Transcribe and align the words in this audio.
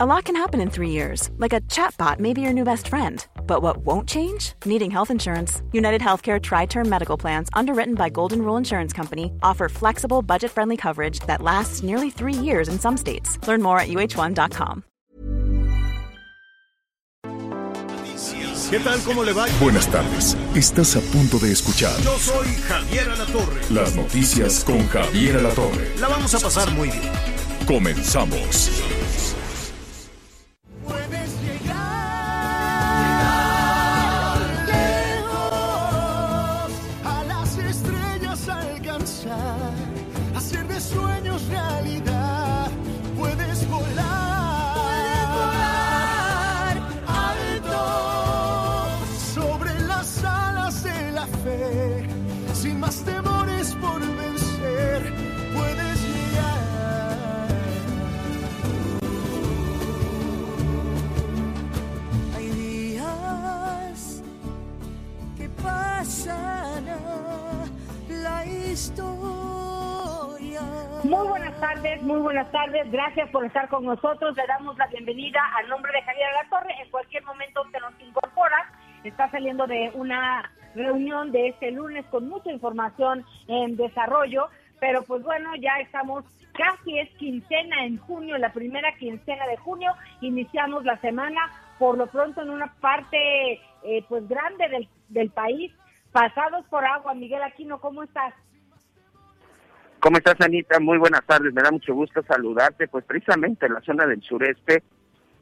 A 0.00 0.06
lot 0.06 0.26
can 0.26 0.36
happen 0.36 0.60
in 0.60 0.70
three 0.70 0.90
years, 0.90 1.28
like 1.38 1.52
a 1.52 1.60
chatbot 1.62 2.20
may 2.20 2.32
be 2.32 2.40
your 2.40 2.52
new 2.52 2.62
best 2.62 2.86
friend. 2.86 3.26
But 3.48 3.62
what 3.62 3.78
won't 3.78 4.08
change? 4.08 4.52
Needing 4.64 4.92
health 4.92 5.10
insurance. 5.10 5.60
United 5.72 6.00
Healthcare 6.00 6.40
Tri 6.40 6.66
Term 6.66 6.88
Medical 6.88 7.16
Plans, 7.16 7.48
underwritten 7.52 7.96
by 7.96 8.08
Golden 8.08 8.42
Rule 8.42 8.56
Insurance 8.56 8.92
Company, 8.92 9.32
offer 9.42 9.68
flexible, 9.68 10.22
budget 10.22 10.52
friendly 10.52 10.76
coverage 10.76 11.18
that 11.26 11.42
lasts 11.42 11.82
nearly 11.82 12.10
three 12.10 12.32
years 12.32 12.68
in 12.68 12.78
some 12.78 12.96
states. 12.96 13.44
Learn 13.48 13.60
more 13.60 13.80
at 13.80 13.88
uh1.com. 13.88 14.84
¿Qué 18.70 18.78
tal? 18.78 19.00
¿Cómo 19.00 19.24
le 19.24 19.32
va? 19.32 19.46
Buenas 19.60 19.88
tardes. 19.90 20.36
Estás 20.54 20.94
a 20.94 21.00
punto 21.00 21.40
de 21.40 21.50
escuchar. 21.50 22.00
Yo 22.02 22.16
soy 22.18 22.46
Javier 22.68 23.10
Alatorre. 23.10 23.62
Las 23.70 23.96
noticias 23.96 24.62
con 24.62 24.86
Javier 24.90 25.38
Alatorre. 25.38 25.90
La 25.98 26.06
vamos 26.06 26.32
a 26.36 26.38
pasar 26.38 26.70
muy 26.74 26.88
bien. 26.88 27.10
Comenzamos. 27.66 28.70
Muy 71.18 71.26
buenas 71.26 71.58
tardes, 71.58 72.02
muy 72.02 72.20
buenas 72.20 72.48
tardes. 72.52 72.88
Gracias 72.92 73.28
por 73.30 73.44
estar 73.44 73.68
con 73.68 73.84
nosotros. 73.84 74.36
Le 74.36 74.46
damos 74.46 74.78
la 74.78 74.86
bienvenida 74.86 75.40
al 75.56 75.68
nombre 75.68 75.90
de 75.90 76.02
Javier 76.02 76.28
Alatorre. 76.28 76.72
En 76.80 76.88
cualquier 76.92 77.24
momento 77.24 77.62
usted 77.62 77.80
nos 77.80 78.00
incorpora. 78.00 78.72
Está 79.02 79.28
saliendo 79.32 79.66
de 79.66 79.90
una 79.94 80.48
reunión 80.76 81.32
de 81.32 81.48
este 81.48 81.72
lunes 81.72 82.06
con 82.06 82.28
mucha 82.28 82.52
información 82.52 83.26
en 83.48 83.76
desarrollo. 83.76 84.46
Pero 84.78 85.02
pues 85.02 85.24
bueno, 85.24 85.56
ya 85.56 85.80
estamos, 85.80 86.24
casi 86.52 87.00
es 87.00 87.10
quincena 87.16 87.84
en 87.84 87.98
junio, 87.98 88.38
la 88.38 88.52
primera 88.52 88.92
quincena 88.94 89.44
de 89.48 89.56
junio. 89.56 89.92
Iniciamos 90.20 90.84
la 90.84 90.98
semana, 90.98 91.40
por 91.80 91.98
lo 91.98 92.06
pronto 92.06 92.42
en 92.42 92.50
una 92.50 92.72
parte 92.74 93.54
eh, 93.82 94.04
pues 94.08 94.28
grande 94.28 94.68
del, 94.68 94.88
del 95.08 95.30
país, 95.30 95.72
pasados 96.12 96.64
por 96.66 96.84
agua. 96.84 97.12
Miguel 97.14 97.42
Aquino, 97.42 97.80
¿cómo 97.80 98.04
estás? 98.04 98.34
¿Cómo 100.00 100.18
estás, 100.18 100.40
Anita? 100.40 100.78
Muy 100.78 100.96
buenas 100.96 101.24
tardes. 101.26 101.52
Me 101.52 101.60
da 101.60 101.72
mucho 101.72 101.92
gusto 101.92 102.22
saludarte. 102.22 102.86
Pues 102.86 103.04
precisamente 103.04 103.66
en 103.66 103.74
la 103.74 103.80
zona 103.80 104.06
del 104.06 104.22
sureste, 104.22 104.84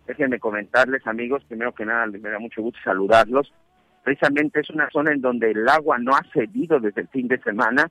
déjenme 0.07 0.39
comentarles, 0.39 1.07
amigos, 1.07 1.45
primero 1.45 1.75
que 1.75 1.85
nada, 1.85 2.07
me 2.07 2.31
da 2.31 2.39
mucho 2.39 2.63
gusto 2.63 2.79
saludarlos. 2.83 3.53
Precisamente 4.03 4.61
es 4.61 4.71
una 4.71 4.89
zona 4.91 5.13
en 5.13 5.21
donde 5.21 5.51
el 5.51 5.69
agua 5.69 5.99
no 5.99 6.13
ha 6.15 6.23
cedido 6.33 6.81
desde 6.81 7.03
el 7.03 7.09
fin 7.09 7.29
de 7.29 7.39
semana. 7.43 7.91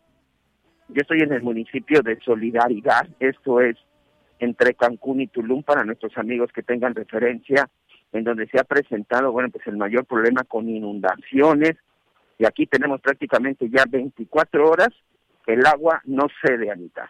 Yo 0.88 1.02
estoy 1.02 1.20
en 1.20 1.34
el 1.34 1.44
municipio 1.44 2.02
de 2.02 2.20
Solidaridad, 2.22 3.08
esto 3.20 3.60
es 3.60 3.78
entre 4.40 4.74
Cancún 4.74 5.22
y 5.22 5.28
Tulum 5.28 5.62
para 5.62 5.84
nuestros 5.84 6.18
amigos 6.18 6.52
que 6.52 6.64
tengan 6.64 6.96
referencia, 6.96 7.70
en 8.12 8.24
donde 8.24 8.48
se 8.48 8.60
ha 8.60 8.64
presentado, 8.64 9.32
bueno, 9.32 9.50
pues 9.50 9.68
el 9.68 9.78
mayor 9.78 10.06
problema 10.06 10.44
con 10.44 10.68
inundaciones. 10.68 11.76
Y 12.40 12.46
aquí 12.46 12.66
tenemos 12.66 13.02
prácticamente 13.02 13.70
ya 13.70 13.84
24 13.88 14.68
horas 14.68 14.90
el 15.48 15.66
agua 15.66 16.02
no 16.06 16.28
cede, 16.42 16.72
Anita. 16.72 17.10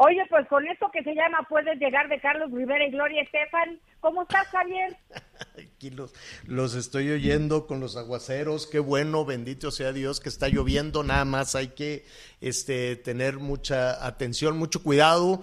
Oye, 0.00 0.22
pues 0.30 0.46
con 0.46 0.64
esto 0.68 0.88
que 0.92 1.02
se 1.02 1.12
llama 1.12 1.38
Puedes 1.48 1.76
llegar 1.80 2.08
de 2.08 2.20
Carlos 2.20 2.52
Rivera 2.52 2.86
y 2.86 2.90
Gloria 2.92 3.22
Estefan. 3.22 3.80
¿Cómo 3.98 4.22
estás, 4.22 4.46
Javier? 4.46 4.96
Aquí 5.58 5.90
los, 5.90 6.14
los 6.46 6.74
estoy 6.76 7.10
oyendo 7.10 7.66
con 7.66 7.80
los 7.80 7.96
aguaceros. 7.96 8.68
Qué 8.68 8.78
bueno, 8.78 9.24
bendito 9.24 9.72
sea 9.72 9.92
Dios 9.92 10.20
que 10.20 10.28
está 10.28 10.48
lloviendo. 10.48 11.02
Nada 11.02 11.24
más 11.24 11.56
hay 11.56 11.68
que 11.68 12.04
este, 12.40 12.94
tener 12.94 13.38
mucha 13.38 14.06
atención, 14.06 14.56
mucho 14.56 14.84
cuidado. 14.84 15.40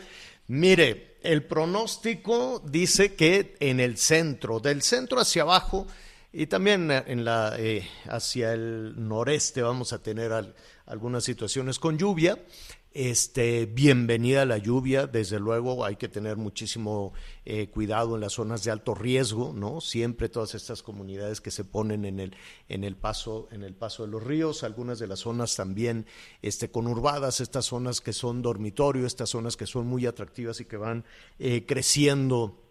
Mire, 0.48 1.18
el 1.22 1.44
pronóstico 1.44 2.62
dice 2.64 3.14
que 3.16 3.58
en 3.60 3.82
el 3.82 3.98
centro, 3.98 4.62
del 4.62 4.84
centro 4.84 5.20
hacia 5.20 5.42
abajo 5.42 5.86
y 6.32 6.48
también 6.48 6.92
en 6.92 7.26
la 7.26 7.56
eh, 7.58 7.86
hacia 8.10 8.54
el 8.54 8.94
noreste 9.08 9.62
vamos 9.64 9.92
a 9.92 10.02
tener 10.02 10.32
al- 10.32 10.56
algunas 10.86 11.24
situaciones 11.24 11.80
con 11.80 11.98
lluvia. 11.98 12.44
Este, 12.92 13.66
bienvenida 13.66 14.46
la 14.46 14.58
lluvia, 14.58 15.06
desde 15.06 15.38
luego 15.38 15.84
hay 15.84 15.98
que 15.98 16.08
tener 16.08 16.38
muchísimo 16.38 17.12
eh, 17.44 17.68
cuidado 17.68 18.16
en 18.16 18.22
las 18.22 18.32
zonas 18.32 18.64
de 18.64 18.72
alto 18.72 18.96
riesgo, 18.96 19.52
¿no? 19.54 19.82
Siempre 19.82 20.30
todas 20.30 20.56
estas 20.56 20.82
comunidades 20.82 21.42
que 21.42 21.52
se 21.52 21.66
ponen 21.66 22.06
en 22.06 22.22
el, 22.22 22.38
en 22.70 22.86
el 22.86 22.96
paso, 22.96 23.50
en 23.52 23.64
el 23.64 23.76
paso 23.76 24.06
de 24.06 24.12
los 24.12 24.24
ríos, 24.24 24.64
algunas 24.64 24.98
de 24.98 25.08
las 25.08 25.20
zonas 25.20 25.58
también 25.58 26.06
este, 26.42 26.72
conurbadas, 26.72 27.42
estas 27.42 27.66
zonas 27.66 28.00
que 28.00 28.14
son 28.14 28.42
dormitorio, 28.42 29.06
estas 29.06 29.30
zonas 29.30 29.58
que 29.58 29.68
son 29.68 29.88
muy 29.88 30.06
atractivas 30.06 30.62
y 30.62 30.66
que 30.66 30.78
van 30.78 31.04
eh, 31.38 31.66
creciendo 31.66 32.65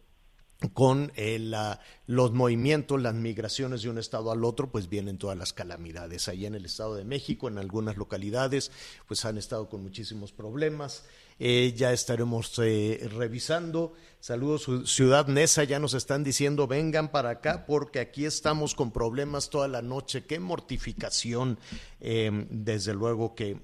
con 0.68 1.12
eh, 1.16 1.38
la- 1.38 1.80
los 2.06 2.32
movimientos, 2.32 3.00
las 3.00 3.14
migraciones 3.14 3.82
de 3.82 3.90
un 3.90 3.98
estado 3.98 4.30
al 4.30 4.44
otro, 4.44 4.70
pues 4.70 4.88
vienen 4.88 5.18
todas 5.18 5.36
las 5.38 5.52
calamidades. 5.52 6.28
Allá 6.28 6.48
en 6.48 6.54
el 6.54 6.64
Estado 6.66 6.94
de 6.96 7.04
México, 7.04 7.48
en 7.48 7.58
algunas 7.58 7.96
localidades, 7.96 8.70
pues 9.08 9.24
han 9.24 9.38
estado 9.38 9.68
con 9.68 9.82
muchísimos 9.82 10.32
problemas. 10.32 11.04
Eh, 11.40 11.72
ya 11.76 11.92
estaremos 11.92 12.52
eh, 12.62 13.08
revisando. 13.16 13.94
Saludos, 14.20 14.68
Ciu- 14.68 14.86
Ciudad 14.86 15.26
Neza, 15.26 15.64
ya 15.64 15.78
nos 15.80 15.94
están 15.94 16.22
diciendo, 16.22 16.66
vengan 16.68 17.10
para 17.10 17.30
acá 17.30 17.66
porque 17.66 17.98
aquí 18.00 18.24
estamos 18.24 18.74
con 18.74 18.92
problemas 18.92 19.50
toda 19.50 19.66
la 19.66 19.82
noche. 19.82 20.24
Qué 20.26 20.38
mortificación, 20.38 21.58
eh, 22.00 22.46
desde 22.50 22.94
luego 22.94 23.34
que, 23.34 23.58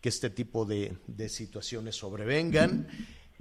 que 0.00 0.08
este 0.08 0.30
tipo 0.30 0.64
de, 0.66 0.98
de 1.08 1.28
situaciones 1.28 1.96
sobrevengan. 1.96 2.86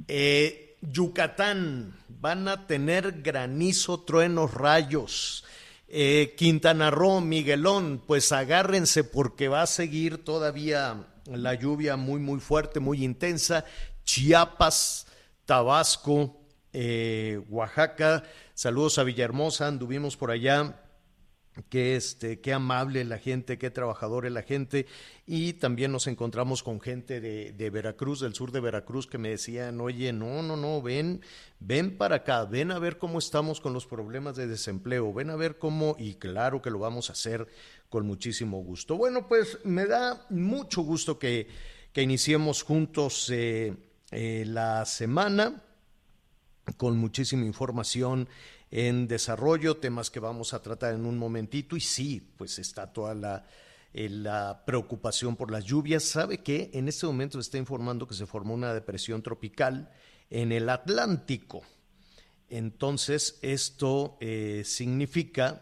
Eh, 0.08 0.65
Yucatán, 0.92 1.96
van 2.08 2.48
a 2.48 2.68
tener 2.68 3.22
granizo, 3.22 4.02
truenos, 4.02 4.54
rayos. 4.54 5.44
Eh, 5.88 6.34
Quintana 6.38 6.92
Roo, 6.92 7.22
Miguelón, 7.22 8.02
pues 8.06 8.32
agárrense 8.32 9.04
porque 9.04 9.48
va 9.48 9.62
a 9.62 9.68
seguir 9.68 10.24
todavía 10.24 11.08
la 11.26 11.54
lluvia 11.54 11.96
muy, 11.96 12.20
muy 12.20 12.40
fuerte, 12.40 12.80
muy 12.80 13.04
intensa. 13.04 13.66
Chiapas, 14.04 15.08
Tabasco, 15.46 16.42
eh, 16.74 17.42
Oaxaca. 17.50 18.24
Saludos 18.54 18.98
a 18.98 19.04
Villahermosa, 19.04 19.68
anduvimos 19.68 20.18
por 20.18 20.32
allá 20.32 20.85
qué 21.70 21.96
este, 21.96 22.42
qué 22.42 22.54
amable 22.54 23.04
la 23.06 23.18
gente, 23.18 23.58
qué 23.58 23.70
trabajadora 23.70 24.30
la 24.30 24.44
gente. 24.44 24.86
Y 25.26 25.54
también 25.54 25.92
nos 25.92 26.08
encontramos 26.08 26.64
con 26.64 26.82
gente 26.82 27.22
de, 27.22 27.52
de 27.54 27.70
Veracruz, 27.70 28.20
del 28.20 28.34
sur 28.34 28.52
de 28.52 28.60
Veracruz, 28.60 29.08
que 29.08 29.18
me 29.18 29.30
decían, 29.30 29.80
oye, 29.82 30.14
no, 30.14 30.44
no, 30.44 30.56
no, 30.56 30.82
ven, 30.82 31.22
ven 31.60 31.98
para 31.98 32.18
acá, 32.18 32.46
ven 32.46 32.72
a 32.72 32.80
ver 32.80 32.98
cómo 32.98 33.20
estamos 33.20 33.62
con 33.62 33.74
los 33.74 33.86
problemas 33.86 34.36
de 34.36 34.48
desempleo, 34.48 35.14
ven 35.14 35.30
a 35.30 35.36
ver 35.36 35.58
cómo, 35.58 35.96
y 35.98 36.16
claro 36.16 36.62
que 36.62 36.70
lo 36.70 36.80
vamos 36.80 37.10
a 37.10 37.14
hacer 37.14 37.48
con 37.90 38.06
muchísimo 38.06 38.62
gusto. 38.62 38.98
Bueno, 38.98 39.28
pues 39.28 39.60
me 39.64 39.86
da 39.86 40.26
mucho 40.30 40.82
gusto 40.82 41.18
que, 41.18 41.48
que 41.94 42.02
iniciemos 42.02 42.64
juntos 42.64 43.30
eh, 43.30 43.74
eh, 44.12 44.44
la 44.46 44.86
semana 44.86 45.64
con 46.78 46.98
muchísima 46.98 47.46
información 47.46 48.28
en 48.72 49.08
desarrollo, 49.08 49.78
temas 49.78 50.10
que 50.10 50.20
vamos 50.20 50.54
a 50.54 50.62
tratar 50.62 50.94
en 50.94 51.06
un 51.06 51.18
momentito 51.18 51.76
y 51.76 51.82
sí, 51.82 52.34
pues 52.38 52.60
está 52.60 52.92
toda 52.92 53.16
la, 53.16 53.46
eh, 53.94 54.10
la 54.10 54.64
preocupación 54.66 55.36
por 55.36 55.52
las 55.52 55.64
lluvias. 55.64 56.04
¿Sabe 56.04 56.40
que 56.44 56.70
En 56.74 56.88
este 56.88 57.06
momento 57.06 57.38
se 57.38 57.48
está 57.48 57.58
informando 57.58 58.08
que 58.08 58.16
se 58.16 58.26
formó 58.26 58.54
una 58.54 58.74
depresión 58.74 59.22
tropical 59.22 59.90
en 60.30 60.52
el 60.52 60.70
Atlántico. 60.70 61.62
Entonces, 62.50 63.40
esto 63.42 64.18
eh, 64.20 64.64
significa 64.66 65.62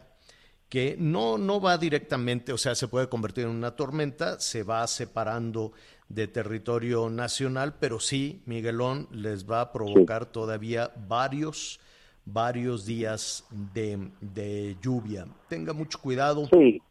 que 0.68 0.96
no, 0.98 1.38
no 1.38 1.62
va 1.62 1.78
directamente, 1.78 2.52
o 2.52 2.58
sea, 2.58 2.74
se 2.74 2.88
puede 2.88 3.08
convertir 3.08 3.44
en 3.44 3.52
una 3.52 3.76
tormenta, 3.76 4.40
se 4.40 4.64
va 4.64 4.88
separando 4.88 5.74
de 6.10 6.28
territorio 6.28 7.12
nacional, 7.12 7.76
pero 7.80 8.00
sí, 8.00 8.42
Miguelón 8.48 9.08
les 9.12 9.50
va 9.50 9.62
a 9.62 9.72
provocar 9.72 10.26
todavía 10.26 10.92
varios, 11.08 11.80
varios 12.26 12.86
días 12.86 13.46
de, 13.74 14.10
de 14.22 14.78
lluvia. 14.82 15.28
Tenga 15.50 15.74
mucho 15.74 16.00
cuidado. 16.00 16.48
Sí, 16.52 16.82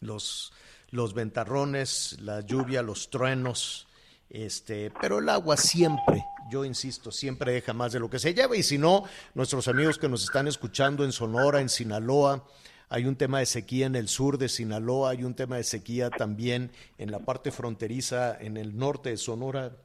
Los, 0.00 0.52
los 0.90 1.14
ventarrones, 1.14 2.16
la 2.20 2.40
lluvia, 2.40 2.82
los 2.82 3.10
truenos, 3.10 3.86
este, 4.30 4.90
pero 5.00 5.18
el 5.18 5.28
agua 5.28 5.56
siempre, 5.56 6.24
yo 6.50 6.64
insisto, 6.64 7.12
siempre 7.12 7.52
deja 7.52 7.72
más 7.72 7.92
de 7.92 8.00
lo 8.00 8.10
que 8.10 8.18
se 8.18 8.34
lleva 8.34 8.56
y 8.56 8.62
si 8.62 8.78
no, 8.78 9.04
nuestros 9.34 9.68
amigos 9.68 9.98
que 9.98 10.08
nos 10.08 10.24
están 10.24 10.48
escuchando 10.48 11.04
en 11.04 11.12
Sonora, 11.12 11.60
en 11.60 11.68
Sinaloa, 11.68 12.44
hay 12.88 13.04
un 13.04 13.16
tema 13.16 13.40
de 13.40 13.46
sequía 13.46 13.86
en 13.86 13.96
el 13.96 14.08
sur 14.08 14.38
de 14.38 14.48
Sinaloa, 14.48 15.10
hay 15.10 15.24
un 15.24 15.34
tema 15.34 15.56
de 15.56 15.64
sequía 15.64 16.10
también 16.10 16.70
en 16.98 17.10
la 17.10 17.20
parte 17.20 17.50
fronteriza, 17.50 18.36
en 18.38 18.56
el 18.56 18.76
norte 18.76 19.10
de 19.10 19.16
Sonora, 19.16 19.76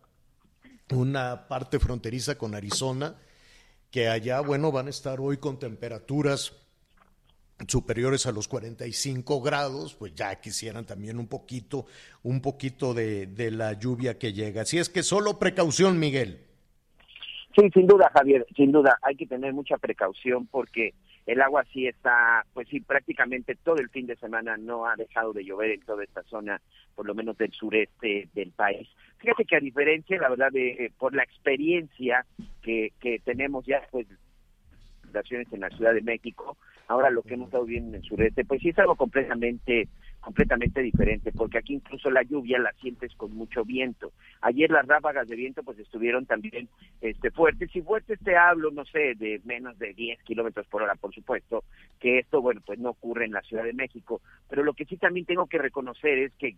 una 0.91 1.47
parte 1.47 1.79
fronteriza 1.79 2.38
con 2.38 2.53
Arizona, 2.53 3.15
que 3.92 4.08
allá, 4.08 4.40
bueno, 4.40 4.72
van 4.72 4.88
a 4.88 4.90
estar 4.90 5.20
hoy 5.20 5.38
con 5.38 5.60
temperaturas 5.60 6.58
superiores 7.68 8.26
a 8.26 8.32
los 8.32 8.48
45 8.48 9.42
grados, 9.42 9.94
pues 9.96 10.16
ya 10.16 10.34
quisieran 10.40 10.86
también 10.86 11.20
un 11.20 11.28
poquito, 11.28 11.86
un 12.24 12.42
poquito 12.42 12.94
de, 12.94 13.28
de 13.28 13.52
la 13.52 13.74
lluvia 13.74 14.18
que 14.18 14.34
llega. 14.34 14.64
Así 14.64 14.80
es 14.80 14.90
que 14.90 15.04
solo 15.04 15.38
precaución, 15.38 16.00
Miguel. 16.00 16.40
Sí, 17.56 17.70
sin 17.74 17.86
duda, 17.86 18.10
Javier, 18.14 18.48
sin 18.56 18.72
duda, 18.72 18.98
hay 19.02 19.16
que 19.16 19.28
tener 19.28 19.54
mucha 19.54 19.78
precaución 19.78 20.48
porque 20.48 20.94
el 21.26 21.42
agua 21.42 21.66
sí 21.72 21.86
está, 21.86 22.46
pues 22.54 22.68
sí, 22.70 22.80
prácticamente 22.80 23.56
todo 23.56 23.76
el 23.76 23.90
fin 23.90 24.08
de 24.08 24.16
semana 24.16 24.58
no 24.58 24.86
ha 24.86 24.96
dejado 24.96 25.34
de 25.34 25.44
llover 25.44 25.72
en 25.72 25.82
toda 25.82 26.04
esta 26.04 26.24
zona, 26.24 26.62
por 26.96 27.06
lo 27.06 27.14
menos 27.14 27.38
del 27.38 27.52
sureste 27.52 28.30
del 28.34 28.52
país. 28.52 28.88
Fíjate 29.21 29.45
que 29.45 29.56
a 29.56 29.59
diferencia, 29.59 30.19
la 30.19 30.29
verdad, 30.29 30.51
de 30.51 30.71
eh, 30.71 30.91
por 30.97 31.13
la 31.13 31.23
experiencia 31.23 32.25
que, 32.63 32.91
que 33.00 33.19
tenemos 33.19 33.65
ya, 33.65 33.81
pues, 33.91 34.07
en 35.13 35.59
la 35.59 35.69
Ciudad 35.69 35.94
de 35.94 36.01
México, 36.01 36.57
ahora 36.88 37.09
lo 37.09 37.21
que 37.21 37.33
hemos 37.33 37.47
estado 37.47 37.65
viendo 37.65 37.89
en 37.89 37.95
el 37.95 38.03
sureste, 38.03 38.45
pues 38.45 38.62
sí 38.62 38.69
es 38.69 38.79
algo 38.79 38.95
completamente 38.95 39.88
completamente 40.21 40.81
diferente, 40.81 41.31
porque 41.31 41.57
aquí 41.57 41.73
incluso 41.73 42.12
la 42.12 42.21
lluvia 42.21 42.59
la 42.59 42.71
sientes 42.73 43.12
con 43.15 43.35
mucho 43.35 43.65
viento. 43.65 44.12
Ayer 44.41 44.69
las 44.69 44.88
ráfagas 44.88 45.27
de 45.27 45.35
viento 45.35 45.63
pues 45.63 45.79
estuvieron 45.79 46.27
también 46.27 46.69
este 47.01 47.31
fuertes, 47.31 47.75
y 47.75 47.81
fuertes 47.81 48.19
te 48.23 48.38
hablo, 48.38 48.69
no 48.69 48.85
sé, 48.85 49.15
de 49.15 49.41
menos 49.45 49.79
de 49.79 49.94
10 49.94 50.21
kilómetros 50.21 50.68
por 50.68 50.83
hora, 50.83 50.94
por 50.94 51.13
supuesto, 51.13 51.63
que 52.00 52.19
esto, 52.19 52.39
bueno, 52.39 52.62
pues 52.63 52.77
no 52.77 52.91
ocurre 52.91 53.25
en 53.25 53.31
la 53.31 53.41
Ciudad 53.41 53.63
de 53.63 53.73
México, 53.73 54.21
pero 54.47 54.63
lo 54.63 54.73
que 54.73 54.85
sí 54.85 54.95
también 54.97 55.25
tengo 55.25 55.47
que 55.47 55.57
reconocer 55.57 56.19
es 56.19 56.31
que 56.33 56.56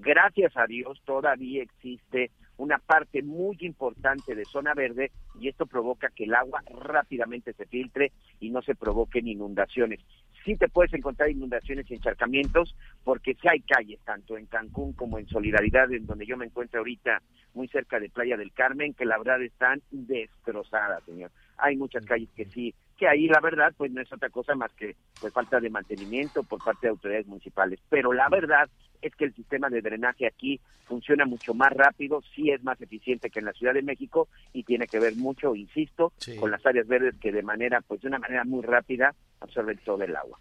gracias 0.00 0.56
a 0.56 0.66
Dios 0.66 1.00
todavía 1.04 1.62
existe 1.62 2.30
una 2.56 2.78
parte 2.78 3.22
muy 3.22 3.56
importante 3.60 4.34
de 4.34 4.44
zona 4.44 4.74
verde 4.74 5.12
y 5.40 5.48
esto 5.48 5.66
provoca 5.66 6.10
que 6.10 6.24
el 6.24 6.34
agua 6.34 6.62
rápidamente 6.68 7.52
se 7.52 7.66
filtre 7.66 8.12
y 8.40 8.50
no 8.50 8.62
se 8.62 8.74
provoquen 8.74 9.28
inundaciones. 9.28 10.00
Sí 10.44 10.56
te 10.56 10.68
puedes 10.68 10.92
encontrar 10.92 11.30
inundaciones 11.30 11.88
y 11.88 11.94
encharcamientos 11.94 12.74
porque 13.04 13.34
sí 13.34 13.48
hay 13.48 13.60
calles, 13.60 14.00
tanto 14.04 14.36
en 14.36 14.46
Cancún 14.46 14.92
como 14.92 15.18
en 15.18 15.28
Solidaridad, 15.28 15.92
en 15.92 16.06
donde 16.06 16.26
yo 16.26 16.36
me 16.36 16.46
encuentro 16.46 16.80
ahorita 16.80 17.22
muy 17.54 17.68
cerca 17.68 18.00
de 18.00 18.10
Playa 18.10 18.36
del 18.36 18.52
Carmen, 18.52 18.94
que 18.94 19.04
la 19.04 19.18
verdad 19.18 19.40
están 19.42 19.80
destrozadas, 19.90 21.04
señor. 21.04 21.30
Hay 21.58 21.76
muchas 21.76 22.04
calles 22.06 22.28
que 22.34 22.46
sí 22.46 22.74
que 22.98 23.08
ahí 23.08 23.28
la 23.28 23.40
verdad 23.40 23.72
pues 23.76 23.92
no 23.92 24.02
es 24.02 24.12
otra 24.12 24.28
cosa 24.28 24.54
más 24.54 24.72
que 24.72 24.96
pues 25.20 25.32
falta 25.32 25.60
de 25.60 25.70
mantenimiento 25.70 26.42
por 26.42 26.62
parte 26.62 26.86
de 26.86 26.90
autoridades 26.90 27.26
municipales. 27.26 27.80
Pero 27.88 28.12
la 28.12 28.28
verdad 28.28 28.68
es 29.00 29.14
que 29.14 29.24
el 29.24 29.34
sistema 29.34 29.70
de 29.70 29.80
drenaje 29.80 30.26
aquí 30.26 30.60
funciona 30.84 31.24
mucho 31.24 31.54
más 31.54 31.72
rápido, 31.72 32.20
sí 32.34 32.50
es 32.50 32.62
más 32.64 32.80
eficiente 32.80 33.30
que 33.30 33.38
en 33.38 33.44
la 33.44 33.52
Ciudad 33.52 33.74
de 33.74 33.82
México 33.82 34.28
y 34.52 34.64
tiene 34.64 34.88
que 34.88 34.98
ver 34.98 35.14
mucho, 35.14 35.54
insisto, 35.54 36.12
con 36.40 36.50
las 36.50 36.66
áreas 36.66 36.88
verdes 36.88 37.14
que 37.20 37.30
de 37.30 37.42
manera 37.42 37.80
pues 37.82 38.00
de 38.00 38.08
una 38.08 38.18
manera 38.18 38.44
muy 38.44 38.62
rápida 38.62 39.14
absorben 39.40 39.78
todo 39.84 40.02
el 40.02 40.16
agua. 40.16 40.38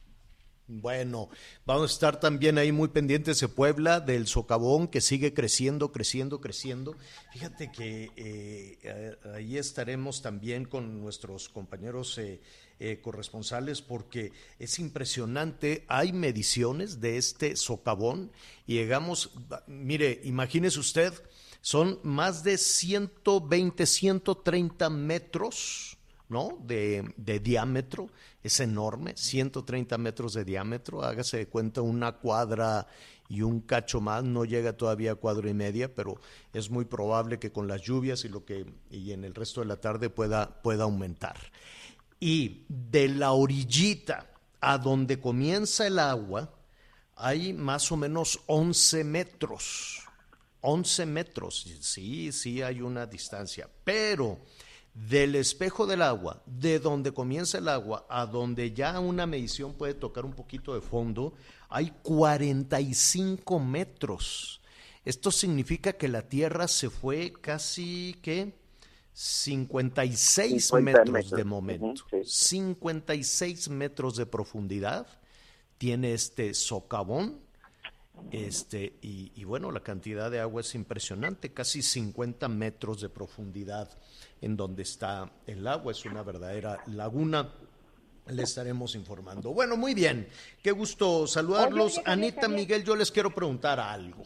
Bueno, 0.69 1.29
vamos 1.65 1.91
a 1.91 1.93
estar 1.93 2.19
también 2.19 2.57
ahí 2.57 2.73
muy 2.73 2.89
pendientes 2.89 3.39
de 3.39 3.47
Puebla, 3.47 4.01
del 4.01 4.27
socavón 4.27 4.89
que 4.89 4.99
sigue 4.99 5.33
creciendo, 5.33 5.93
creciendo, 5.93 6.41
creciendo. 6.41 6.97
Fíjate 7.31 7.71
que 7.71 8.11
eh, 8.17 9.15
ahí 9.33 9.57
estaremos 9.57 10.21
también 10.21 10.65
con 10.65 10.99
nuestros 10.99 11.47
compañeros 11.47 12.17
eh, 12.17 12.41
eh, 12.81 12.99
corresponsales 13.01 13.81
porque 13.81 14.33
es 14.59 14.77
impresionante. 14.79 15.85
Hay 15.87 16.11
mediciones 16.11 16.99
de 16.99 17.17
este 17.17 17.55
socavón 17.55 18.29
y 18.65 18.73
llegamos, 18.73 19.31
mire, 19.67 20.19
imagínese 20.25 20.81
usted, 20.81 21.13
son 21.61 22.01
más 22.03 22.43
de 22.43 22.57
120, 22.57 23.85
130 23.85 24.89
metros 24.89 25.96
¿no? 26.29 26.57
De, 26.63 27.13
de, 27.17 27.39
diámetro, 27.39 28.09
es 28.43 28.59
enorme, 28.59 29.15
130 29.15 29.97
metros 29.97 30.33
de 30.33 30.43
diámetro, 30.43 31.03
hágase 31.03 31.37
de 31.37 31.47
cuenta 31.47 31.81
una 31.81 32.13
cuadra 32.13 32.87
y 33.29 33.41
un 33.41 33.61
cacho 33.61 34.01
más, 34.01 34.23
no 34.23 34.45
llega 34.45 34.73
todavía 34.73 35.13
a 35.13 35.15
cuadro 35.15 35.49
y 35.49 35.53
media, 35.53 35.93
pero 35.93 36.19
es 36.53 36.69
muy 36.69 36.85
probable 36.85 37.39
que 37.39 37.51
con 37.51 37.67
las 37.67 37.81
lluvias 37.81 38.23
y 38.25 38.29
lo 38.29 38.45
que 38.45 38.65
y 38.89 39.11
en 39.11 39.23
el 39.23 39.35
resto 39.35 39.61
de 39.61 39.67
la 39.67 39.77
tarde 39.77 40.09
pueda, 40.09 40.61
pueda 40.61 40.83
aumentar. 40.83 41.37
Y 42.19 42.65
de 42.67 43.09
la 43.09 43.31
orillita 43.31 44.31
a 44.59 44.77
donde 44.77 45.19
comienza 45.19 45.85
el 45.85 45.99
agua, 45.99 46.53
hay 47.15 47.53
más 47.53 47.91
o 47.91 47.97
menos 47.97 48.39
11 48.47 49.03
metros. 49.03 50.03
11 50.61 51.05
metros, 51.05 51.67
sí, 51.81 52.31
sí 52.31 52.61
hay 52.61 52.81
una 52.81 53.05
distancia, 53.05 53.69
pero 53.83 54.39
del 55.05 55.35
espejo 55.35 55.85
del 55.85 56.01
agua, 56.01 56.41
de 56.45 56.79
donde 56.79 57.13
comienza 57.13 57.59
el 57.59 57.67
agua 57.67 58.05
a 58.09 58.25
donde 58.25 58.73
ya 58.73 58.99
una 58.99 59.27
medición 59.27 59.73
puede 59.73 59.93
tocar 59.93 60.25
un 60.25 60.33
poquito 60.33 60.73
de 60.73 60.81
fondo, 60.81 61.33
hay 61.69 61.93
45 62.01 63.59
metros. 63.59 64.59
Esto 65.05 65.31
significa 65.31 65.93
que 65.93 66.07
la 66.07 66.23
Tierra 66.23 66.67
se 66.67 66.89
fue 66.89 67.31
casi, 67.31 68.17
¿qué? 68.21 68.53
56 69.13 70.73
metros, 70.73 71.29
de 71.31 71.43
momento. 71.43 72.03
56 72.23 73.69
metros 73.69 74.17
de 74.17 74.25
profundidad 74.25 75.07
tiene 75.77 76.13
este 76.13 76.53
socavón. 76.53 77.39
Este, 78.31 78.97
y, 79.01 79.31
y 79.35 79.43
bueno, 79.43 79.71
la 79.71 79.81
cantidad 79.81 80.31
de 80.31 80.39
agua 80.39 80.61
es 80.61 80.73
impresionante, 80.73 81.53
casi 81.53 81.83
50 81.83 82.47
metros 82.47 82.99
de 82.99 83.09
profundidad 83.09 83.89
en 84.41 84.57
donde 84.57 84.83
está 84.83 85.31
el 85.45 85.67
agua. 85.67 85.91
Es 85.91 86.05
una 86.05 86.23
verdadera 86.23 86.83
laguna. 86.87 87.49
Le 88.27 88.43
estaremos 88.43 88.95
informando. 88.95 89.53
Bueno, 89.53 89.77
muy 89.77 89.93
bien. 89.93 90.27
Qué 90.61 90.71
gusto 90.71 91.27
saludarlos. 91.27 92.01
Anita, 92.05 92.47
Miguel, 92.47 92.83
yo 92.83 92.95
les 92.95 93.11
quiero 93.11 93.33
preguntar 93.33 93.79
algo. 93.79 94.23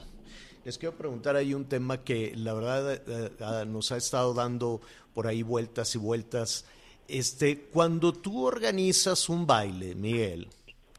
Les 0.63 0.77
quiero 0.77 0.95
preguntar 0.95 1.35
ahí 1.35 1.53
un 1.53 1.65
tema 1.65 2.03
que 2.03 2.33
la 2.35 2.53
verdad 2.53 2.93
eh, 2.93 3.01
eh, 3.07 3.65
nos 3.65 3.91
ha 3.91 3.97
estado 3.97 4.33
dando 4.33 4.81
por 5.13 5.27
ahí 5.27 5.43
vueltas 5.43 5.95
y 5.95 5.97
vueltas. 5.97 6.65
Este, 7.07 7.63
cuando 7.63 8.13
tú 8.13 8.45
organizas 8.45 9.27
un 9.27 9.45
baile, 9.45 9.95
Miguel, 9.95 10.47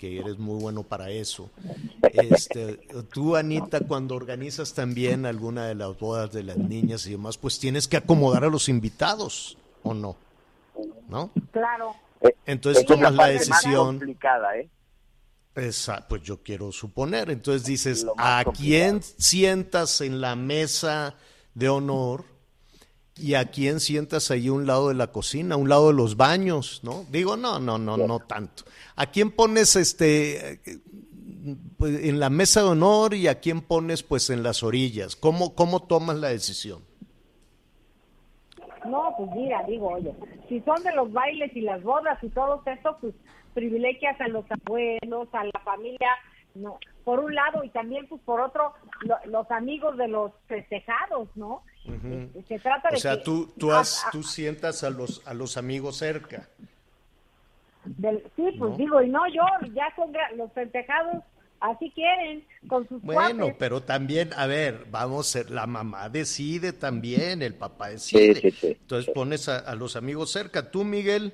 que 0.03 0.19
eres 0.19 0.37
muy 0.37 0.61
bueno 0.61 0.83
para 0.83 1.11
eso. 1.11 1.49
Este, 2.13 2.81
tú, 3.13 3.37
Anita, 3.37 3.83
cuando 3.83 4.17
organizas 4.17 4.75
también 4.75 5.27
alguna 5.27 5.69
de 5.69 5.77
las 5.77 5.97
bodas 5.97 6.33
de 6.33 6.43
las 6.43 6.59
niñas 6.59 7.07
y 7.07 7.13
demás, 7.13 7.39
pues 7.39 7.61
tienes 7.61 7.87
que 7.87 7.99
acomodar 7.99 8.43
a 8.43 8.49
los 8.49 8.69
invitados, 8.69 9.57
¿o 9.85 9.95
no? 9.95 10.17
¿No? 11.09 11.31
Claro. 11.53 11.95
Entonces 12.47 12.85
tomas 12.85 13.15
la 13.15 13.29
decisión. 13.29 13.99
complicada, 13.99 14.57
¿eh? 14.57 14.69
Esa, 15.55 16.09
pues 16.09 16.21
yo 16.23 16.43
quiero 16.43 16.73
suponer. 16.73 17.31
Entonces 17.31 17.65
dices, 17.65 18.05
¿a 18.19 18.45
quién 18.57 19.05
sientas 19.05 20.01
en 20.01 20.21
la 20.21 20.35
mesa 20.35 21.15
de 21.55 21.69
honor? 21.69 22.25
¿Y 23.23 23.35
a 23.35 23.51
quién 23.51 23.79
sientas 23.79 24.33
ahí 24.33 24.49
un 24.49 24.67
lado 24.67 24.89
de 24.89 24.95
la 24.95 25.13
cocina, 25.13 25.57
un 25.57 25.69
lado 25.69 25.89
de 25.89 25.95
los 25.95 26.17
baños, 26.17 26.81
no? 26.83 27.05
Digo, 27.09 27.37
no, 27.37 27.61
no, 27.61 27.79
no, 27.79 27.97
no 27.97 28.19
tanto. 28.19 28.65
¿A 28.97 29.07
quién 29.07 29.31
pones 29.31 29.77
este 29.77 30.61
pues, 31.79 32.05
en 32.05 32.19
la 32.19 32.31
mesa 32.31 32.63
de 32.63 32.69
honor 32.69 33.15
y 33.15 33.29
a 33.29 33.39
quién 33.39 33.61
pones 33.61 34.03
pues 34.03 34.29
en 34.31 34.43
las 34.43 34.65
orillas? 34.65 35.15
¿Cómo, 35.15 35.55
cómo 35.55 35.85
tomas 35.85 36.17
la 36.17 36.29
decisión? 36.29 36.83
No, 38.85 39.15
pues 39.17 39.31
mira, 39.37 39.63
digo, 39.69 39.91
oye, 39.91 40.13
si 40.49 40.61
son 40.63 40.83
de 40.83 40.93
los 40.95 41.13
bailes 41.13 41.55
y 41.55 41.61
las 41.61 41.81
bodas 41.85 42.19
y 42.23 42.29
todo 42.31 42.61
esto, 42.67 42.97
pues 43.01 43.15
privilegias 43.55 44.21
a 44.21 44.27
los 44.29 44.45
abuelos, 44.51 45.29
a 45.33 45.45
la 45.45 45.61
familia, 45.65 46.11
no, 46.57 46.79
por 47.05 47.21
un 47.21 47.35
lado 47.35 47.65
y 47.65 47.69
también 47.71 48.07
pues 48.09 48.21
por 48.23 48.41
otro 48.41 48.75
los 49.27 49.51
amigos 49.51 49.97
de 49.97 50.09
los 50.09 50.33
festejados, 50.47 51.29
¿no? 51.35 51.63
Se 52.49 52.59
trata 52.59 52.91
de 52.91 52.97
o 52.97 53.01
sea, 53.01 53.23
tú 53.23 53.53
tú, 53.59 53.73
has, 53.73 54.05
tú 54.13 54.23
sientas 54.23 54.85
a 54.85 54.91
los 54.91 55.27
a 55.27 55.35
los 55.35 55.57
amigos 55.57 55.97
cerca. 55.99 56.49
sí, 58.37 58.45
pues 58.59 58.77
digo, 58.77 59.03
y 59.03 59.09
no 59.09 59.27
yo, 59.29 59.43
ya 59.75 59.93
son 59.97 60.13
los 60.37 60.53
festejados 60.53 61.23
así 61.63 61.91
quieren 61.91 62.45
con 62.67 62.87
sus 62.89 63.01
Bueno, 63.03 63.55
pero 63.59 63.83
también, 63.83 64.31
a 64.37 64.47
ver, 64.47 64.87
vamos, 64.91 65.39
la 65.49 65.67
mamá 65.67 66.09
decide 66.09 66.73
también, 66.73 67.43
el 67.43 67.55
papá 67.55 67.91
decide. 67.91 68.53
Entonces 68.63 69.13
pones 69.15 69.49
a, 69.49 69.75
los 69.75 69.97
amigos 69.97 70.33
cerca. 70.33 70.71
¿Tú, 70.71 70.85
Miguel? 70.85 71.33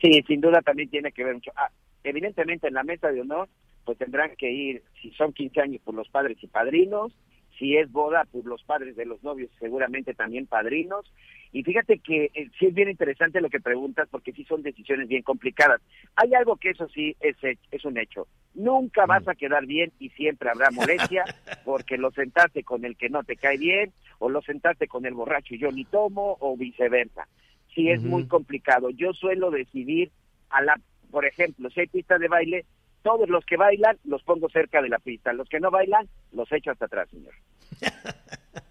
Sí, 0.00 0.22
sin 0.26 0.40
duda 0.40 0.60
también 0.62 0.88
tiene 0.88 1.12
que 1.12 1.24
ver 1.24 1.34
mucho. 1.34 1.52
Ah, 1.56 1.70
evidentemente 2.04 2.68
en 2.68 2.74
la 2.74 2.82
mesa 2.82 3.08
de 3.08 3.20
honor 3.20 3.48
pues 3.84 3.98
tendrán 3.98 4.34
que 4.36 4.50
ir, 4.50 4.82
si 5.00 5.10
son 5.12 5.32
15 5.32 5.60
años, 5.60 5.82
por 5.82 5.94
los 5.94 6.08
padres 6.08 6.38
y 6.42 6.46
padrinos, 6.46 7.12
si 7.58 7.76
es 7.76 7.90
boda, 7.92 8.26
pues 8.30 8.44
los 8.44 8.62
padres 8.64 8.96
de 8.96 9.06
los 9.06 9.22
novios 9.22 9.50
seguramente 9.60 10.14
también 10.14 10.46
padrinos, 10.46 11.12
Y 11.54 11.62
fíjate 11.64 11.98
que 11.98 12.30
eh, 12.32 12.48
sí 12.58 12.66
es 12.66 12.74
bien 12.74 12.88
interesante 12.88 13.42
lo 13.42 13.50
que 13.50 13.60
preguntas 13.60 14.08
porque 14.10 14.32
sí 14.32 14.42
son 14.44 14.62
decisiones 14.62 15.06
bien 15.06 15.22
complicadas. 15.22 15.82
Hay 16.16 16.32
algo 16.32 16.56
que 16.56 16.70
eso 16.70 16.88
sí 16.88 17.14
es, 17.20 17.36
es 17.42 17.84
un 17.84 17.98
hecho. 17.98 18.26
Nunca 18.54 19.04
vas 19.04 19.28
a 19.28 19.34
quedar 19.34 19.66
bien 19.66 19.92
y 19.98 20.08
siempre 20.10 20.48
habrá 20.48 20.70
molestia 20.70 21.24
porque 21.64 21.98
lo 21.98 22.10
sentaste 22.10 22.64
con 22.64 22.86
el 22.86 22.96
que 22.96 23.10
no 23.10 23.22
te 23.22 23.36
cae 23.36 23.58
bien 23.58 23.92
o 24.18 24.30
lo 24.30 24.40
sentaste 24.40 24.88
con 24.88 25.04
el 25.04 25.12
borracho 25.12 25.54
y 25.54 25.58
yo 25.58 25.70
ni 25.70 25.84
tomo 25.84 26.38
o 26.40 26.56
viceversa. 26.56 27.28
Sí 27.74 27.90
es 27.90 28.02
muy 28.02 28.26
complicado. 28.26 28.88
Yo 28.90 29.12
suelo 29.12 29.50
decidir 29.50 30.10
a 30.48 30.62
la, 30.62 30.80
por 31.10 31.26
ejemplo, 31.26 31.68
si 31.70 31.80
hay 31.80 31.86
pista 31.86 32.18
de 32.18 32.28
baile, 32.28 32.64
todos 33.02 33.28
los 33.28 33.44
que 33.44 33.56
bailan 33.56 33.98
los 34.04 34.22
pongo 34.22 34.48
cerca 34.48 34.80
de 34.80 34.88
la 34.88 34.98
pista, 34.98 35.32
los 35.32 35.48
que 35.48 35.60
no 35.60 35.70
bailan 35.70 36.08
los 36.32 36.50
echo 36.52 36.70
hasta 36.70 36.86
atrás, 36.86 37.08
señor. 37.10 37.34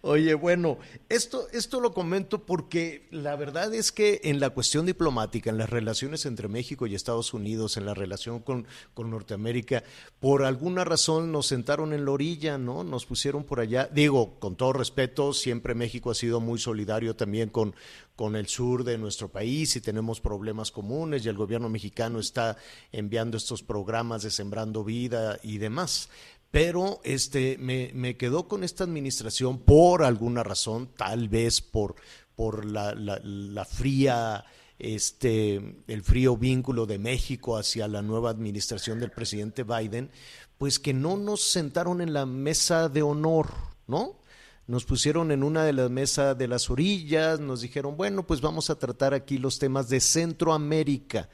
Oye, 0.00 0.34
bueno, 0.34 0.78
esto, 1.08 1.48
esto 1.52 1.80
lo 1.80 1.92
comento 1.92 2.46
porque 2.46 3.08
la 3.10 3.34
verdad 3.34 3.74
es 3.74 3.90
que 3.90 4.20
en 4.22 4.38
la 4.38 4.50
cuestión 4.50 4.86
diplomática, 4.86 5.50
en 5.50 5.58
las 5.58 5.68
relaciones 5.68 6.24
entre 6.24 6.46
México 6.46 6.86
y 6.86 6.94
Estados 6.94 7.34
Unidos, 7.34 7.76
en 7.76 7.84
la 7.84 7.94
relación 7.94 8.38
con, 8.38 8.68
con 8.94 9.10
Norteamérica, 9.10 9.82
por 10.20 10.44
alguna 10.44 10.84
razón 10.84 11.32
nos 11.32 11.48
sentaron 11.48 11.92
en 11.92 12.04
la 12.04 12.12
orilla, 12.12 12.58
¿no? 12.58 12.84
Nos 12.84 13.06
pusieron 13.06 13.42
por 13.42 13.58
allá. 13.58 13.88
Digo, 13.92 14.38
con 14.38 14.54
todo 14.54 14.72
respeto, 14.72 15.32
siempre 15.32 15.74
México 15.74 16.12
ha 16.12 16.14
sido 16.14 16.38
muy 16.38 16.60
solidario 16.60 17.16
también 17.16 17.48
con, 17.48 17.74
con 18.14 18.36
el 18.36 18.46
sur 18.46 18.84
de 18.84 18.98
nuestro 18.98 19.28
país 19.28 19.74
y 19.74 19.80
tenemos 19.80 20.20
problemas 20.20 20.70
comunes 20.70 21.26
y 21.26 21.28
el 21.28 21.36
gobierno 21.36 21.68
mexicano 21.68 22.20
está 22.20 22.56
enviando 22.92 23.36
estos 23.36 23.64
programas 23.64 24.22
de 24.22 24.30
Sembrando 24.30 24.84
Vida 24.84 25.40
y 25.42 25.58
demás 25.58 26.08
pero 26.50 27.00
este 27.04 27.58
me, 27.58 28.16
quedó 28.16 28.48
con 28.48 28.64
esta 28.64 28.84
administración 28.84 29.58
por 29.58 30.02
alguna 30.02 30.42
razón, 30.42 30.88
tal 30.96 31.28
vez 31.28 31.60
por, 31.60 31.96
por 32.34 32.64
la, 32.64 32.94
la, 32.94 33.64
fría, 33.64 34.44
este, 34.78 35.76
el 35.86 36.02
frío 36.02 36.36
vínculo 36.36 36.86
de 36.86 36.98
México 36.98 37.58
hacia 37.58 37.86
la 37.86 38.00
nueva 38.00 38.30
administración 38.30 39.00
del 39.00 39.10
presidente 39.10 39.62
Biden, 39.62 40.10
pues 40.56 40.78
que 40.78 40.94
no 40.94 41.16
nos 41.16 41.42
sentaron 41.42 42.00
en 42.00 42.12
la 42.12 42.24
mesa 42.24 42.88
de 42.88 43.02
honor, 43.02 43.50
¿no? 43.86 44.18
Nos 44.66 44.84
pusieron 44.84 45.32
en 45.32 45.42
una 45.42 45.64
de 45.64 45.72
las 45.72 45.90
mesas 45.90 46.36
de 46.36 46.46
las 46.46 46.68
orillas, 46.68 47.40
nos 47.40 47.62
dijeron, 47.62 47.96
bueno, 47.96 48.26
pues 48.26 48.42
vamos 48.42 48.68
a 48.68 48.78
tratar 48.78 49.14
aquí 49.14 49.38
los 49.38 49.58
temas 49.58 49.88
de 49.88 50.00
Centroamérica 50.00 51.28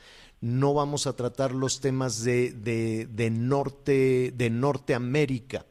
no 0.45 0.75
vamos 0.75 1.07
a 1.07 1.17
tratar 1.17 1.55
los 1.55 1.81
temas 1.81 2.23
de, 2.23 2.53
de, 2.53 3.31
norte, 3.31 4.31
de 4.37 4.51
Norteamérica. 4.51 5.65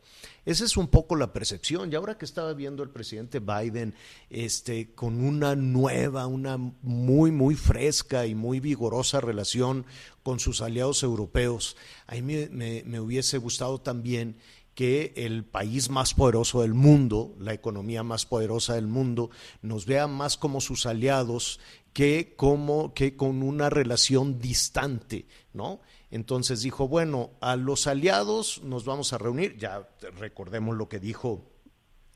Esa 0.46 0.66
es 0.66 0.78
un 0.78 0.88
poco 0.88 1.16
la 1.16 1.32
percepción. 1.32 1.92
Y 1.92 1.96
ahora 1.96 2.18
que 2.18 2.26
estaba 2.26 2.54
viendo 2.54 2.82
el 2.82 2.90
presidente 2.90 3.40
Biden 3.40 3.94
este, 4.32 4.92
con 4.96 5.24
una 5.24 5.56
nueva, 5.56 6.26
una 6.26 6.58
muy, 6.58 7.30
muy 7.32 7.54
fresca 7.54 8.26
y 8.26 8.34
muy 8.34 8.60
vigorosa 8.60 9.22
relación 9.22 9.86
con 10.24 10.40
sus 10.40 10.60
aliados 10.62 11.04
europeos, 11.04 11.78
a 12.08 12.16
mí 12.16 12.48
me, 12.50 12.82
me 12.84 13.00
hubiese 13.00 13.38
gustado 13.38 13.80
también 13.80 14.38
que 14.74 15.14
el 15.16 15.46
país 15.46 15.92
más 15.92 16.16
poderoso 16.16 16.62
del 16.62 16.74
mundo, 16.74 17.36
la 17.38 17.54
economía 17.54 18.02
más 18.02 18.26
poderosa 18.26 18.74
del 18.74 18.88
mundo, 18.88 19.30
nos 19.62 19.86
vea 19.86 20.08
más 20.08 20.36
como 20.36 20.62
sus 20.62 20.88
aliados 20.88 21.60
que 21.94 22.34
como 22.36 22.94
que 22.94 23.16
con 23.16 23.44
una 23.44 23.70
relación 23.70 24.40
distante, 24.40 25.28
¿no? 25.54 25.80
Entonces 26.10 26.62
dijo, 26.62 26.88
bueno, 26.88 27.32
a 27.40 27.56
los 27.56 27.88
aliados 27.88 28.62
nos 28.64 28.86
vamos 28.86 29.14
a 29.14 29.18
reunir, 29.18 29.58
ya 29.58 29.88
recordemos 30.20 30.76
lo 30.76 30.90
que 30.90 31.00
dijo 31.00 31.50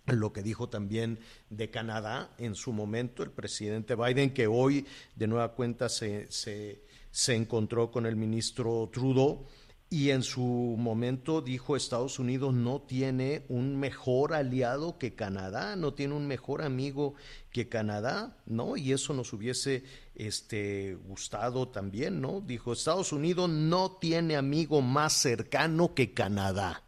lo 0.07 0.31
que 0.31 0.41
dijo 0.41 0.69
también 0.69 1.19
de 1.49 1.69
Canadá 1.69 2.31
en 2.37 2.55
su 2.55 2.71
momento 2.71 3.23
el 3.23 3.31
presidente 3.31 3.95
Biden, 3.95 4.33
que 4.33 4.47
hoy 4.47 4.85
de 5.15 5.27
nueva 5.27 5.53
cuenta 5.53 5.89
se, 5.89 6.31
se, 6.31 6.81
se 7.11 7.35
encontró 7.35 7.91
con 7.91 8.05
el 8.05 8.15
ministro 8.15 8.89
Trudeau 8.91 9.45
y 9.89 10.09
en 10.09 10.21
su 10.21 10.41
momento 10.41 11.41
dijo 11.41 11.77
Estados 11.77 12.19
Unidos 12.19 12.53
no 12.53 12.81
tiene 12.81 13.45
un 13.47 13.79
mejor 13.79 14.33
aliado 14.33 14.97
que 14.97 15.15
Canadá, 15.15 15.77
no 15.77 15.93
tiene 15.93 16.13
un 16.13 16.27
mejor 16.27 16.61
amigo 16.61 17.13
que 17.51 17.69
Canadá, 17.69 18.37
¿no? 18.45 18.75
Y 18.75 18.91
eso 18.91 19.13
nos 19.13 19.31
hubiese 19.31 19.85
este, 20.13 20.95
gustado 20.95 21.69
también, 21.69 22.19
¿no? 22.19 22.41
Dijo 22.41 22.73
Estados 22.73 23.13
Unidos 23.13 23.49
no 23.49 23.91
tiene 23.91 24.35
amigo 24.35 24.81
más 24.81 25.13
cercano 25.13 25.93
que 25.93 26.13
Canadá. 26.13 26.83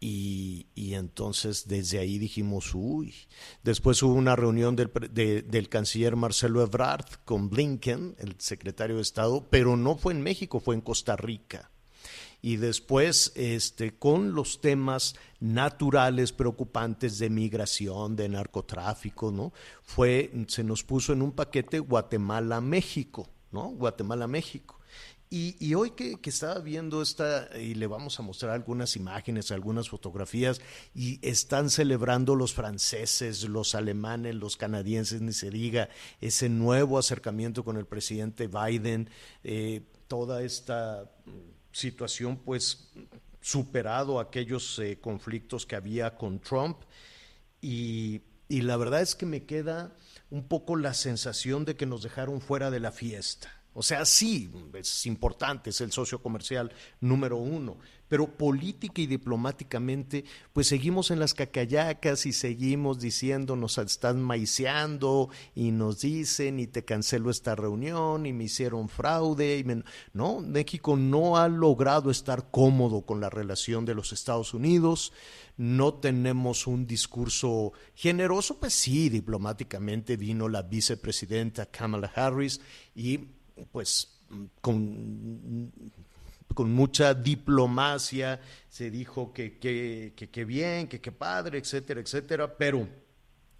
Y, 0.00 0.68
y, 0.76 0.94
entonces 0.94 1.66
desde 1.66 1.98
ahí 1.98 2.18
dijimos, 2.18 2.72
uy, 2.72 3.12
después 3.64 4.00
hubo 4.04 4.14
una 4.14 4.36
reunión 4.36 4.76
del, 4.76 4.92
del, 5.12 5.68
canciller 5.68 6.14
Marcelo 6.14 6.62
Ebrard 6.62 7.06
con 7.24 7.50
Blinken, 7.50 8.14
el 8.20 8.36
secretario 8.38 8.94
de 8.94 9.02
Estado, 9.02 9.48
pero 9.50 9.76
no 9.76 9.96
fue 9.96 10.12
en 10.12 10.22
México, 10.22 10.60
fue 10.60 10.76
en 10.76 10.82
Costa 10.82 11.16
Rica 11.16 11.68
y 12.40 12.56
después 12.56 13.32
este, 13.34 13.94
con 13.98 14.34
los 14.34 14.60
temas 14.60 15.14
naturales 15.40 16.32
preocupantes 16.32 17.18
de 17.18 17.30
migración, 17.30 18.16
de 18.16 18.28
narcotráfico, 18.28 19.30
¿no? 19.32 19.52
Fue, 19.82 20.30
se 20.48 20.62
nos 20.64 20.84
puso 20.84 21.12
en 21.12 21.22
un 21.22 21.32
paquete 21.32 21.80
Guatemala-México, 21.80 23.28
¿no? 23.50 23.70
Guatemala-México. 23.70 24.78
Y, 25.30 25.56
y, 25.60 25.74
hoy 25.74 25.90
que, 25.90 26.18
que, 26.18 26.30
estaba 26.30 26.58
viendo 26.60 27.02
esta, 27.02 27.50
y 27.58 27.74
le 27.74 27.86
vamos 27.86 28.18
a 28.18 28.22
mostrar 28.22 28.52
algunas 28.52 28.96
imágenes, 28.96 29.52
algunas 29.52 29.90
fotografías, 29.90 30.62
y 30.94 31.18
están 31.20 31.68
celebrando 31.68 32.34
los 32.34 32.54
franceses, 32.54 33.44
los 33.46 33.74
alemanes, 33.74 34.36
los 34.36 34.56
canadienses, 34.56 35.20
ni 35.20 35.34
se 35.34 35.50
diga, 35.50 35.90
ese 36.22 36.48
nuevo 36.48 36.98
acercamiento 36.98 37.62
con 37.62 37.76
el 37.76 37.84
presidente 37.84 38.46
Biden, 38.48 39.10
eh, 39.44 39.82
toda 40.06 40.42
esta 40.42 41.10
situación 41.78 42.36
pues 42.36 42.90
superado 43.40 44.20
aquellos 44.20 44.78
eh, 44.78 44.98
conflictos 45.00 45.64
que 45.64 45.76
había 45.76 46.16
con 46.16 46.40
Trump 46.40 46.78
y, 47.60 48.22
y 48.48 48.62
la 48.62 48.76
verdad 48.76 49.00
es 49.00 49.14
que 49.14 49.26
me 49.26 49.44
queda 49.44 49.94
un 50.30 50.46
poco 50.48 50.76
la 50.76 50.92
sensación 50.94 51.64
de 51.64 51.76
que 51.76 51.86
nos 51.86 52.02
dejaron 52.02 52.40
fuera 52.40 52.70
de 52.70 52.80
la 52.80 52.92
fiesta. 52.92 53.52
O 53.74 53.82
sea, 53.82 54.04
sí, 54.04 54.50
es 54.74 55.06
importante, 55.06 55.70
es 55.70 55.80
el 55.80 55.92
socio 55.92 56.20
comercial 56.20 56.72
número 57.00 57.36
uno, 57.36 57.78
pero 58.08 58.36
política 58.36 59.00
y 59.02 59.06
diplomáticamente, 59.06 60.24
pues 60.52 60.66
seguimos 60.66 61.10
en 61.10 61.20
las 61.20 61.34
cacayacas 61.34 62.26
y 62.26 62.32
seguimos 62.32 62.98
diciendo, 63.00 63.56
nos 63.56 63.78
están 63.78 64.22
maiceando 64.22 65.30
y 65.54 65.70
nos 65.70 66.00
dicen 66.00 66.58
y 66.58 66.66
te 66.66 66.84
cancelo 66.84 67.30
esta 67.30 67.54
reunión 67.54 68.26
y 68.26 68.32
me 68.32 68.44
hicieron 68.44 68.88
fraude. 68.88 69.58
Y 69.58 69.64
No, 70.12 70.40
México 70.40 70.96
no 70.96 71.36
ha 71.36 71.48
logrado 71.48 72.10
estar 72.10 72.50
cómodo 72.50 73.02
con 73.02 73.20
la 73.20 73.30
relación 73.30 73.84
de 73.84 73.94
los 73.94 74.12
Estados 74.12 74.54
Unidos, 74.54 75.12
no 75.56 75.94
tenemos 75.94 76.68
un 76.68 76.86
discurso 76.86 77.72
generoso, 77.94 78.60
pues 78.60 78.74
sí, 78.74 79.08
diplomáticamente 79.08 80.16
vino 80.16 80.48
la 80.48 80.62
vicepresidenta 80.62 81.66
Kamala 81.66 82.12
Harris 82.14 82.60
y 82.94 83.18
pues 83.72 84.20
con 84.60 85.72
con 86.54 86.72
mucha 86.72 87.14
diplomacia, 87.14 88.40
se 88.68 88.90
dijo 88.90 89.32
que 89.32 89.58
qué 89.58 90.12
que, 90.16 90.44
bien, 90.44 90.88
que 90.88 91.00
qué 91.00 91.12
padre, 91.12 91.58
etcétera, 91.58 92.00
etcétera, 92.00 92.56
pero 92.56 92.88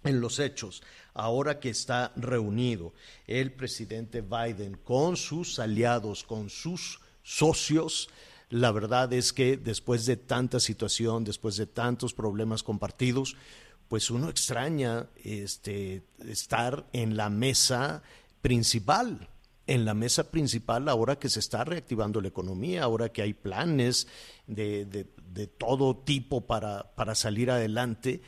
en 0.03 0.21
los 0.21 0.39
hechos, 0.39 0.81
ahora 1.13 1.59
que 1.59 1.69
está 1.69 2.13
reunido 2.15 2.93
el 3.27 3.51
presidente 3.51 4.21
Biden 4.21 4.77
con 4.83 5.17
sus 5.17 5.59
aliados, 5.59 6.23
con 6.23 6.49
sus 6.49 6.99
socios, 7.21 8.09
la 8.49 8.71
verdad 8.71 9.11
es 9.13 9.33
que 9.33 9.57
después 9.57 10.05
de 10.05 10.17
tanta 10.17 10.59
situación, 10.59 11.23
después 11.23 11.57
de 11.57 11.67
tantos 11.67 12.13
problemas 12.13 12.63
compartidos, 12.63 13.35
pues 13.87 14.09
uno 14.09 14.29
extraña 14.29 15.07
este, 15.23 16.03
estar 16.25 16.87
en 16.93 17.17
la 17.17 17.29
mesa 17.29 18.01
principal 18.41 19.29
en 19.69 19.85
la 19.85 19.93
mesa 19.93 20.31
principal 20.31 20.89
ahora 20.89 21.19
que 21.19 21.29
se 21.29 21.39
está 21.39 21.63
reactivando 21.63 22.21
la 22.21 22.27
economía, 22.27 22.83
ahora 22.83 23.09
que 23.09 23.21
hay 23.21 23.35
planes 23.35 24.07
de, 24.47 25.05
todo 25.59 25.95
tipo 25.95 26.47
para, 26.47 26.91
salir 27.13 27.51
adelante 27.51 28.23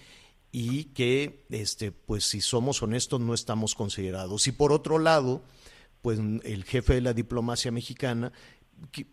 y 0.52 0.86
que, 0.86 1.48
este, 1.50 1.92
pues 1.92 2.26
si 2.26 2.42
somos 2.42 2.84
honestos, 2.84 3.20
no 3.20 3.34
estamos 3.34 3.74
considerados. 3.74 4.46
Y 4.46 4.52
por 4.52 4.72
otro 4.72 5.00
lado, 5.00 5.42
pues 6.04 6.20
el 6.20 6.64
jefe 6.64 6.94
de 6.94 7.02
la 7.02 7.14
diplomacia 7.14 7.72
mexicana, 7.72 8.32
que, 8.92 9.08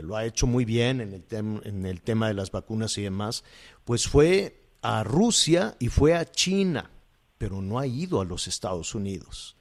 lo 0.00 0.16
ha 0.16 0.24
hecho 0.24 0.46
muy 0.46 0.64
bien 0.64 1.02
en 1.02 1.12
el, 1.12 1.24
en 1.30 1.84
el 1.84 2.00
tema 2.00 2.28
de 2.28 2.34
las 2.34 2.50
vacunas 2.50 2.96
y 2.96 3.02
demás, 3.02 3.44
pues 3.84 4.08
fue 4.08 4.62
a 4.80 5.04
Rusia 5.04 5.76
y 5.78 5.88
fue 5.88 6.14
a 6.14 6.24
China, 6.24 6.90
pero 7.36 7.60
no 7.60 7.78
ha 7.78 7.86
ido 7.86 8.22
a 8.22 8.24
los 8.24 8.48
Estados 8.48 8.94
Unidos 8.94 9.56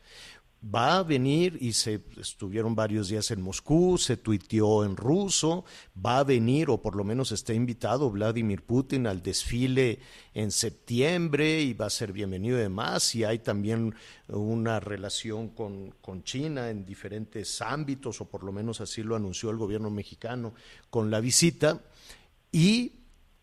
va 0.64 0.98
a 0.98 1.04
venir 1.04 1.58
y 1.60 1.74
se 1.74 2.02
estuvieron 2.18 2.76
varios 2.76 3.10
días 3.10 3.32
en 3.32 3.42
Moscú, 3.42 3.98
se 3.98 4.18
tuiteó 4.18 4.86
en 4.86 4.96
ruso, 4.96 5.66
va 6.04 6.20
a 6.20 6.24
venir 6.24 6.70
o 6.70 6.82
por 6.82 6.96
lo 6.96 7.04
menos 7.04 7.32
está 7.32 7.54
invitado 7.54 8.10
Vladimir 8.10 8.64
Putin 8.64 9.08
al 9.08 9.22
desfile 9.22 10.00
en 10.34 10.52
septiembre 10.52 11.62
y 11.62 11.74
va 11.74 11.88
a 11.88 11.90
ser 11.90 12.14
bienvenido 12.14 12.58
además 12.58 13.14
y 13.16 13.24
hay 13.24 13.40
también 13.40 13.94
una 14.28 14.80
relación 14.80 15.50
con, 15.50 15.92
con 16.02 16.24
China 16.24 16.70
en 16.70 16.86
diferentes 16.86 17.62
ámbitos 17.62 18.22
o 18.22 18.26
por 18.26 18.44
lo 18.44 18.52
menos 18.52 18.80
así 18.80 19.04
lo 19.04 19.16
anunció 19.16 19.50
el 19.50 19.58
gobierno 19.58 19.90
mexicano 19.90 20.54
con 20.90 21.12
la 21.12 21.20
visita 21.20 21.82
y 22.52 22.94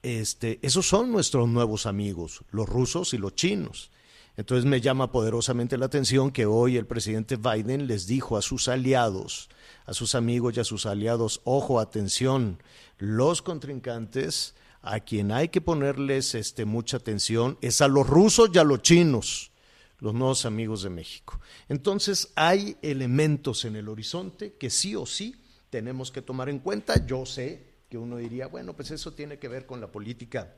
este, 0.02 0.58
esos 0.62 0.86
son 0.86 1.12
nuestros 1.12 1.48
nuevos 1.48 1.84
amigos, 1.84 2.42
los 2.50 2.68
rusos 2.68 3.12
y 3.12 3.18
los 3.18 3.34
chinos. 3.34 3.90
Entonces 4.40 4.64
me 4.64 4.80
llama 4.80 5.12
poderosamente 5.12 5.76
la 5.76 5.84
atención 5.84 6.30
que 6.30 6.46
hoy 6.46 6.78
el 6.78 6.86
presidente 6.86 7.36
Biden 7.36 7.86
les 7.86 8.06
dijo 8.06 8.38
a 8.38 8.42
sus 8.42 8.68
aliados, 8.68 9.50
a 9.84 9.92
sus 9.92 10.14
amigos 10.14 10.56
y 10.56 10.60
a 10.60 10.64
sus 10.64 10.86
aliados, 10.86 11.42
ojo, 11.44 11.78
atención, 11.78 12.62
los 12.96 13.42
contrincantes 13.42 14.54
a 14.80 15.00
quien 15.00 15.30
hay 15.30 15.50
que 15.50 15.60
ponerles 15.60 16.34
este, 16.34 16.64
mucha 16.64 16.96
atención 16.96 17.58
es 17.60 17.82
a 17.82 17.88
los 17.88 18.06
rusos 18.06 18.48
y 18.54 18.56
a 18.56 18.64
los 18.64 18.80
chinos, 18.80 19.52
los 19.98 20.14
nuevos 20.14 20.46
amigos 20.46 20.84
de 20.84 20.88
México. 20.88 21.38
Entonces 21.68 22.32
hay 22.34 22.78
elementos 22.80 23.66
en 23.66 23.76
el 23.76 23.90
horizonte 23.90 24.54
que 24.54 24.70
sí 24.70 24.96
o 24.96 25.04
sí 25.04 25.36
tenemos 25.68 26.10
que 26.10 26.22
tomar 26.22 26.48
en 26.48 26.60
cuenta. 26.60 27.04
Yo 27.04 27.26
sé 27.26 27.74
que 27.90 27.98
uno 27.98 28.16
diría, 28.16 28.46
bueno, 28.46 28.74
pues 28.74 28.90
eso 28.90 29.12
tiene 29.12 29.38
que 29.38 29.48
ver 29.48 29.66
con 29.66 29.82
la 29.82 29.92
política 29.92 30.54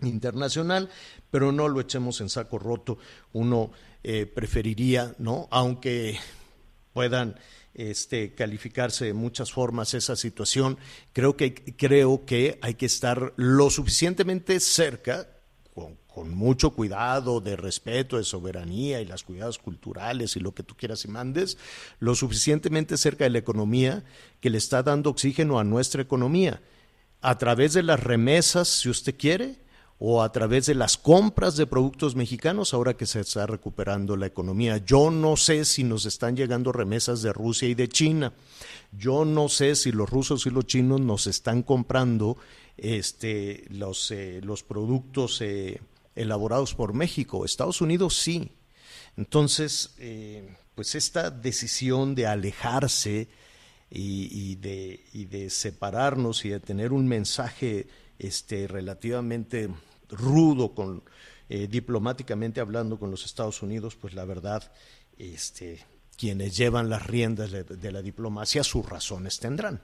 internacional, 0.00 0.90
pero 1.30 1.52
no 1.52 1.68
lo 1.68 1.80
echemos 1.80 2.20
en 2.20 2.28
saco 2.28 2.58
roto. 2.58 2.98
Uno 3.32 3.70
eh, 4.02 4.26
preferiría, 4.26 5.14
¿no? 5.18 5.48
Aunque 5.50 6.18
puedan 6.92 7.36
este, 7.74 8.34
calificarse 8.34 9.06
de 9.06 9.14
muchas 9.14 9.52
formas 9.52 9.94
esa 9.94 10.16
situación, 10.16 10.78
creo 11.12 11.36
que, 11.36 11.54
creo 11.54 12.24
que 12.24 12.58
hay 12.62 12.74
que 12.74 12.86
estar 12.86 13.32
lo 13.36 13.70
suficientemente 13.70 14.60
cerca, 14.60 15.28
con, 15.74 15.96
con 16.06 16.32
mucho 16.32 16.70
cuidado, 16.70 17.40
de 17.40 17.56
respeto, 17.56 18.16
de 18.16 18.24
soberanía 18.24 19.00
y 19.00 19.06
las 19.06 19.24
cuidados 19.24 19.58
culturales 19.58 20.36
y 20.36 20.40
lo 20.40 20.54
que 20.54 20.62
tú 20.62 20.76
quieras 20.76 21.04
y 21.04 21.08
mandes, 21.08 21.58
lo 21.98 22.14
suficientemente 22.14 22.96
cerca 22.96 23.24
de 23.24 23.30
la 23.30 23.38
economía 23.38 24.04
que 24.40 24.50
le 24.50 24.58
está 24.58 24.84
dando 24.84 25.10
oxígeno 25.10 25.58
a 25.58 25.64
nuestra 25.64 26.00
economía, 26.00 26.62
a 27.20 27.38
través 27.38 27.72
de 27.72 27.82
las 27.82 28.00
remesas, 28.00 28.68
si 28.68 28.88
usted 28.88 29.16
quiere, 29.18 29.63
o 29.98 30.22
a 30.22 30.32
través 30.32 30.66
de 30.66 30.74
las 30.74 30.96
compras 30.96 31.56
de 31.56 31.66
productos 31.66 32.16
mexicanos 32.16 32.74
ahora 32.74 32.96
que 32.96 33.06
se 33.06 33.20
está 33.20 33.46
recuperando 33.46 34.16
la 34.16 34.26
economía. 34.26 34.78
Yo 34.78 35.10
no 35.10 35.36
sé 35.36 35.64
si 35.64 35.84
nos 35.84 36.04
están 36.04 36.36
llegando 36.36 36.72
remesas 36.72 37.22
de 37.22 37.32
Rusia 37.32 37.68
y 37.68 37.74
de 37.74 37.88
China. 37.88 38.32
Yo 38.92 39.24
no 39.24 39.48
sé 39.48 39.76
si 39.76 39.92
los 39.92 40.10
rusos 40.10 40.46
y 40.46 40.50
los 40.50 40.66
chinos 40.66 41.00
nos 41.00 41.26
están 41.26 41.62
comprando 41.62 42.36
este, 42.76 43.64
los, 43.70 44.10
eh, 44.10 44.40
los 44.42 44.62
productos 44.62 45.40
eh, 45.40 45.80
elaborados 46.14 46.74
por 46.74 46.92
México. 46.92 47.44
Estados 47.44 47.80
Unidos 47.80 48.16
sí. 48.16 48.50
Entonces, 49.16 49.94
eh, 49.98 50.56
pues 50.74 50.94
esta 50.96 51.30
decisión 51.30 52.14
de 52.14 52.26
alejarse 52.26 53.28
y, 53.90 54.56
de, 54.56 55.04
y 55.12 55.26
de 55.26 55.50
separarnos 55.50 56.44
y 56.44 56.48
de 56.48 56.58
tener 56.58 56.92
un 56.92 57.06
mensaje 57.06 57.86
este, 58.26 58.66
relativamente 58.66 59.68
rudo 60.08 60.74
con 60.74 61.02
eh, 61.48 61.68
diplomáticamente 61.68 62.60
hablando 62.60 62.98
con 62.98 63.10
los 63.10 63.24
Estados 63.24 63.62
Unidos, 63.62 63.96
pues 63.96 64.14
la 64.14 64.24
verdad, 64.24 64.72
este, 65.18 65.84
quienes 66.16 66.56
llevan 66.56 66.88
las 66.88 67.06
riendas 67.06 67.50
de, 67.50 67.92
la 67.92 68.00
diplomacia, 68.00 68.64
sus 68.64 68.88
razones 68.88 69.38
tendrán. 69.40 69.82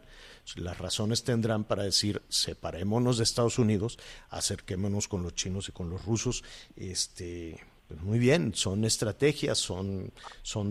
Las 0.56 0.78
razones 0.78 1.22
tendrán 1.22 1.64
para 1.64 1.82
decir 1.82 2.22
separémonos 2.28 3.18
de 3.18 3.24
Estados 3.24 3.58
Unidos, 3.58 3.98
acerquémonos 4.30 5.06
con 5.06 5.22
los 5.22 5.34
chinos 5.34 5.68
y 5.68 5.72
con 5.72 5.90
los 5.90 6.04
rusos. 6.04 6.42
Este, 6.76 7.60
pues 7.88 8.00
muy 8.00 8.18
bien, 8.18 8.54
son 8.54 8.84
estrategias, 8.84 9.58
son, 9.58 10.12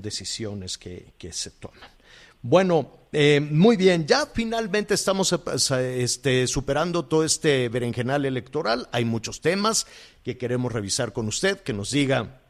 decisiones 0.01 0.77
que 0.77 1.13
se 1.31 1.51
toman. 1.51 1.98
Bueno, 2.41 2.89
eh, 3.11 3.41
muy 3.41 3.75
bien, 3.75 4.07
ya 4.07 4.25
finalmente 4.27 4.93
estamos 4.93 5.33
eh, 5.33 6.03
este, 6.03 6.47
superando 6.47 7.05
todo 7.05 7.25
este 7.25 7.67
berenjenal 7.67 8.25
electoral. 8.25 8.87
Hay 8.93 9.03
muchos 9.03 9.41
temas 9.41 9.87
que 10.23 10.37
queremos 10.37 10.71
revisar 10.71 11.11
con 11.11 11.27
usted, 11.27 11.59
que 11.59 11.73
nos 11.73 11.91
diga 11.91 12.41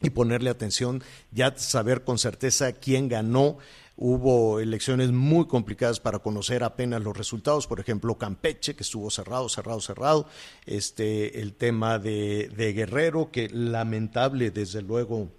y 0.00 0.10
ponerle 0.10 0.48
atención, 0.48 1.02
ya 1.32 1.54
saber 1.58 2.02
con 2.04 2.18
certeza 2.18 2.72
quién 2.72 3.08
ganó. 3.08 3.58
Hubo 3.98 4.60
elecciones 4.60 5.10
muy 5.12 5.46
complicadas 5.46 6.00
para 6.00 6.20
conocer 6.20 6.62
apenas 6.62 7.02
los 7.02 7.16
resultados, 7.16 7.66
por 7.66 7.80
ejemplo, 7.80 8.16
Campeche, 8.16 8.74
que 8.74 8.84
estuvo 8.84 9.10
cerrado, 9.10 9.48
cerrado, 9.50 9.80
cerrado. 9.80 10.28
Este, 10.64 11.40
el 11.40 11.54
tema 11.54 11.98
de, 11.98 12.50
de 12.56 12.72
Guerrero, 12.72 13.30
que 13.30 13.48
lamentable, 13.50 14.50
desde 14.50 14.82
luego, 14.82 15.30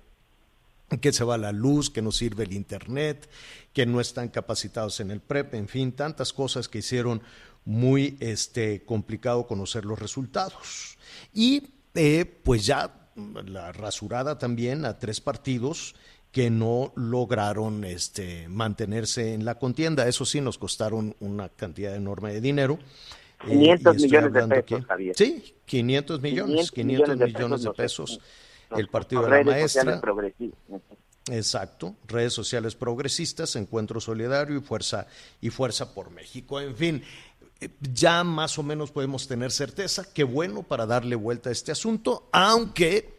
que 1.02 1.12
se 1.12 1.24
va 1.24 1.38
la 1.38 1.52
luz, 1.52 1.90
que 1.90 2.02
no 2.02 2.12
sirve 2.12 2.46
el 2.46 2.54
Internet, 2.54 3.30
que 3.74 3.86
no 3.86 4.00
están 4.00 4.30
capacitados 4.30 5.00
en 5.00 5.12
el 5.12 5.20
PREP, 5.20 5.56
en 5.56 5.68
fin, 5.68 5.92
tantas 5.92 6.32
cosas 6.32 6.70
que 6.70 6.80
hicieron 6.80 7.22
muy 7.66 8.18
este, 8.22 8.84
complicado 8.86 9.46
conocer 9.46 9.84
los 9.84 10.00
resultados. 10.00 10.98
Y 11.34 11.68
eh, 11.96 12.26
pues 12.44 12.66
ya 12.66 13.10
la 13.46 13.72
rasurada 13.74 14.38
también 14.38 14.86
a 14.86 14.98
tres 15.00 15.20
partidos 15.20 15.96
que 16.32 16.50
no 16.50 16.94
lograron 16.96 17.84
este, 17.84 18.48
mantenerse 18.48 19.34
en 19.34 19.44
la 19.44 19.56
contienda. 19.56 20.08
Eso 20.08 20.24
sí, 20.26 20.40
nos 20.40 20.58
costaron 20.58 21.16
una 21.20 21.50
cantidad 21.50 21.96
enorme 21.96 22.34
de 22.34 22.42
dinero. 22.42 22.80
500 23.46 23.96
eh, 23.96 24.00
millones 24.00 24.34
de 24.34 24.48
pesos, 24.48 24.86
Javier. 24.86 25.16
Sí, 25.16 25.56
500 25.66 26.22
millones, 26.22 26.72
500, 26.72 27.18
millones, 27.18 27.64
de 27.64 27.72
pesos 27.72 28.20
el 28.76 28.88
Partido 28.90 29.24
de 29.24 29.30
la 29.30 29.44
Maestra. 29.44 30.02
Exacto, 31.30 31.96
redes 32.08 32.34
sociales 32.34 32.76
progresistas, 32.76 33.56
Encuentro 33.56 34.00
Solidario 34.00 34.58
y 34.58 34.62
Fuerza 34.62 35.08
y 35.42 35.50
Fuerza 35.50 35.94
por 35.94 36.10
México. 36.10 36.60
En 36.62 36.76
fin, 36.76 37.04
eh, 37.60 37.70
ya 37.94 38.24
más 38.24 38.58
o 38.58 38.64
menos 38.64 38.92
podemos 38.92 39.28
tener 39.28 39.52
certeza. 39.52 40.06
Qué 40.14 40.24
bueno 40.24 40.64
para 40.64 40.86
darle 40.86 41.16
vuelta 41.16 41.50
a 41.50 41.52
este 41.52 41.72
asunto, 41.72 42.30
aunque 42.32 43.18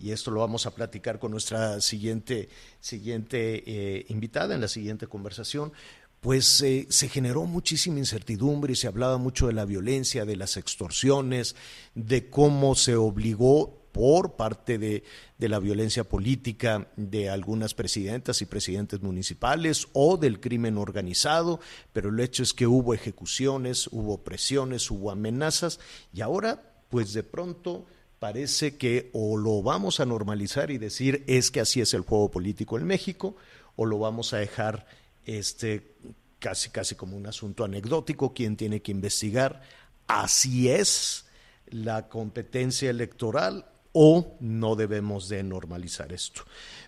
y 0.00 0.12
esto 0.12 0.30
lo 0.30 0.40
vamos 0.40 0.64
a 0.64 0.74
platicar 0.74 1.18
con 1.18 1.30
nuestra 1.30 1.80
siguiente 1.80 2.48
siguiente 2.80 3.62
eh, 3.66 4.06
invitada 4.08 4.54
en 4.54 4.62
la 4.62 4.68
siguiente 4.68 5.06
conversación. 5.06 5.72
Pues 6.20 6.60
eh, 6.62 6.86
se 6.90 7.08
generó 7.08 7.44
muchísima 7.44 7.98
incertidumbre 7.98 8.74
y 8.74 8.76
se 8.76 8.86
hablaba 8.86 9.16
mucho 9.16 9.46
de 9.46 9.54
la 9.54 9.64
violencia, 9.64 10.24
de 10.24 10.36
las 10.36 10.56
extorsiones, 10.58 11.56
de 11.94 12.28
cómo 12.28 12.74
se 12.74 12.96
obligó 12.96 13.79
por 13.92 14.36
parte 14.36 14.78
de, 14.78 15.02
la 15.38 15.58
violencia 15.58 16.04
política 16.04 16.88
de 16.96 17.30
algunas 17.30 17.74
presidentas 17.74 18.42
y 18.42 18.46
presidentes 18.46 19.00
municipales 19.00 19.88
o 19.92 20.16
del 20.16 20.38
crimen 20.38 20.76
organizado, 20.76 21.60
pero 21.92 22.10
el 22.10 22.20
hecho 22.20 22.42
es 22.42 22.52
que 22.52 22.66
hubo 22.66 22.94
ejecuciones, 22.94 23.88
hubo 23.90 24.22
presiones, 24.22 24.90
hubo 24.90 25.10
amenazas 25.10 25.80
y 26.12 26.20
ahora, 26.20 26.62
pues 26.88 27.12
de 27.12 27.22
pronto 27.22 27.86
parece 28.18 28.76
que 28.76 29.10
o 29.14 29.36
lo 29.36 29.62
vamos 29.62 29.98
a 29.98 30.06
normalizar 30.06 30.70
y 30.70 30.78
decir 30.78 31.24
es 31.26 31.50
que 31.50 31.60
así 31.60 31.80
es 31.80 31.94
el 31.94 32.02
juego 32.02 32.30
político 32.30 32.78
en 32.78 32.84
México, 32.84 33.34
o 33.76 33.86
lo 33.86 33.98
vamos 33.98 34.34
a 34.34 34.38
dejar 34.38 34.86
este 35.24 35.94
casi 36.38 36.70
casi 36.70 36.94
como 36.94 37.16
un 37.16 37.26
asunto 37.26 37.64
anecdótico, 37.64 38.32
quien 38.34 38.56
tiene 38.56 38.80
que 38.80 38.92
investigar, 38.92 39.62
así 40.06 40.68
es 40.70 41.26
la 41.70 42.08
competencia 42.08 42.90
electoral 42.90 43.66
o 43.92 44.36
no 44.40 44.76
debemos 44.76 45.28
de 45.28 45.42
normalizar 45.42 46.12
esto. 46.12 46.42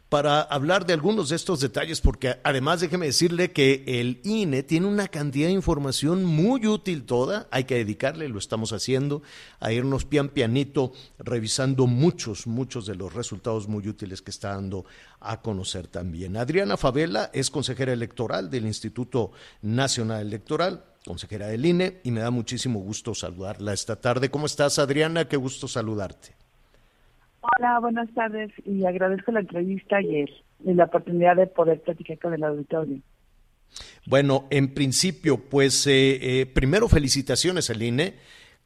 Para 0.09 0.43
hablar 0.43 0.85
de 0.85 0.93
algunos 0.93 1.31
de 1.31 1.37
estos 1.37 1.61
detalles, 1.61 2.03
porque 2.03 2.37
además 2.45 2.81
déjeme 2.81 3.07
decirle 3.07 3.51
que 3.51 3.83
el 3.87 4.21
INE 4.25 4.62
tiene 4.62 4.87
una 4.87 5.09
cantidad 5.09 5.47
de 5.47 5.55
información 5.55 6.23
muy 6.27 6.67
útil 6.67 7.05
toda, 7.05 7.49
hay 7.51 7.65
que 7.65 7.77
dedicarle, 7.77 8.29
lo 8.29 8.38
estamos 8.38 8.75
haciendo, 8.75 9.23
a 9.59 9.73
irnos 9.73 10.05
pian 10.05 10.29
pianito 10.29 10.93
revisando 11.19 11.87
muchos, 11.87 12.47
muchos 12.47 12.85
de 12.85 12.95
los 12.95 13.15
resultados 13.15 13.69
muy 13.69 13.88
útiles 13.88 14.21
que 14.21 14.31
está 14.31 14.51
dando 14.51 14.85
a 15.19 15.41
conocer 15.41 15.87
también. 15.87 16.37
Adriana 16.37 16.77
Favela 16.77 17.31
es 17.33 17.51
consejera 17.51 17.95
electoral 17.95 18.51
del 18.51 18.67
Instituto 18.67 19.33
Nacional 19.62 20.27
Electoral, 20.27 20.85
consejera 21.07 21.47
del 21.47 21.65
INE, 21.65 22.03
y 22.05 22.11
me 22.11 22.21
da 22.21 22.31
muchísimo 22.31 22.81
gusto 22.81 23.15
saludarla 23.15 23.73
esta 23.73 23.97
tarde. 23.97 24.31
¿Cómo 24.31 24.45
estás, 24.45 24.79
Adriana? 24.79 25.27
Qué 25.27 25.38
gusto 25.38 25.69
saludarte. 25.69 26.41
Hola, 27.42 27.81
buenas 27.81 28.09
tardes 28.14 28.52
y 28.64 28.85
agradezco 28.85 29.33
la 29.33 29.40
entrevista 29.40 30.00
y 30.00 30.26
la 30.64 30.85
oportunidad 30.85 31.37
de 31.37 31.48
poder 31.48 31.81
platicar 31.81 32.18
con 32.20 32.35
el 32.35 32.44
auditorio. 32.44 32.98
Bueno, 34.07 34.46
en 34.50 34.74
principio, 34.74 35.38
pues 35.38 35.87
eh, 35.87 36.40
eh, 36.40 36.46
primero 36.46 36.88
felicitaciones 36.88 37.68
al 37.70 37.83
INE 37.83 38.14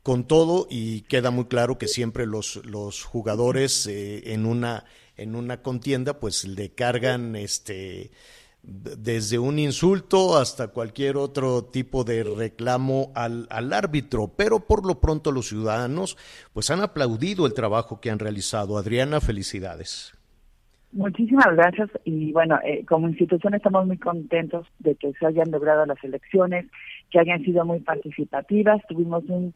con 0.02 0.26
todo 0.26 0.66
y 0.70 1.02
queda 1.02 1.30
muy 1.30 1.46
claro 1.46 1.78
que 1.78 1.88
siempre 1.88 2.26
los, 2.26 2.64
los 2.66 3.02
jugadores 3.02 3.86
eh, 3.86 4.32
en 4.32 4.46
una 4.46 4.84
en 5.16 5.34
una 5.34 5.62
contienda, 5.62 6.20
pues 6.20 6.44
le 6.44 6.70
cargan 6.70 7.36
este 7.36 8.10
desde 8.66 9.38
un 9.38 9.60
insulto 9.60 10.36
hasta 10.36 10.68
cualquier 10.68 11.16
otro 11.16 11.64
tipo 11.64 12.02
de 12.02 12.24
reclamo 12.24 13.12
al, 13.14 13.46
al, 13.48 13.72
árbitro, 13.72 14.32
pero 14.36 14.58
por 14.60 14.84
lo 14.84 15.00
pronto 15.00 15.30
los 15.30 15.46
ciudadanos 15.48 16.18
pues 16.52 16.72
han 16.72 16.80
aplaudido 16.80 17.46
el 17.46 17.54
trabajo 17.54 18.00
que 18.00 18.10
han 18.10 18.18
realizado. 18.18 18.76
Adriana, 18.76 19.20
felicidades. 19.20 20.12
Muchísimas 20.90 21.54
gracias 21.54 21.90
y 22.04 22.32
bueno, 22.32 22.58
eh, 22.64 22.84
como 22.86 23.08
institución 23.08 23.54
estamos 23.54 23.86
muy 23.86 23.98
contentos 23.98 24.66
de 24.78 24.96
que 24.96 25.12
se 25.12 25.26
hayan 25.26 25.50
logrado 25.50 25.84
las 25.86 26.02
elecciones, 26.02 26.66
que 27.10 27.20
hayan 27.20 27.44
sido 27.44 27.64
muy 27.64 27.78
participativas. 27.80 28.82
Tuvimos 28.88 29.24
un 29.28 29.52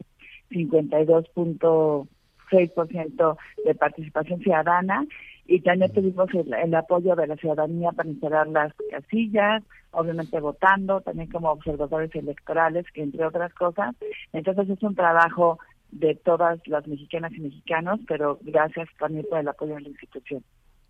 52.6% 0.51 3.37
de 3.65 3.75
participación 3.75 4.39
ciudadana 4.39 5.05
y 5.51 5.59
también 5.59 5.91
tuvimos 5.91 6.29
el, 6.33 6.73
apoyo 6.75 7.13
de 7.13 7.27
la 7.27 7.35
ciudadanía 7.35 7.91
para 7.91 8.07
instalar 8.07 8.47
las 8.47 8.73
casillas, 8.89 9.61
obviamente 9.91 10.39
votando, 10.39 11.01
también 11.01 11.29
como 11.29 11.51
observadores 11.51 12.15
electorales, 12.15 12.85
entre 12.93 13.25
otras 13.25 13.53
cosas. 13.53 13.93
Entonces 14.31 14.69
es 14.69 14.81
un 14.81 14.95
trabajo 14.95 15.59
de 15.91 16.15
todas 16.15 16.65
las 16.67 16.87
mexicanas 16.87 17.33
y 17.33 17.41
mexicanos, 17.41 17.99
pero 18.07 18.39
gracias 18.43 18.87
también 18.97 19.25
por 19.29 19.39
el 19.39 19.47
apoyo 19.49 19.75
de 19.75 19.81
la 19.81 19.89
institución. 19.89 20.41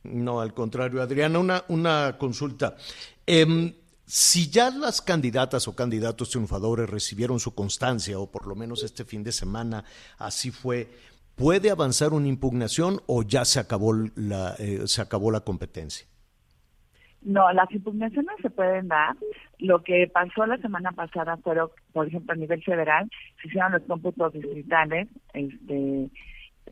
No, 0.04 0.40
al 0.40 0.54
contrario, 0.54 1.02
Adriana, 1.02 1.40
una, 1.40 1.64
una 1.70 2.16
consulta. 2.20 2.76
Eh, 3.26 3.74
si 4.06 4.52
ya 4.52 4.70
las 4.70 5.02
candidatas 5.02 5.68
o 5.68 5.76
candidatos 5.76 6.30
triunfadores 6.30 6.88
recibieron 6.88 7.40
su 7.40 7.56
constancia, 7.56 8.20
o 8.20 8.30
por 8.30 8.46
lo 8.46 8.54
menos 8.54 8.84
este 8.84 9.06
fin 9.06 9.24
de 9.24 9.32
semana 9.32 9.84
así 10.20 10.52
fue, 10.52 10.88
¿puede 11.36 11.72
avanzar 11.72 12.14
una 12.14 12.28
impugnación 12.28 13.02
o 13.08 13.24
ya 13.24 13.46
se 13.46 13.60
acabó 13.60 13.94
la, 14.16 14.56
eh, 14.60 14.82
se 14.86 15.02
acabó 15.02 15.32
la 15.32 15.42
competencia? 15.42 16.08
No, 17.22 17.52
las 17.54 17.72
impugnaciones 17.72 18.36
se 18.42 18.50
pueden 18.50 18.88
dar. 18.88 19.16
Lo 19.60 19.84
que 19.84 20.10
pasó 20.12 20.46
la 20.48 20.58
semana 20.58 20.92
pasada 20.92 21.38
fueron, 21.38 21.70
por 21.94 22.08
ejemplo, 22.08 22.34
a 22.34 22.38
nivel 22.38 22.64
federal, 22.64 23.10
se 23.42 23.48
hicieron 23.48 23.74
los 23.74 23.84
cómputos 23.84 24.34
distritales, 24.34 25.08
este, 25.34 26.10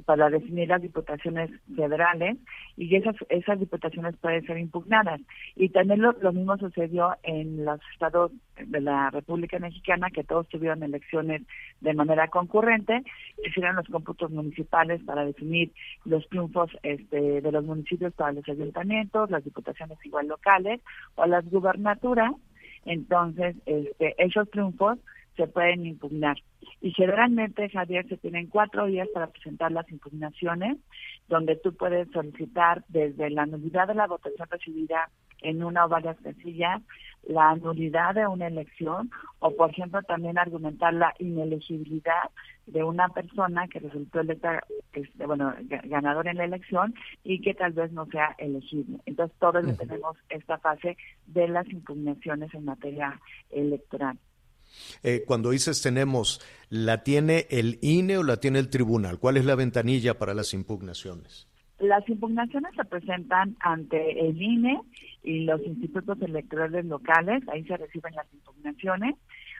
para 0.06 0.30
definir 0.30 0.69
las 0.69 0.82
diputaciones 0.82 1.49
federales 1.75 2.38
y 2.78 2.95
esas 2.95 3.15
esas 3.30 3.60
diputaciones 3.60 4.15
pueden 4.17 4.45
ser 4.45 4.58
impugnadas. 4.58 5.21
Y 5.56 5.69
también 5.69 6.02
lo, 6.02 6.13
mismo 6.34 6.58
sucedió 6.58 7.15
en 7.23 7.65
los 7.65 7.80
estados 7.93 8.32
de 8.60 8.82
la 8.82 9.10
República 9.10 9.60
Mexicana, 9.60 10.10
que 10.10 10.23
todos 10.23 10.47
tuvieron 10.49 10.84
elecciones 10.84 11.41
de 11.82 11.93
manera 11.93 12.28
concurrente, 12.28 13.04
hicieron 13.45 13.75
los 13.75 13.88
cómputos 13.88 14.32
municipales 14.32 15.02
para 15.04 15.25
definir 15.25 15.71
los 16.06 16.28
triunfos 16.30 16.71
este, 16.84 17.41
de 17.41 17.52
los 17.52 17.63
municipios 17.65 18.13
para 18.13 18.34
los 18.34 18.47
ayuntamientos, 18.47 19.30
las 19.30 19.43
diputaciones 19.43 19.97
igual 20.06 20.28
locales 20.28 20.82
o 21.15 21.25
las 21.25 21.49
gubernaturas. 21.49 22.34
Entonces, 22.86 23.56
este, 23.65 24.15
esos 24.17 24.49
triunfos 24.49 24.99
se 25.35 25.47
pueden 25.47 25.85
impugnar. 25.85 26.37
Y 26.81 26.91
generalmente, 26.91 27.69
Javier, 27.69 28.07
se 28.07 28.17
tienen 28.17 28.47
cuatro 28.47 28.85
días 28.85 29.07
para 29.13 29.27
presentar 29.27 29.71
las 29.71 29.89
impugnaciones, 29.89 30.77
donde 31.27 31.55
tú 31.55 31.75
puedes 31.75 32.09
solicitar 32.11 32.83
desde 32.87 33.29
la 33.29 33.45
nulidad 33.45 33.87
de 33.87 33.95
la 33.95 34.07
votación 34.07 34.47
recibida 34.49 35.09
en 35.41 35.63
una 35.63 35.85
o 35.85 35.89
varias 35.89 36.17
casillas, 36.21 36.81
la 37.23 37.55
nulidad 37.55 38.15
de 38.15 38.27
una 38.27 38.47
elección, 38.47 39.11
o 39.39 39.55
por 39.55 39.71
ejemplo 39.71 40.01
también 40.03 40.37
argumentar 40.37 40.93
la 40.93 41.13
inelegibilidad 41.19 42.29
de 42.65 42.83
una 42.83 43.09
persona 43.09 43.67
que 43.67 43.79
resultó 43.79 44.19
electa, 44.19 44.63
este, 44.93 45.25
bueno, 45.25 45.53
ganador 45.85 46.27
en 46.27 46.37
la 46.37 46.45
elección 46.45 46.93
y 47.23 47.41
que 47.41 47.53
tal 47.53 47.73
vez 47.73 47.91
no 47.91 48.05
sea 48.07 48.35
elegible. 48.37 48.99
Entonces 49.05 49.37
todos 49.39 49.77
tenemos 49.77 50.17
esta 50.29 50.57
fase 50.59 50.97
de 51.27 51.47
las 51.47 51.67
impugnaciones 51.69 52.53
en 52.53 52.65
materia 52.65 53.19
electoral. 53.49 54.17
Eh, 55.03 55.23
cuando 55.25 55.51
dices 55.51 55.81
tenemos, 55.81 56.41
¿la 56.69 57.03
tiene 57.03 57.47
el 57.49 57.79
INE 57.81 58.17
o 58.17 58.23
la 58.23 58.37
tiene 58.37 58.59
el 58.59 58.69
tribunal? 58.69 59.19
¿Cuál 59.19 59.37
es 59.37 59.45
la 59.45 59.55
ventanilla 59.55 60.17
para 60.17 60.33
las 60.33 60.53
impugnaciones? 60.53 61.47
Las 61.79 62.07
impugnaciones 62.09 62.73
se 62.75 62.83
presentan 62.85 63.55
ante 63.61 64.27
el 64.27 64.41
INE 64.41 64.81
y 65.23 65.45
los 65.45 65.61
institutos 65.61 66.21
electorales 66.21 66.85
locales, 66.85 67.41
ahí 67.49 67.63
se 67.63 67.77
reciben 67.77 68.13
las 68.15 68.31
impugnaciones. 68.33 69.15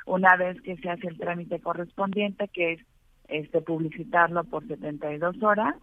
Una 0.06 0.36
vez 0.36 0.62
que 0.62 0.76
se 0.78 0.90
hace 0.90 1.08
el 1.08 1.18
trámite 1.18 1.60
correspondiente, 1.60 2.48
que 2.50 2.74
es 2.74 2.82
este 3.30 3.62
publicitarlo 3.62 4.44
por 4.44 4.68
72 4.68 5.42
horas, 5.44 5.76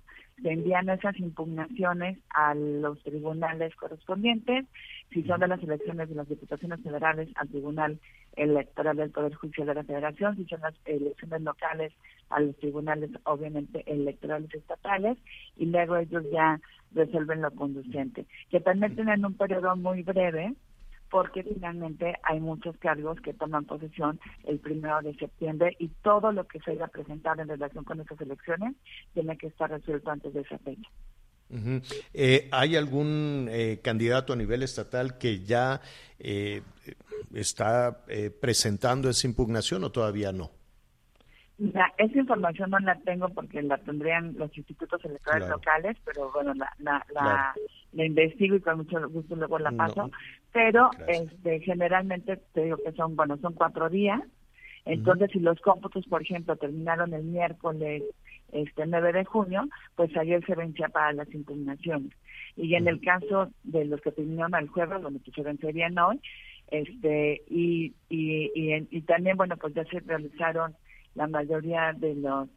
se 0.42 0.51
envían 0.51 0.88
esas 0.88 1.18
impugnaciones 1.18 2.18
a 2.31 2.55
los 2.55 3.03
tribunales 3.03 3.75
correspondientes, 3.77 4.66
si 5.11 5.22
son 5.22 5.40
de 5.40 5.49
las 5.49 5.62
elecciones 5.62 6.09
de 6.09 6.14
las 6.14 6.29
diputaciones 6.29 6.81
federales 6.83 7.29
al 7.37 7.49
Tribunal 7.49 7.99
Electoral 8.35 8.96
del 8.96 9.11
Poder 9.11 9.35
Judicial 9.35 9.66
de 9.68 9.75
la 9.75 9.85
Federación, 9.85 10.37
si 10.37 10.44
son 10.44 10.61
las 10.61 10.75
elecciones 10.85 11.40
locales 11.40 11.92
a 12.29 12.40
los 12.40 12.57
tribunales 12.59 13.11
obviamente 13.25 13.83
electorales 13.90 14.53
estatales. 14.53 15.16
Y 15.57 15.66
luego 15.66 15.96
ellos 15.96 16.25
ya 16.31 16.61
resuelven 16.92 17.40
lo 17.40 17.51
conducente, 17.53 18.27
que 18.51 18.61
también 18.61 18.94
tienen 18.94 19.25
un 19.25 19.35
periodo 19.35 19.75
muy 19.77 20.03
breve 20.03 20.55
porque 21.11 21.42
finalmente 21.42 22.14
hay 22.23 22.40
muchos 22.40 22.77
cargos 22.79 23.21
que 23.21 23.35
toman 23.35 23.64
posesión 23.64 24.21
el 24.45 24.59
primero 24.59 25.01
de 25.03 25.14
septiembre 25.14 25.77
y 25.79 25.88
todo 26.03 26.33
lo 26.33 26.47
que 26.47 26.61
se 26.61 26.73
haya 26.73 26.88
presentado 26.88 27.42
en 27.42 27.49
relación 27.49 27.85
con 27.85 28.01
esas 28.01 28.21
elecciones 28.21 28.75
tiene 29.14 29.37
que 29.37 29.49
estar 29.49 29.71
resuelto 29.71 30.11
antes 30.11 30.35
de 30.35 30.40
esa 30.40 30.59
fecha. 30.59 30.90
Eh, 32.12 32.49
¿Hay 32.51 32.75
algún 32.77 33.49
eh, 33.51 33.79
candidato 33.83 34.33
a 34.33 34.37
nivel 34.37 34.62
estatal 34.62 35.16
que 35.16 35.45
ya 35.45 35.81
eh, 36.19 36.62
está 37.33 38.05
presentando 38.40 39.09
esa 39.09 39.27
impugnación 39.27 39.85
o 39.85 39.92
todavía 39.92 40.33
no? 40.33 40.51
Esa 41.59 42.19
información 42.19 42.71
no 42.71 42.79
la 42.81 42.97
tengo 42.97 43.29
porque 43.31 43.62
la 43.62 43.79
tendrían 43.79 44.35
los 44.37 44.55
institutos 44.57 45.03
electorales 45.05 45.49
locales, 45.49 45.97
pero 46.05 46.31
bueno, 46.33 46.53
la, 46.55 47.05
la, 47.12 47.55
investigo 48.05 48.57
y 48.57 48.61
con 48.61 48.79
mucho 48.79 49.09
gusto 49.09 49.37
luego 49.37 49.59
la 49.59 49.73
paso. 49.73 50.11
pero 50.53 50.90
este 51.09 51.61
generalmente 51.61 52.37
te 52.53 52.64
digo 52.64 52.77
que 52.77 52.92
son, 52.92 53.16
bueno, 53.16 53.38
son 53.38 53.55
cuatro 53.55 53.88
días. 53.88 54.21
Entonces, 54.85 55.31
si 55.33 55.40
los 55.40 55.59
cómputos, 55.61 56.07
por 56.07 56.23
ejemplo, 56.23 56.57
terminaron 56.57 57.12
el 57.12 57.25
miércoles 57.25 58.05
este 58.53 58.87
9 58.87 59.12
de 59.12 59.25
junio, 59.25 59.66
pues 59.97 60.16
ayer 60.16 60.45
se 60.47 60.55
vencía 60.55 60.88
para 60.88 61.12
las 61.12 61.33
impugnaciones. 61.35 62.12
Y 62.55 62.75
en 62.75 62.87
el 62.87 63.01
caso 63.01 63.51
de 63.64 63.85
los 63.87 64.01
que 64.01 64.12
terminaron 64.12 64.55
el 64.55 64.69
jueves, 64.69 65.03
donde 65.03 65.21
se 65.35 65.42
vencerían 65.42 65.99
hoy, 65.99 66.21
este 66.71 67.42
y, 67.49 67.95
y, 68.09 68.53
y, 68.55 68.88
y 68.90 69.01
también, 69.03 69.37
bueno, 69.37 69.57
pues 69.57 69.75
ya 69.75 69.85
se 69.85 70.01
realizaron 70.01 70.77
la 71.16 71.26
mayoría 71.26 71.92
de 71.94 72.14
los 72.14 72.48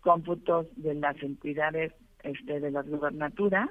cómputos 0.00 0.66
de 0.76 0.94
las 0.94 1.20
entidades 1.22 1.92
este, 2.22 2.60
de 2.60 2.70
las 2.70 2.88
gubernaturas 2.88 3.68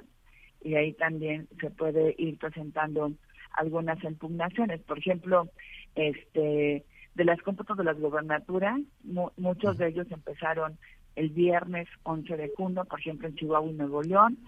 y 0.62 0.74
ahí 0.74 0.92
también 0.92 1.48
se 1.60 1.70
puede 1.70 2.14
ir 2.18 2.38
presentando 2.38 3.12
algunas 3.52 4.02
impugnaciones. 4.04 4.80
Por 4.82 4.98
ejemplo, 4.98 5.48
este 5.94 6.84
de 7.14 7.24
las 7.24 7.40
cómputos 7.42 7.76
de 7.76 7.84
las 7.84 7.98
gubernaturas, 7.98 8.78
muchos 9.36 9.76
de 9.78 9.88
ellos 9.88 10.06
empezaron 10.10 10.78
el 11.16 11.30
viernes 11.30 11.88
11 12.04 12.36
de 12.36 12.52
junio, 12.56 12.84
por 12.84 13.00
ejemplo, 13.00 13.26
en 13.26 13.34
Chihuahua 13.34 13.70
y 13.70 13.74
Nuevo 13.74 14.02
León. 14.02 14.38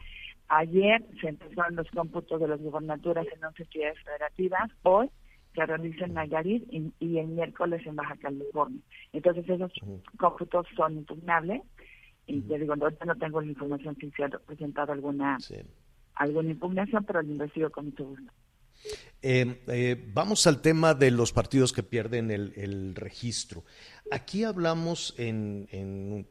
Ayer 0.49 1.05
se 1.21 1.31
empezaron 1.31 1.75
los 1.75 1.91
cómputos 1.91 2.41
de 2.41 2.47
las 2.47 2.61
gubernaturas 2.61 3.27
en 3.35 3.45
11 3.45 3.65
ciudades 3.65 3.99
federativas. 4.05 4.71
Hoy 4.83 5.11
se 5.55 5.67
realiza 5.67 6.05
en 6.05 6.15
Nayarit 6.15 6.65
y, 6.71 7.19
el 7.19 7.29
miércoles 7.29 7.85
en 7.87 7.97
Baja 7.97 8.17
California. 8.17 8.81
Entonces 9.13 9.49
esos 9.49 9.73
cómputos 10.17 10.67
son 10.77 10.99
impugnables 10.99 11.63
y 12.27 12.41
te 12.43 12.59
digo, 12.59 12.75
ahorita 12.81 13.05
no 13.05 13.17
tengo 13.17 13.41
la 13.41 13.49
información 13.49 13.97
si 14.01 14.11
se 14.11 14.25
ha 14.25 14.29
presentado 14.29 14.93
alguna, 14.93 15.39
alguna 16.15 16.51
impugnación, 16.51 17.05
pero 17.05 17.23
lo 17.23 17.31
investigo 17.31 17.71
con 17.71 17.87
mucho 17.87 18.05
gusto. 18.05 18.33
Eh, 19.23 19.63
eh, 19.67 20.03
vamos 20.15 20.47
al 20.47 20.63
tema 20.63 20.95
de 20.95 21.11
los 21.11 21.33
partidos 21.33 21.73
que 21.73 21.83
pierden 21.83 22.31
el, 22.31 22.95
registro. 22.95 23.65
Aquí 24.11 24.45
hablamos 24.45 25.15
en, 25.19 25.69
en, 25.73 26.27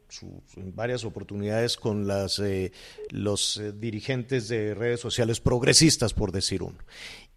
varias 0.74 1.04
oportunidades 1.04 1.76
con 1.76 2.08
las, 2.08 2.40
eh, 2.40 2.72
los 3.10 3.62
dirigentes 3.74 4.48
de 4.48 4.74
redes 4.74 5.00
sociales 5.00 5.40
progresistas, 5.40 6.12
por 6.12 6.32
decir 6.32 6.62
uno. 6.62 6.78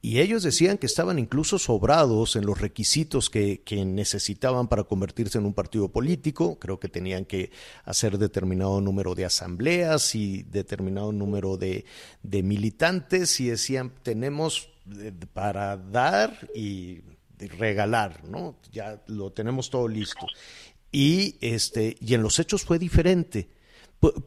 Y 0.06 0.20
ellos 0.20 0.44
decían 0.44 0.78
que 0.78 0.86
estaban 0.86 1.18
incluso 1.18 1.58
sobrados 1.58 2.36
en 2.36 2.46
los 2.46 2.60
requisitos 2.60 3.30
que, 3.30 3.62
que, 3.62 3.86
necesitaban 3.86 4.68
para 4.68 4.84
convertirse 4.84 5.38
en 5.38 5.46
un 5.46 5.54
partido 5.54 5.88
político. 5.94 6.60
Creo 6.60 6.78
que 6.78 6.90
tenían 6.90 7.24
que 7.24 7.52
hacer 7.86 8.18
determinado 8.18 8.82
número 8.82 9.16
de 9.16 9.24
asambleas 9.24 10.14
y 10.14 10.44
determinado 10.44 11.14
número 11.14 11.56
de, 11.56 11.86
de 12.22 12.44
militantes 12.44 13.40
y 13.40 13.48
decían, 13.48 13.94
tenemos 14.04 14.68
para 15.32 15.78
dar 15.78 16.50
y 16.54 17.00
regalar, 17.58 18.26
¿no? 18.26 18.58
Ya 18.74 19.02
lo 19.08 19.32
tenemos 19.32 19.70
todo 19.70 19.88
listo. 19.88 20.28
Y 20.92 21.38
este 21.40 21.96
y 22.02 22.14
en 22.14 22.24
los 22.24 22.40
hechos 22.40 22.66
fue 22.66 22.78
diferente 22.78 23.48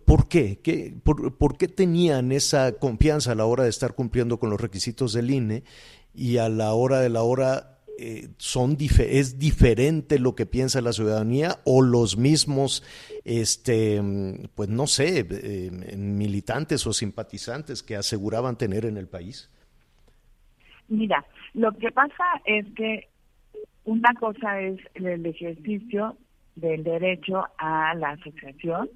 ¿Por, 0.06 0.28
qué? 0.28 0.58
¿Qué 0.62 0.94
por, 1.04 1.58
qué 1.58 1.68
tenían 1.68 2.32
esa 2.32 2.78
confianza 2.78 3.32
a 3.32 3.34
la 3.34 3.44
hora 3.44 3.64
de 3.64 3.70
estar 3.70 3.94
cumpliendo 3.94 4.38
con 4.38 4.48
los 4.48 4.58
requisitos 4.58 5.12
del 5.12 5.30
INE 5.30 5.64
y 6.14 6.38
a 6.38 6.48
la 6.48 6.72
hora 6.72 7.00
de 7.00 7.10
la 7.10 7.22
hora 7.22 7.78
eh, 7.98 8.28
son 8.38 8.78
es 8.80 9.38
diferente 9.38 10.18
lo 10.18 10.34
que 10.34 10.46
piensa 10.46 10.80
la 10.80 10.94
ciudadanía 10.94 11.56
o 11.66 11.82
los 11.82 12.16
mismos, 12.16 12.82
este, 13.24 14.00
pues 14.54 14.70
no 14.70 14.86
sé, 14.86 15.26
eh, 15.30 15.70
militantes 15.96 16.86
o 16.86 16.94
simpatizantes 16.94 17.82
que 17.82 17.96
aseguraban 17.96 18.56
tener 18.56 18.86
en 18.86 18.96
el 18.96 19.08
país? 19.08 19.50
Mira, 20.88 21.22
lo 21.52 21.72
que 21.72 21.90
pasa 21.90 22.24
es 22.46 22.64
que 22.76 23.08
una 23.84 24.14
cosa 24.18 24.58
es 24.60 24.78
el 24.94 25.26
ejercicio 25.26 26.16
del 26.54 26.82
derecho 26.82 27.44
a 27.58 27.94
la 27.94 28.10
asociación, 28.10 28.88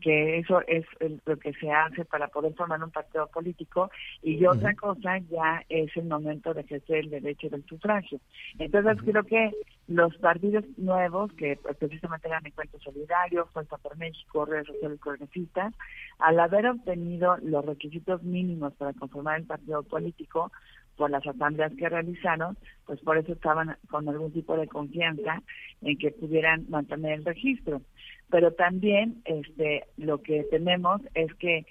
que 0.00 0.38
eso 0.38 0.60
es 0.66 0.84
lo 1.26 1.36
que 1.36 1.52
se 1.54 1.70
hace 1.70 2.04
para 2.04 2.28
poder 2.28 2.54
formar 2.54 2.82
un 2.82 2.90
partido 2.90 3.26
político 3.26 3.90
y 4.22 4.44
otra 4.46 4.74
cosa 4.74 5.18
ya 5.30 5.64
es 5.68 5.96
el 5.96 6.04
momento 6.04 6.54
de 6.54 6.62
ejercer 6.62 6.98
el 6.98 7.10
derecho 7.10 7.48
del 7.48 7.64
sufragio. 7.66 8.20
Entonces 8.58 8.98
creo 9.04 9.24
que 9.24 9.52
los 9.88 10.14
partidos 10.18 10.64
nuevos, 10.76 11.32
que 11.32 11.58
precisamente 11.78 12.28
eran 12.28 12.46
Encuentro 12.46 12.78
Solidario, 12.80 13.46
Fuerza 13.46 13.78
por 13.78 13.96
México, 13.96 14.44
Redes 14.44 14.66
Sociales 14.66 14.98
Progresistas, 15.02 15.74
al 16.18 16.38
haber 16.38 16.66
obtenido 16.66 17.36
los 17.42 17.64
requisitos 17.64 18.22
mínimos 18.22 18.74
para 18.74 18.92
conformar 18.92 19.40
el 19.40 19.46
partido 19.46 19.82
político, 19.82 20.52
por 20.98 21.10
las 21.10 21.26
asambleas 21.26 21.72
que 21.74 21.88
realizaron, 21.88 22.58
pues 22.84 23.00
por 23.00 23.16
eso 23.16 23.32
estaban 23.32 23.76
con 23.88 24.06
algún 24.08 24.32
tipo 24.32 24.56
de 24.56 24.66
confianza 24.66 25.42
en 25.80 25.96
que 25.96 26.10
pudieran 26.10 26.66
mantener 26.68 27.12
el 27.12 27.24
registro. 27.24 27.80
Pero 28.28 28.52
también 28.52 29.22
este 29.24 29.84
lo 29.96 30.20
que 30.20 30.42
tenemos 30.50 31.00
es 31.14 31.32
que 31.34 31.64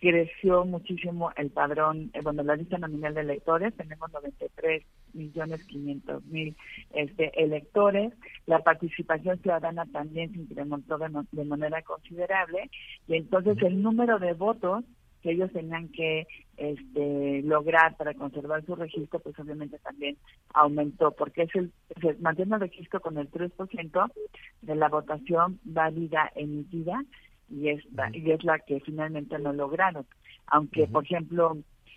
creció 0.00 0.64
muchísimo 0.64 1.30
el 1.36 1.50
padrón, 1.50 2.10
eh, 2.14 2.20
bueno, 2.22 2.42
la 2.42 2.56
lista 2.56 2.78
nominal 2.78 3.14
de 3.14 3.22
electores, 3.22 3.74
tenemos 3.74 4.12
93 4.12 4.82
millones 5.14 5.64
500 5.64 6.24
mil 6.26 6.56
este, 6.94 7.42
electores, 7.42 8.12
la 8.46 8.58
participación 8.58 9.38
ciudadana 9.40 9.86
también 9.86 10.32
se 10.32 10.40
incrementó 10.40 10.98
de, 10.98 11.08
de 11.32 11.44
manera 11.44 11.80
considerable 11.82 12.70
y 13.06 13.16
entonces 13.16 13.56
el 13.62 13.80
número 13.80 14.18
de 14.18 14.32
votos 14.32 14.84
que 15.24 15.32
ellos 15.32 15.50
tenían 15.52 15.88
que 15.88 16.28
este, 16.58 17.40
lograr 17.44 17.96
para 17.96 18.12
conservar 18.12 18.62
su 18.66 18.76
registro, 18.76 19.20
pues 19.20 19.38
obviamente 19.38 19.78
también 19.78 20.18
aumentó, 20.52 21.12
porque 21.12 21.44
es 21.44 21.54
el, 21.54 21.72
se 22.02 22.12
mantiene 22.20 22.56
el 22.56 22.60
registro 22.60 23.00
con 23.00 23.16
el 23.16 23.30
3% 23.30 24.12
de 24.60 24.74
la 24.74 24.90
votación 24.90 25.60
válida 25.64 26.30
emitida 26.36 27.02
y 27.48 27.70
es, 27.70 27.82
y 28.12 28.30
es 28.30 28.44
la 28.44 28.58
que 28.58 28.80
finalmente 28.80 29.38
no 29.38 29.54
lograron. 29.54 30.04
Aunque, 30.46 30.86
por 30.88 31.04
ejemplo, 31.04 31.56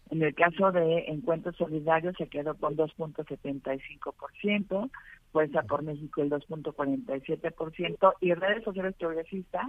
en 0.09 0.23
el 0.23 0.33
caso 0.33 0.71
de 0.71 0.99
Encuentros 1.09 1.57
Solidarios 1.57 2.15
se 2.17 2.29
quedó 2.29 2.55
con 2.55 2.77
2.75%, 2.77 4.89
Fuerza 5.33 5.63
por 5.63 5.83
México 5.83 6.21
el 6.21 6.29
2.47% 6.29 8.13
y 8.21 8.33
Redes 8.33 8.63
Sociales 8.63 8.95
Progresistas 8.97 9.67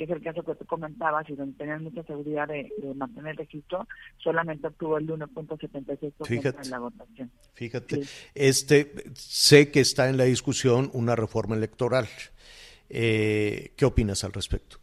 que 0.00 0.04
es 0.04 0.10
el 0.10 0.22
caso 0.22 0.42
que 0.42 0.54
tú 0.54 0.64
comentabas 0.64 1.28
y 1.28 1.34
donde 1.34 1.58
tenían 1.58 1.84
mucha 1.84 2.02
seguridad 2.04 2.48
de, 2.48 2.72
mantener 2.96 3.32
el 3.32 3.36
registro, 3.36 3.86
solamente 4.16 4.66
obtuvo 4.68 4.96
el 4.96 5.06
1.76% 5.06 6.64
en 6.64 6.70
la 6.70 6.78
votación. 6.78 7.30
Fíjate, 7.52 8.00
este, 8.34 8.94
sé 9.12 9.70
que 9.70 9.80
está 9.80 10.08
en 10.08 10.16
la 10.16 10.24
discusión 10.24 10.88
una 10.94 11.16
reforma 11.16 11.54
electoral. 11.54 12.06
Eh, 12.88 13.74
¿Qué 13.76 13.84
opinas 13.84 14.24
al 14.24 14.32
respecto? 14.32 14.78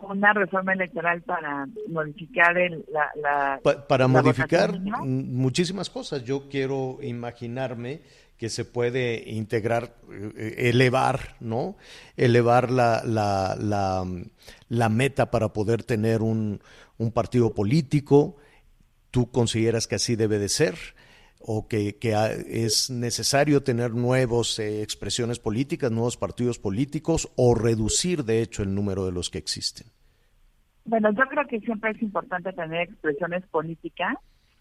una 0.00 0.32
reforma 0.32 0.72
electoral 0.72 1.20
para 1.22 1.66
modificar 1.88 2.56
el, 2.56 2.86
la, 2.90 3.60
para 3.86 4.08
modificar 4.08 4.78
muchísimas 4.80 5.90
cosas. 5.90 6.24
Yo 6.24 6.48
quiero 6.48 6.98
imaginarme 7.02 8.00
que 8.40 8.48
se 8.48 8.64
puede 8.64 9.28
integrar, 9.28 9.96
eh, 10.10 10.70
elevar, 10.70 11.36
¿no? 11.40 11.76
Elevar 12.16 12.70
la, 12.70 13.02
la, 13.04 13.54
la, 14.70 14.88
meta 14.88 15.30
para 15.30 15.52
poder 15.52 15.82
tener 15.82 16.22
un, 16.22 16.62
un, 16.96 17.12
partido 17.12 17.52
político. 17.52 18.38
¿Tú 19.10 19.30
consideras 19.30 19.86
que 19.86 19.96
así 19.96 20.16
debe 20.16 20.38
de 20.38 20.48
ser? 20.48 20.74
¿O 21.38 21.68
que, 21.68 21.98
que 21.98 22.14
es 22.48 22.88
necesario 22.88 23.62
tener 23.62 23.90
nuevas 23.90 24.58
eh, 24.58 24.82
expresiones 24.82 25.38
políticas, 25.38 25.92
nuevos 25.92 26.16
partidos 26.16 26.58
políticos, 26.58 27.30
o 27.36 27.54
reducir, 27.54 28.24
de 28.24 28.40
hecho, 28.40 28.62
el 28.62 28.74
número 28.74 29.04
de 29.04 29.12
los 29.12 29.28
que 29.28 29.36
existen? 29.36 29.88
Bueno, 30.86 31.10
yo 31.12 31.24
creo 31.28 31.46
que 31.46 31.60
siempre 31.60 31.90
es 31.90 32.00
importante 32.00 32.54
tener 32.54 32.88
expresiones 32.88 33.44
políticas 33.48 34.16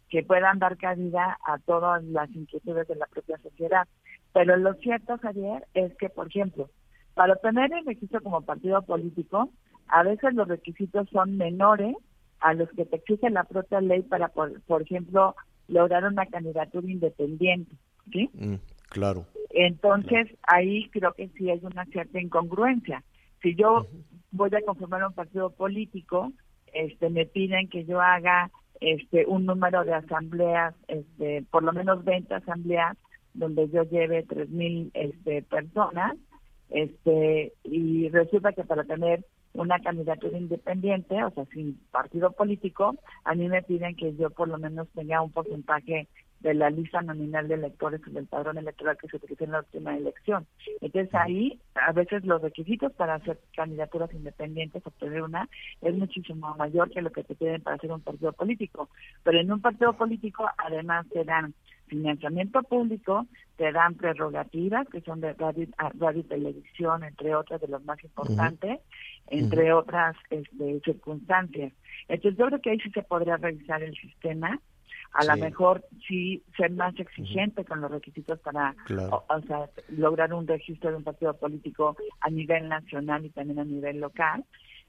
que 0.10 0.24
puedan 0.24 0.60
dar 0.60 0.78
cabida 0.78 1.38
a 1.46 1.58
todas 1.60 2.04
las 2.04 2.30
inquietudes 2.32 2.88
de 2.88 2.96
la 2.96 3.06
propia 3.08 3.38
sociedad. 3.40 3.88
Pero 4.34 4.58
lo 4.58 4.74
cierto, 4.76 5.18
Javier, 5.18 5.66
es 5.74 5.96
que, 5.98 6.10
por 6.10 6.28
ejemplo, 6.28 6.70
para 7.14 7.34
obtener 7.34 7.72
el 7.74 7.86
registro 7.86 8.22
como 8.22 8.42
partido 8.42 8.82
político, 8.82 9.50
a 9.88 10.04
veces 10.04 10.34
los 10.34 10.48
requisitos 10.48 11.10
son 11.10 11.38
menores 11.38 11.96
a 12.40 12.54
los 12.54 12.70
que 12.70 12.86
te 12.86 12.98
exige 12.98 13.30
la 13.30 13.44
propia 13.44 13.82
ley 13.82 14.02
para, 14.04 14.30
por, 14.30 14.62
por 14.62 14.82
ejemplo, 14.82 15.36
lograr 15.68 16.06
una 16.06 16.26
candidatura 16.26 16.90
independiente. 16.90 17.76
¿sí? 18.12 18.30
Mm, 18.34 18.56
claro. 18.90 19.26
Entonces, 19.52 20.28
ahí 20.44 20.90
creo 20.90 21.14
que 21.14 21.30
sí 21.30 21.50
hay 21.50 21.60
una 21.64 21.86
cierta 21.86 22.20
incongruencia. 22.20 23.04
Si 23.42 23.56
yo 23.56 23.88
voy 24.32 24.50
a 24.56 24.66
conformar 24.66 25.04
un 25.04 25.14
partido 25.14 25.50
político, 25.52 26.32
este, 26.74 27.10
me 27.10 27.26
piden 27.26 27.68
que 27.68 27.86
yo 27.86 28.00
haga 28.00 28.52
este 28.82 29.26
un 29.26 29.46
número 29.46 29.84
de 29.84 29.94
asambleas, 29.94 30.76
este, 30.88 31.44
por 31.52 31.64
lo 31.64 31.74
menos 31.74 32.04
20 32.04 32.34
asambleas 32.34 32.98
donde 33.34 33.70
yo 33.70 33.84
lleve 33.84 34.24
3000 34.24 34.92
este 34.94 35.42
personas, 35.44 36.16
este 36.70 37.54
y 37.64 38.10
resulta 38.10 38.54
que 38.54 38.64
para 38.64 38.84
tener 38.84 39.26
una 39.54 39.80
candidatura 39.80 40.38
independiente, 40.38 41.24
o 41.24 41.32
sea, 41.32 41.46
sin 41.46 41.80
partido 41.92 42.32
político, 42.32 42.96
a 43.24 43.34
mí 43.34 43.50
me 43.50 43.64
piden 43.64 43.96
que 43.96 44.16
yo 44.16 44.30
por 44.30 44.48
lo 44.48 44.58
menos 44.58 44.88
tenga 44.90 45.22
un 45.22 45.32
porcentaje 45.32 46.08
de 46.40 46.54
la 46.54 46.70
lista 46.70 47.02
nominal 47.02 47.48
de 47.48 47.56
electores 47.56 48.02
del 48.06 48.26
padrón 48.26 48.58
electoral 48.58 48.98
que 48.98 49.08
se 49.08 49.18
utilizó 49.18 49.44
en 49.44 49.52
la 49.52 49.60
última 49.60 49.96
elección. 49.96 50.48
Entonces 50.82 51.14
ahí 51.14 51.60
a 51.76 51.92
veces 51.92 52.24
los 52.26 52.42
requisitos 52.42 52.94
para 52.94 53.16
hacer 53.16 53.40
candidaturas 53.56 54.14
independientes, 54.14 54.86
obtener 54.86 55.22
una, 55.22 55.50
es 55.82 55.96
muchísimo 55.96 56.56
mayor 56.56 56.90
que 56.92 57.02
lo 57.02 57.12
que 57.12 57.24
te 57.24 57.36
piden 57.36 57.62
para 57.62 57.76
hacer 57.76 57.92
un 57.92 58.02
partido 58.02 58.32
político. 58.34 58.90
Pero 59.24 59.40
en 59.40 59.52
un 59.52 59.62
partido 59.62 59.94
político 59.94 60.50
además 60.58 61.06
te 61.12 61.24
dan 61.24 61.54
financiamiento 61.90 62.62
público, 62.64 63.26
te 63.58 63.72
dan 63.72 63.96
prerrogativas 63.96 64.88
que 64.90 65.02
son 65.02 65.20
de 65.20 65.34
radio, 65.34 65.68
y 66.16 66.24
televisión, 66.24 67.04
entre 67.04 67.36
otras 67.36 67.60
de 67.60 67.68
los 67.68 67.84
más 67.84 68.02
importantes, 68.04 68.80
entre 69.28 69.74
otras 69.74 70.16
este, 70.30 70.80
circunstancias. 70.86 71.74
Entonces 72.08 72.40
yo 72.40 72.46
creo 72.46 72.62
que 72.62 72.70
ahí 72.70 72.80
sí 72.80 72.92
se 72.92 73.04
podría 73.04 73.38
revisar 73.38 73.84
el 73.84 73.96
sistema 73.96 74.60
a 75.14 75.26
lo 75.26 75.38
mejor 75.38 75.86
sí 76.08 76.44
ser 76.56 76.72
más 76.72 76.98
exigente 77.00 77.66
con 77.66 77.82
los 77.82 77.92
requisitos 77.92 78.40
para 78.40 78.76
o, 79.10 79.42
sea, 79.48 79.70
lograr 79.90 80.34
un 80.34 80.48
registro 80.48 80.92
de 80.92 80.98
un 80.98 81.04
partido 81.04 81.34
político 81.36 81.98
a 82.22 82.30
nivel 82.30 82.70
nacional 82.70 83.26
y 83.26 83.30
también 83.30 83.60
a 83.60 83.66
nivel 83.66 84.00
local 84.00 84.44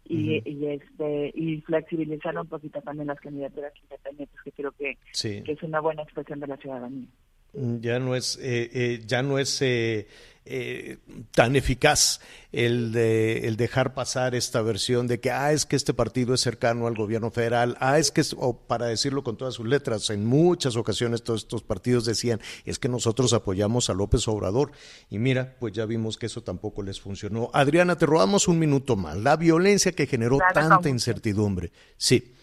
y, 0.04 0.42
y 0.44 0.66
este 0.66 1.32
y 1.34 1.60
flexibilizar 1.62 2.36
un 2.38 2.46
poquito 2.46 2.80
también 2.82 3.08
las 3.08 3.20
candidaturas 3.20 3.72
independientes 3.82 4.40
que 4.42 4.52
creo 4.52 4.72
que, 4.72 4.98
que 5.20 5.52
es 5.52 5.62
una 5.62 5.80
buena 5.80 6.02
expresión 6.02 6.40
de 6.40 6.46
la 6.46 6.56
ciudadanía. 6.56 7.06
Mm, 7.52 7.80
ya 7.80 7.98
no 7.98 8.14
es 8.14 8.38
eh, 8.42 8.70
eh, 8.72 9.00
ya 9.04 9.22
no 9.22 9.38
es 9.38 9.60
eh, 9.62 10.06
eh, 10.52 10.98
tan 11.32 11.54
eficaz 11.54 12.20
el 12.52 12.90
de 12.90 13.46
el 13.46 13.56
dejar 13.56 13.94
pasar 13.94 14.34
esta 14.34 14.60
versión 14.62 15.06
de 15.06 15.20
que 15.20 15.30
ah 15.30 15.52
es 15.52 15.64
que 15.64 15.76
este 15.76 15.94
partido 15.94 16.34
es 16.34 16.40
cercano 16.40 16.88
al 16.88 16.96
gobierno 16.96 17.30
federal 17.30 17.76
ah 17.78 17.98
es 18.00 18.10
que 18.10 18.22
o 18.36 18.58
para 18.58 18.86
decirlo 18.86 19.22
con 19.22 19.36
todas 19.36 19.54
sus 19.54 19.66
letras 19.66 20.10
en 20.10 20.26
muchas 20.26 20.74
ocasiones 20.74 21.22
todos 21.22 21.42
estos 21.42 21.62
partidos 21.62 22.04
decían 22.04 22.40
es 22.64 22.80
que 22.80 22.88
nosotros 22.88 23.32
apoyamos 23.32 23.90
a 23.90 23.94
López 23.94 24.26
Obrador. 24.28 24.72
Y 25.08 25.18
mira 25.18 25.56
pues 25.60 25.72
ya 25.72 25.86
vimos 25.86 26.16
que 26.16 26.26
eso 26.26 26.42
tampoco 26.42 26.82
les 26.82 27.00
funcionó. 27.00 27.50
Adriana 27.52 27.96
te 27.96 28.06
robamos 28.06 28.48
un 28.48 28.58
minuto 28.58 28.96
más. 28.96 29.16
La 29.16 29.36
violencia 29.36 29.92
que 29.92 30.06
generó 30.06 30.38
tanta 30.52 30.88
incertidumbre. 30.88 31.72
Sí 31.96 32.34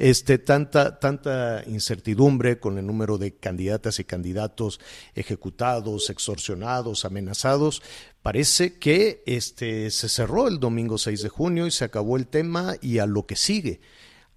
este, 0.00 0.38
tanta, 0.38 0.98
tanta 0.98 1.62
incertidumbre 1.66 2.58
con 2.58 2.78
el 2.78 2.86
número 2.86 3.18
de 3.18 3.36
candidatas 3.36 4.00
y 4.00 4.04
candidatos 4.04 4.80
ejecutados, 5.14 6.08
extorsionados, 6.08 7.04
amenazados. 7.04 7.82
Parece 8.22 8.78
que 8.78 9.22
este, 9.26 9.90
se 9.90 10.08
cerró 10.08 10.48
el 10.48 10.58
domingo 10.58 10.96
6 10.96 11.22
de 11.22 11.28
junio 11.28 11.66
y 11.66 11.70
se 11.70 11.84
acabó 11.84 12.16
el 12.16 12.26
tema 12.26 12.76
y 12.80 12.98
a 12.98 13.06
lo 13.06 13.26
que 13.26 13.36
sigue. 13.36 13.80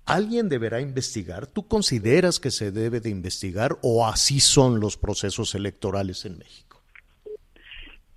¿Alguien 0.06 0.49
deberá 0.49 0.82
investigar? 0.82 1.47
¿Tú 1.47 1.65
consideras 1.65 2.41
que 2.41 2.52
se 2.52 2.71
debe 2.71 2.99
de 2.99 3.10
investigar 3.10 3.78
o 3.82 4.06
así 4.06 4.41
son 4.41 4.82
los 4.82 4.97
procesos 4.97 5.56
electorales 5.56 6.26
en 6.26 6.39
México? 6.39 6.82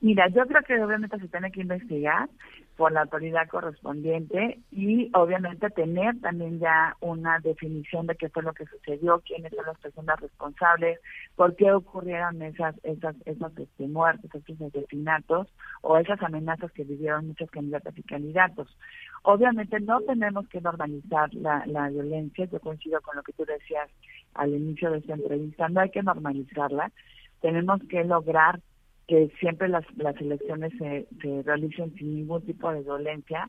Mira, 0.00 0.28
yo 0.28 0.44
creo 0.46 0.62
que 0.62 0.82
obviamente 0.82 1.18
se 1.18 1.28
tiene 1.28 1.50
que 1.52 1.60
investigar, 1.60 2.28
por 2.76 2.92
la 2.92 3.02
autoridad 3.02 3.48
correspondiente 3.48 4.60
y 4.70 5.10
obviamente 5.14 5.70
tener 5.70 6.20
también 6.20 6.58
ya 6.60 6.96
una 7.00 7.38
definición 7.40 8.06
de 8.06 8.16
qué 8.16 8.28
fue 8.28 8.42
lo 8.42 8.52
que 8.52 8.66
sucedió, 8.66 9.20
quiénes 9.20 9.52
son 9.54 9.64
las 9.64 9.78
personas 9.78 10.20
responsables, 10.20 11.00
por 11.36 11.56
qué 11.56 11.72
ocurrieron 11.72 12.42
esas 12.42 12.74
esas 12.84 13.16
esas 13.24 13.56
este, 13.58 13.88
muertes, 13.88 14.30
esos 14.34 14.60
asesinatos 14.60 15.48
o 15.80 15.96
esas 15.96 16.22
amenazas 16.22 16.70
que 16.72 16.84
vivieron 16.84 17.28
muchos 17.28 17.50
candidatos 17.50 17.96
y 17.96 18.02
candidatos. 18.02 18.76
Obviamente 19.22 19.80
no 19.80 20.00
tenemos 20.02 20.46
que 20.48 20.60
normalizar 20.60 21.32
la, 21.34 21.64
la 21.66 21.88
violencia, 21.88 22.44
yo 22.44 22.60
coincido 22.60 23.00
con 23.00 23.16
lo 23.16 23.22
que 23.22 23.32
tú 23.32 23.44
decías 23.44 23.88
al 24.34 24.50
inicio 24.54 24.90
de 24.90 24.98
esta 24.98 25.14
entrevista, 25.14 25.68
no 25.68 25.80
hay 25.80 25.90
que 25.90 26.02
normalizarla, 26.02 26.92
tenemos 27.40 27.80
que 27.88 28.04
lograr 28.04 28.60
que 29.06 29.30
siempre 29.38 29.68
las, 29.68 29.84
las 29.96 30.16
elecciones 30.20 30.72
se, 30.78 31.06
se 31.20 31.42
realicen 31.42 31.94
sin 31.94 32.16
ningún 32.16 32.42
tipo 32.44 32.70
de 32.72 32.82
violencia 32.82 33.48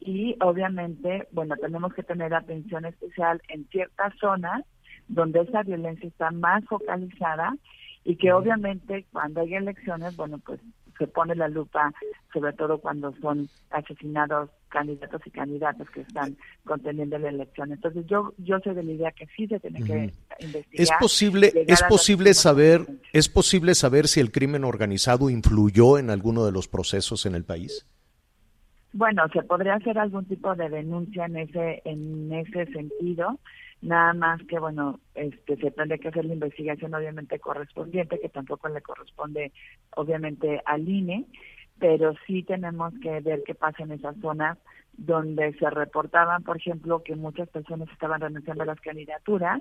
y 0.00 0.36
obviamente, 0.40 1.28
bueno, 1.32 1.56
tenemos 1.56 1.94
que 1.94 2.02
tener 2.02 2.34
atención 2.34 2.84
especial 2.84 3.40
en 3.48 3.66
ciertas 3.68 4.12
zonas 4.18 4.64
donde 5.08 5.40
esa 5.40 5.62
violencia 5.62 6.08
está 6.08 6.30
más 6.30 6.64
focalizada 6.64 7.56
y 8.04 8.16
que 8.16 8.32
obviamente 8.32 9.06
cuando 9.12 9.40
hay 9.40 9.54
elecciones, 9.54 10.16
bueno, 10.16 10.38
pues 10.38 10.60
se 10.98 11.06
pone 11.06 11.34
la 11.34 11.48
lupa, 11.48 11.92
sobre 12.32 12.52
todo 12.52 12.78
cuando 12.78 13.14
son 13.20 13.48
asesinados 13.70 14.50
candidatos 14.68 15.20
y 15.26 15.30
candidatas 15.30 15.88
que 15.90 16.00
están 16.00 16.36
conteniendo 16.64 17.18
la 17.18 17.28
elección. 17.28 17.72
Entonces 17.72 18.06
yo 18.06 18.32
yo 18.38 18.58
soy 18.60 18.74
de 18.74 18.82
la 18.82 18.92
idea 18.92 19.12
que 19.12 19.26
sí 19.36 19.46
se 19.46 19.60
tiene 19.60 19.82
que 19.82 20.12
investigar. 20.40 20.66
Es 20.72 20.90
posible 20.98 21.52
es 21.66 21.82
posible 21.82 22.34
saber 22.34 22.86
es 23.12 23.28
posible 23.28 23.74
saber 23.74 24.08
si 24.08 24.20
el 24.20 24.32
crimen 24.32 24.64
organizado 24.64 25.30
influyó 25.30 25.98
en 25.98 26.10
alguno 26.10 26.44
de 26.44 26.52
los 26.52 26.68
procesos 26.68 27.26
en 27.26 27.34
el 27.34 27.44
país. 27.44 27.86
Bueno, 28.94 29.22
se 29.32 29.42
podría 29.42 29.74
hacer 29.74 29.98
algún 29.98 30.26
tipo 30.26 30.54
de 30.54 30.68
denuncia 30.68 31.26
en 31.26 31.36
ese 31.36 31.82
en 31.84 32.32
ese 32.32 32.66
sentido 32.72 33.38
nada 33.82 34.14
más 34.14 34.40
que 34.44 34.58
bueno 34.58 35.00
este 35.14 35.56
se 35.56 35.70
tendría 35.72 35.98
que 35.98 36.08
hacer 36.08 36.24
la 36.24 36.34
investigación 36.34 36.94
obviamente 36.94 37.38
correspondiente 37.40 38.20
que 38.20 38.28
tampoco 38.28 38.68
le 38.68 38.80
corresponde 38.80 39.52
obviamente 39.96 40.62
al 40.64 40.88
INE 40.88 41.26
pero 41.78 42.14
sí 42.26 42.44
tenemos 42.44 42.94
que 43.02 43.20
ver 43.20 43.42
qué 43.44 43.56
pasa 43.56 43.82
en 43.82 43.90
esas 43.90 44.16
zonas 44.20 44.56
donde 44.92 45.52
se 45.54 45.68
reportaban 45.68 46.44
por 46.44 46.58
ejemplo 46.58 47.02
que 47.02 47.16
muchas 47.16 47.48
personas 47.48 47.88
estaban 47.90 48.20
renunciando 48.20 48.62
a 48.62 48.66
las 48.66 48.80
candidaturas 48.80 49.60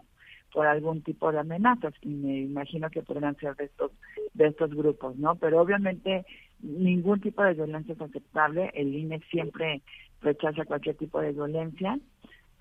por 0.53 0.67
algún 0.67 1.01
tipo 1.01 1.31
de 1.31 1.39
amenazas 1.39 1.93
y 2.01 2.09
me 2.09 2.41
imagino 2.41 2.91
que 2.91 3.01
podrían 3.01 3.35
ser 3.37 3.55
de 3.55 3.65
estos 3.65 3.91
de 4.35 4.47
estos 4.47 4.69
grupos 4.75 5.17
no 5.17 5.35
pero 5.35 5.59
obviamente 5.59 6.27
ningún 6.59 7.21
tipo 7.21 7.43
de 7.43 7.55
violencia 7.55 7.95
es 7.95 8.01
aceptable 8.01 8.69
el 8.75 8.93
INE 8.93 9.19
siempre 9.31 9.81
rechaza 10.21 10.65
cualquier 10.65 10.95
tipo 10.95 11.19
de 11.19 11.31
violencia 11.31 11.97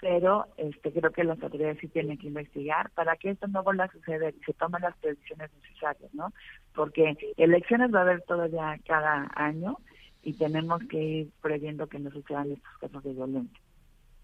pero 0.00 0.46
este 0.56 0.92
creo 0.92 1.12
que 1.12 1.24
las 1.24 1.42
autoridades 1.42 1.78
sí 1.80 1.88
tienen 1.88 2.16
que 2.16 2.28
investigar 2.28 2.90
para 2.90 3.16
que 3.16 3.30
esto 3.30 3.46
no 3.48 3.62
vuelva 3.62 3.84
a 3.84 3.92
suceder 3.92 4.34
y 4.40 4.44
se 4.44 4.54
tomen 4.54 4.80
las 4.80 4.96
previsiones 4.96 5.50
necesarias, 5.62 6.12
¿no? 6.14 6.32
Porque 6.74 7.16
elecciones 7.36 7.92
va 7.94 8.00
a 8.00 8.02
haber 8.02 8.22
todavía 8.22 8.80
cada 8.86 9.30
año 9.34 9.76
y 10.22 10.32
tenemos 10.34 10.80
que 10.90 11.02
ir 11.02 11.30
previendo 11.42 11.86
que 11.86 11.98
no 11.98 12.10
sucedan 12.10 12.52
estos 12.52 12.78
casos 12.80 13.04
de 13.04 13.12
violencia. 13.12 13.60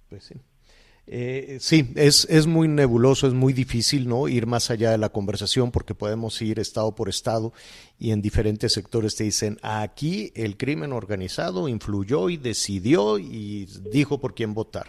Pues 0.09 0.25
sí. 0.25 0.35
Eh, 1.09 1.59
sí, 1.61 1.93
es, 1.95 2.27
es 2.29 2.49
muy 2.49 2.67
nebuloso, 2.67 3.29
es 3.29 3.33
muy 3.33 3.53
difícil 3.53 4.09
no 4.09 4.27
ir 4.27 4.47
más 4.47 4.73
allá 4.73 4.91
de 4.91 4.99
la 4.99 5.11
conversación 5.11 5.71
porque 5.71 5.95
podemos 5.95 6.43
ir 6.43 6.59
estado 6.59 6.97
por 6.97 7.09
estado 7.09 7.53
y 7.97 8.11
en 8.11 8.21
diferentes 8.21 8.73
sectores 8.73 9.15
te 9.15 9.23
dicen 9.23 9.57
aquí 9.63 10.33
el 10.35 10.57
crimen 10.57 10.93
organizado 10.93 11.69
influyó 11.69 12.29
y 12.29 12.39
decidió 12.39 13.21
y 13.21 13.67
dijo 13.93 14.21
por 14.21 14.35
quién 14.35 14.53
votar 14.53 14.89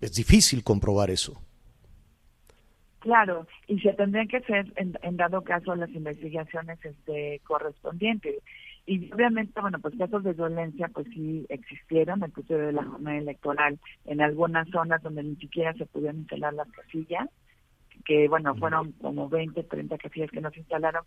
es 0.00 0.14
difícil 0.14 0.62
comprobar 0.62 1.10
eso. 1.10 1.40
Claro, 3.04 3.46
y 3.68 3.78
se 3.80 3.92
tendrían 3.92 4.28
que 4.28 4.38
hacer, 4.38 4.72
en, 4.76 5.16
dado 5.18 5.42
caso, 5.42 5.76
las 5.76 5.90
investigaciones 5.90 6.82
este, 6.82 7.40
correspondientes. 7.44 8.42
Y 8.86 9.12
obviamente, 9.12 9.60
bueno, 9.60 9.78
pues 9.78 9.94
casos 9.98 10.24
de 10.24 10.32
violencia, 10.32 10.88
pues 10.88 11.06
sí 11.12 11.44
existieron, 11.50 12.22
el 12.22 12.32
curso 12.32 12.54
de 12.54 12.72
la 12.72 12.82
jornada 12.82 13.18
electoral, 13.18 13.78
en 14.06 14.22
algunas 14.22 14.68
zonas 14.70 15.02
donde 15.02 15.22
ni 15.22 15.36
siquiera 15.36 15.74
se 15.74 15.84
pudieron 15.84 16.20
instalar 16.20 16.54
las 16.54 16.70
casillas, 16.70 17.28
que 18.06 18.26
bueno, 18.28 18.54
fueron 18.54 18.92
como 18.92 19.28
20, 19.28 19.62
30 19.64 19.98
casillas 19.98 20.30
que 20.30 20.40
no 20.40 20.50
se 20.50 20.60
instalaron, 20.60 21.04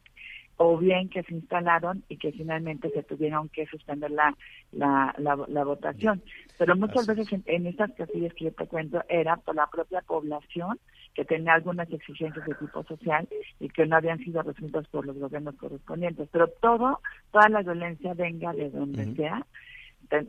o 0.58 0.78
bien 0.78 1.10
que 1.10 1.24
se 1.24 1.36
instalaron 1.36 2.04
y 2.10 2.18
que 2.18 2.32
finalmente 2.32 2.90
se 2.90 3.04
tuvieron 3.04 3.48
que 3.50 3.68
suspender 3.68 4.12
la, 4.12 4.36
la, 4.72 5.14
la, 5.18 5.64
votación. 5.64 6.22
Pero 6.58 6.76
muchas 6.76 7.06
veces 7.06 7.28
en, 7.46 7.68
estas 7.68 7.92
casillas 7.94 8.34
que 8.34 8.46
yo 8.46 8.52
te 8.52 8.68
cuento 8.68 9.04
era 9.08 9.38
por 9.38 9.56
la 9.56 9.68
propia 9.68 10.02
población 10.02 10.80
que 11.14 11.26
tenía 11.26 11.54
algunas 11.54 11.92
exigencias 11.92 12.46
de 12.46 12.56
tipo 12.56 12.84
social 12.84 13.28
y 13.60 13.70
que 13.70 13.86
no 13.86 13.96
habían 13.96 14.20
sido 14.20 14.42
resueltas 14.42 14.88
por 14.88 15.06
los 15.06 15.18
gobiernos 15.18 15.56
correspondientes. 15.56 16.28
Pero 16.32 16.48
todo, 16.60 17.02
toda 17.32 17.50
la 17.50 17.62
violencia 17.62 18.14
venga 18.16 18.52
de 18.54 18.70
donde 18.70 19.16
sea, 19.16 19.46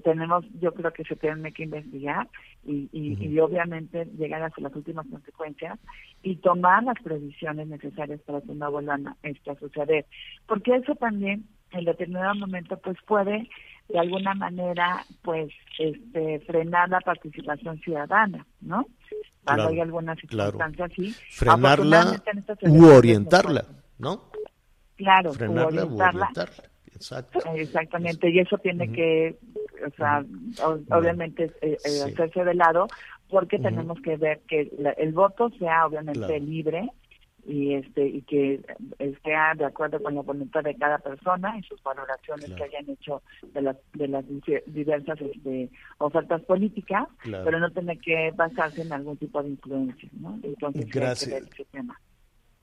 tenemos, 0.02 0.44
yo 0.60 0.72
creo 0.72 0.92
que 0.92 1.04
se 1.04 1.16
tiene 1.16 1.52
que 1.52 1.64
investigar 1.64 2.28
y, 2.64 2.88
y, 2.92 3.38
obviamente 3.38 4.06
llegar 4.18 4.42
hasta 4.42 4.60
las 4.60 4.74
últimas 4.74 5.06
consecuencias 5.06 5.78
y 6.22 6.36
tomar 6.36 6.82
las 6.82 7.00
previsiones 7.02 7.68
necesarias 7.68 8.20
para 8.22 8.40
que 8.40 8.54
no 8.54 8.70
vuelvan 8.70 9.08
a, 9.08 9.16
este, 9.22 9.50
a 9.50 9.54
suceder. 9.56 10.06
Porque 10.46 10.76
eso 10.76 10.94
también 10.96 11.44
en 11.72 11.84
determinado 11.84 12.34
momento 12.34 12.78
pues 12.78 12.96
puede 13.06 13.48
de 13.88 13.98
alguna 13.98 14.34
manera 14.34 15.04
pues 15.22 15.50
este 15.78 16.40
frenar 16.40 16.88
la 16.88 17.00
participación 17.00 17.78
ciudadana, 17.78 18.46
¿no? 18.60 18.86
Cuando 19.44 19.68
hay 19.68 19.80
algunas 19.80 20.18
circunstancias 20.18 20.90
así. 20.92 21.14
Frenarla 21.30 22.20
u 22.62 22.84
orientarla, 22.84 23.64
¿no? 23.98 24.30
Claro, 24.96 25.32
frenarla 25.32 25.86
u 25.86 25.94
orientarla. 25.94 26.30
Exactamente, 27.54 28.30
y 28.30 28.40
eso 28.40 28.58
tiene 28.58 28.90
que, 28.92 29.38
o 29.86 29.90
sea, 29.96 30.24
obviamente 30.90 31.52
eh, 31.60 31.76
eh, 31.84 32.02
hacerse 32.04 32.44
de 32.44 32.54
lado 32.54 32.88
porque 33.28 33.58
tenemos 33.58 34.00
que 34.00 34.16
ver 34.16 34.40
que 34.48 34.70
el 34.96 35.12
voto 35.12 35.50
sea 35.58 35.86
obviamente 35.86 36.40
libre 36.40 36.88
y 37.48 37.74
este 37.74 38.06
y 38.06 38.22
que 38.22 38.60
esté 38.98 39.30
de 39.56 39.64
acuerdo 39.64 40.02
con 40.02 40.14
la 40.14 40.20
voluntad 40.20 40.62
de 40.62 40.74
cada 40.76 40.98
persona 40.98 41.58
y 41.58 41.62
sus 41.62 41.82
valoraciones 41.82 42.52
que 42.52 42.64
hayan 42.64 42.90
hecho 42.90 43.22
de 43.54 43.62
las 43.62 43.76
de 43.94 44.08
las 44.08 44.24
diversas 44.66 45.20
este, 45.20 45.70
ofertas 45.98 46.42
políticas, 46.42 47.08
pero 47.22 47.58
no 47.58 47.70
tiene 47.70 47.98
que 47.98 48.32
basarse 48.36 48.82
en 48.82 48.92
algún 48.92 49.16
tipo 49.16 49.42
de 49.42 49.50
influencia, 49.50 50.08
¿no? 50.20 50.38
Entonces, 50.42 50.90
Gracias. 50.90 51.42
tema. 51.72 51.98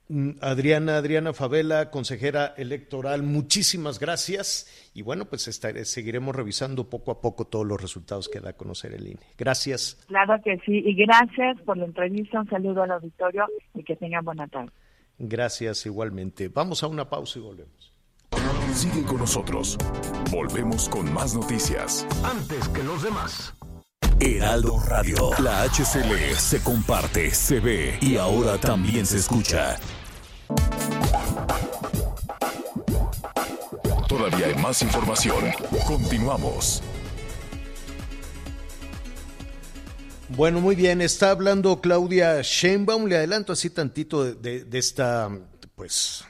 Mm, 0.08 0.30
Adriana, 0.40 0.98
Adriana 0.98 1.32
Favela, 1.32 1.90
consejera 1.90 2.54
electoral, 2.56 3.22
muchísimas 3.22 3.98
gracias. 3.98 4.90
Y 4.94 5.02
bueno, 5.02 5.24
pues 5.24 5.42
seguiremos 5.42 6.34
revisando 6.34 6.88
poco 6.88 7.10
a 7.10 7.20
poco 7.20 7.46
todos 7.46 7.66
los 7.66 7.80
resultados 7.80 8.28
que 8.28 8.40
da 8.40 8.50
a 8.50 8.52
conocer 8.52 8.94
el 8.94 9.06
INE. 9.06 9.20
Gracias. 9.36 9.98
Claro 10.06 10.40
que 10.44 10.58
sí, 10.64 10.82
y 10.84 10.94
gracias 10.94 11.60
por 11.62 11.76
la 11.76 11.86
entrevista. 11.86 12.40
Un 12.40 12.48
saludo 12.48 12.82
al 12.82 12.92
auditorio 12.92 13.46
y 13.74 13.82
que 13.82 13.96
tengan 13.96 14.24
buena 14.24 14.46
tarde. 14.46 14.70
Gracias 15.18 15.86
igualmente. 15.86 16.48
Vamos 16.48 16.82
a 16.82 16.86
una 16.86 17.08
pausa 17.08 17.38
y 17.38 17.42
volvemos. 17.42 17.92
Sigue 18.72 19.04
con 19.04 19.18
nosotros. 19.18 19.78
Volvemos 20.30 20.88
con 20.88 21.12
más 21.12 21.34
noticias. 21.34 22.06
Antes 22.22 22.68
que 22.68 22.82
los 22.82 23.02
demás. 23.02 23.54
Heraldo 24.20 24.78
Radio. 24.88 25.30
La 25.42 25.62
HCL 25.62 26.34
se 26.36 26.62
comparte, 26.62 27.30
se 27.30 27.60
ve 27.60 27.98
y 28.00 28.16
ahora 28.16 28.58
también 28.58 29.04
se 29.04 29.18
escucha. 29.18 29.76
Todavía 34.08 34.46
hay 34.46 34.54
más 34.56 34.82
información. 34.82 35.44
Continuamos. 35.86 36.82
Bueno, 40.28 40.60
muy 40.60 40.76
bien. 40.76 41.00
Está 41.00 41.30
hablando 41.30 41.80
Claudia 41.80 42.40
Sheinbaum. 42.42 43.06
Le 43.06 43.16
adelanto 43.16 43.52
así 43.52 43.70
tantito 43.70 44.24
de, 44.24 44.64
de 44.64 44.78
esta, 44.78 45.30
pues, 45.74 46.24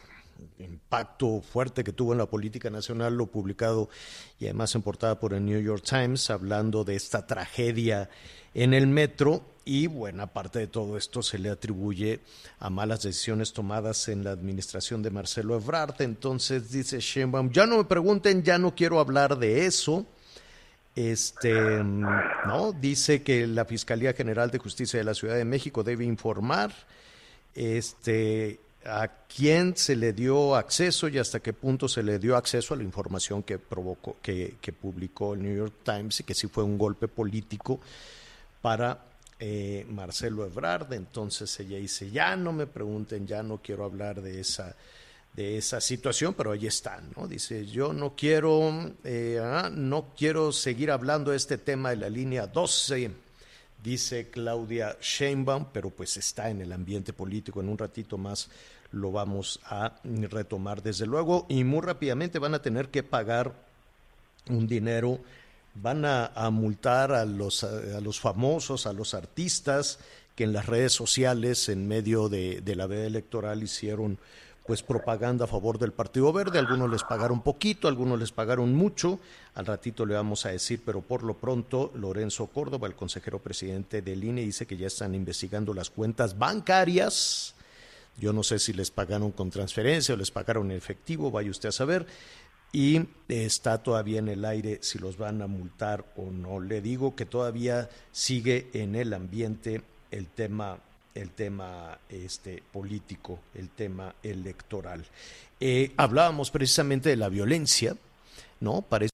impacto 0.59 1.41
fuerte 1.41 1.85
que 1.85 1.93
tuvo 1.93 2.13
en 2.13 2.19
la 2.19 2.27
política 2.27 2.71
nacional, 2.71 3.15
lo 3.15 3.27
publicado 3.27 3.89
y 4.39 4.45
además 4.47 4.75
en 4.75 4.83
portada 4.83 5.19
por 5.19 5.35
el 5.35 5.45
New 5.45 5.61
York 5.61 5.85
Times, 5.85 6.31
hablando 6.31 6.85
de 6.85 6.97
esta 6.97 7.27
tragedia 7.27 8.09
en 8.55 8.75
el 8.75 8.87
metro. 8.87 9.56
Y 9.69 9.89
buena 9.89 10.29
parte 10.29 10.61
de 10.61 10.69
todo 10.69 10.97
esto 10.97 11.23
se 11.23 11.39
le 11.39 11.51
atribuye 11.51 12.21
a 12.61 12.71
malas 12.71 13.03
decisiones 13.03 13.53
tomadas 13.53 14.07
en 14.07 14.23
la 14.23 14.31
administración 14.31 15.03
de 15.03 15.11
Marcelo 15.11 15.57
Ebrard. 15.57 16.01
Entonces 16.03 16.71
dice 16.71 17.01
Sheinbaum, 17.01 17.51
ya 17.51 17.67
no 17.67 17.79
me 17.79 17.85
pregunten, 17.85 18.45
ya 18.45 18.59
no 18.59 18.77
quiero 18.77 19.01
hablar 19.01 19.37
de 19.37 19.67
eso. 19.67 20.07
Este, 20.95 21.53
no, 21.53 22.73
dice 22.81 23.25
que 23.25 23.45
la 23.49 23.65
Fiscalía 23.65 24.13
General 24.13 24.53
de 24.53 24.59
Justicia 24.59 25.01
de 25.01 25.05
la 25.05 25.15
Ciudad 25.15 25.35
de 25.35 25.45
México 25.45 25.83
debe 25.83 26.05
informar 26.05 26.73
este 27.53 28.61
a 28.85 29.09
quién 29.27 29.77
se 29.77 29.97
le 29.97 30.13
dio 30.13 30.55
acceso 30.55 31.09
y 31.09 31.19
hasta 31.19 31.41
qué 31.41 31.53
punto 31.53 31.89
se 31.89 32.05
le 32.05 32.21
dio 32.21 32.37
acceso 32.37 32.73
a 32.73 32.77
la 32.77 32.85
información 32.85 33.43
que 33.43 33.59
provocó, 33.59 34.17
que, 34.23 34.55
publicó 34.81 35.35
el 35.35 35.43
New 35.43 35.57
York 35.57 35.75
Times 35.83 36.21
y 36.21 36.23
que 36.23 36.35
sí 36.35 36.47
fue 36.47 36.63
un 36.63 36.79
golpe 36.79 37.09
político 37.09 37.81
para 38.63 39.16
eh, 39.39 39.87
Marcelo 39.89 40.45
Ebrard. 40.45 40.93
Entonces 40.93 41.59
ella 41.61 41.79
dice, 41.79 42.11
ya 42.11 42.37
no 42.37 42.53
me 42.53 42.67
pregunten, 42.67 43.27
ya 43.27 43.43
no 43.43 43.59
quiero 43.63 43.85
hablar 43.85 44.23
de 44.23 44.41
esa 44.41 44.77
de 45.35 45.59
esa 45.59 45.83
situación, 45.83 46.33
pero 46.33 46.53
ahí 46.53 46.67
están, 46.67 47.13
¿no? 47.15 47.29
Dice, 47.29 47.67
yo 47.67 47.93
no 47.93 48.17
quiero, 48.17 48.95
eh, 49.05 49.39
ah, 49.39 49.69
no 49.71 50.15
quiero 50.17 50.51
seguir 50.51 50.91
hablando 50.91 51.31
de 51.31 51.37
este 51.37 51.59
tema 51.59 51.91
de 51.91 51.97
la 51.97 52.09
línea 52.09 52.47
12 52.47 53.11
dice 53.87 54.31
Claudia 54.31 54.97
Sheinbaum, 55.01 55.67
pero 55.73 55.91
pues 55.91 56.17
está 56.17 56.51
en 56.51 56.61
el 56.61 56.73
ambiente 56.73 57.13
político. 57.13 57.61
En 57.61 57.69
un 57.69 57.79
ratito 57.79 58.19
más 58.19 58.49
lo 58.91 59.13
vamos 59.13 59.61
a 59.65 59.93
retomar, 60.03 60.83
desde 60.83 61.07
luego, 61.07 61.47
y 61.49 61.63
muy 61.63 61.83
rápidamente 61.83 62.41
van 62.41 62.55
a 62.55 62.63
tener 62.63 62.89
que 62.89 63.05
pagar 63.05 63.53
un 64.49 64.67
dinero, 64.67 65.21
van 65.81 66.05
a, 66.05 66.31
multar 66.51 67.13
a 67.13 67.25
los, 67.25 67.65
a, 67.65 68.01
los 68.01 68.21
famosos, 68.21 68.87
a 68.87 68.93
los 68.93 69.15
artistas 69.15 69.99
que 70.35 70.45
en 70.45 70.53
las 70.53 70.67
redes 70.67 70.93
sociales, 70.93 71.69
en 71.69 71.89
medio 71.89 72.29
de, 72.29 72.61
de 72.61 72.77
la 72.77 72.87
veda 72.87 73.07
electoral, 73.07 73.63
hicieron 73.63 74.19
pues 74.67 74.83
propaganda 74.83 75.45
a 75.45 75.49
favor 75.49 75.79
del 75.79 75.93
Partido 75.93 76.33
Verde, 76.33 76.59
algunos 76.59 76.91
les 76.91 77.05
pagaron 77.05 77.41
poquito, 77.41 77.87
algunos 77.87 78.19
les 78.19 78.33
pagaron 78.33 78.75
mucho, 78.75 79.21
al 79.55 79.65
ratito 79.65 80.05
le 80.05 80.15
vamos 80.15 80.45
a 80.45 80.51
decir, 80.51 80.83
pero 80.85 81.01
por 81.03 81.23
lo 81.23 81.35
pronto 81.35 81.93
Lorenzo 81.95 82.49
Córdoba, 82.49 82.89
el 82.89 82.97
consejero 82.97 83.39
presidente 83.39 84.03
del 84.03 84.25
INE, 84.25 84.43
dice 84.43 84.67
que 84.67 84.77
ya 84.77 84.89
están 84.89 85.15
investigando 85.15 85.73
las 85.73 85.91
cuentas 85.91 86.37
bancarias, 86.37 87.55
yo 88.19 88.33
no 88.33 88.43
sé 88.43 88.59
si 88.59 88.73
les 88.73 88.91
pagaron 88.91 89.31
con 89.31 89.51
transferencia 89.51 90.15
o 90.15 90.19
les 90.19 90.33
pagaron 90.33 90.71
en 90.71 90.77
efectivo, 90.77 91.31
vaya 91.31 91.51
usted 91.51 91.69
a 91.69 91.73
saber, 91.73 92.07
y 92.73 93.07
está 93.29 93.83
todavía 93.83 94.19
en 94.19 94.29
el 94.29 94.45
aire 94.45 94.79
si 94.83 94.99
los 94.99 95.17
van 95.17 95.43
a 95.43 95.47
multar 95.47 96.05
o 96.17 96.31
no. 96.31 96.61
Le 96.61 96.81
digo 96.81 97.17
que 97.17 97.27
todavía 97.27 97.89
sigue 98.13 98.69
en 98.73 98.95
el 98.95 99.13
ambiente 99.15 99.83
el 100.11 100.27
tema 100.27 100.79
el 101.17 101.31
tema 101.31 101.99
este, 102.11 102.63
político, 102.73 103.41
el 103.55 103.71
tema 103.71 104.15
electoral. 104.23 105.05
Eh, 105.59 105.93
hablábamos 105.97 106.51
precisamente 106.51 107.09
de 107.09 107.17
la 107.17 107.31
violencia, 107.31 107.97
¿no? 108.61 108.83
Parece 108.83 109.13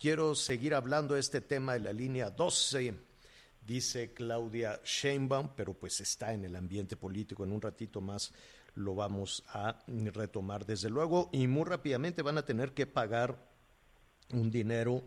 quiero 0.00 0.34
seguir 0.34 0.74
hablando 0.74 1.14
de 1.14 1.20
este 1.20 1.40
tema 1.40 1.74
de 1.74 1.80
la 1.80 1.92
línea 1.92 2.30
12 2.30 2.94
dice 3.66 4.12
Claudia 4.12 4.80
Sheinbaum, 4.84 5.50
pero 5.56 5.74
pues 5.74 6.00
está 6.00 6.32
en 6.32 6.44
el 6.44 6.56
ambiente 6.56 6.96
político. 6.96 7.44
En 7.44 7.52
un 7.52 7.60
ratito 7.60 8.00
más 8.00 8.32
lo 8.74 8.94
vamos 8.94 9.42
a 9.48 9.78
retomar 9.86 10.64
desde 10.64 10.88
luego. 10.88 11.28
Y 11.32 11.46
muy 11.46 11.64
rápidamente 11.64 12.22
van 12.22 12.38
a 12.38 12.44
tener 12.44 12.72
que 12.72 12.86
pagar 12.86 13.36
un 14.30 14.50
dinero, 14.50 15.04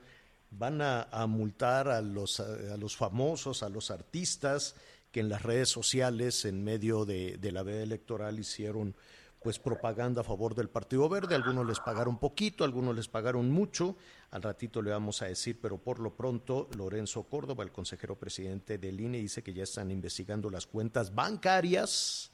van 0.51 0.81
a, 0.81 1.07
multar 1.27 1.87
a 1.87 2.01
los, 2.01 2.39
a, 2.39 2.77
los 2.77 2.97
famosos, 2.97 3.63
a 3.63 3.69
los 3.69 3.91
artistas 3.91 4.75
que 5.11 5.21
en 5.21 5.29
las 5.29 5.41
redes 5.41 5.69
sociales 5.69 6.45
en 6.45 6.63
medio 6.63 7.05
de, 7.05 7.37
de 7.37 7.51
la 7.51 7.63
veda 7.63 7.81
electoral 7.81 8.39
hicieron 8.39 8.95
pues 9.41 9.57
propaganda 9.57 10.21
a 10.21 10.25
favor 10.25 10.53
del 10.53 10.69
Partido 10.69 11.07
Verde, 11.07 11.33
algunos 11.33 11.65
les 11.65 11.79
pagaron 11.79 12.19
poquito, 12.19 12.65
algunos 12.65 12.95
les 12.95 13.07
pagaron 13.07 13.49
mucho, 13.49 13.95
al 14.31 14.43
ratito 14.43 14.81
le 14.81 14.91
vamos 14.91 15.21
a 15.21 15.25
decir, 15.25 15.59
pero 15.61 15.77
por 15.77 15.99
lo 15.99 16.15
pronto 16.15 16.69
Lorenzo 16.77 17.23
Córdoba, 17.23 17.63
el 17.63 17.71
consejero 17.71 18.17
presidente 18.17 18.77
del 18.77 18.99
INE, 18.99 19.19
dice 19.19 19.43
que 19.43 19.53
ya 19.53 19.63
están 19.63 19.91
investigando 19.91 20.49
las 20.49 20.67
cuentas 20.67 21.13
bancarias. 21.13 22.31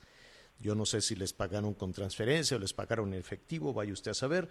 Yo 0.60 0.76
no 0.76 0.86
sé 0.86 1.02
si 1.02 1.16
les 1.16 1.34
pagaron 1.34 1.74
con 1.74 1.94
transferencia 1.94 2.58
o 2.58 2.60
les 2.60 2.74
pagaron 2.74 3.14
en 3.14 3.20
efectivo, 3.20 3.74
vaya 3.74 3.94
usted 3.94 4.12
a 4.12 4.16
saber. 4.16 4.50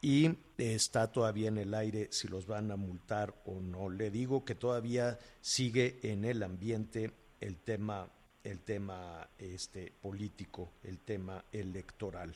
Y 0.00 0.36
está 0.58 1.12
todavía 1.12 1.48
en 1.48 1.58
el 1.58 1.74
aire 1.74 2.08
si 2.10 2.26
los 2.26 2.46
van 2.46 2.72
a 2.72 2.76
multar 2.76 3.40
o 3.44 3.60
no. 3.60 3.88
Le 3.88 4.10
digo 4.10 4.44
que 4.44 4.56
todavía 4.56 5.18
sigue 5.40 6.00
en 6.02 6.24
el 6.24 6.42
ambiente 6.42 7.12
el 7.40 7.58
tema 7.58 8.10
el 8.44 8.60
tema 8.60 9.28
este, 9.38 9.92
político, 10.00 10.72
el 10.82 10.98
tema 10.98 11.44
electoral. 11.52 12.34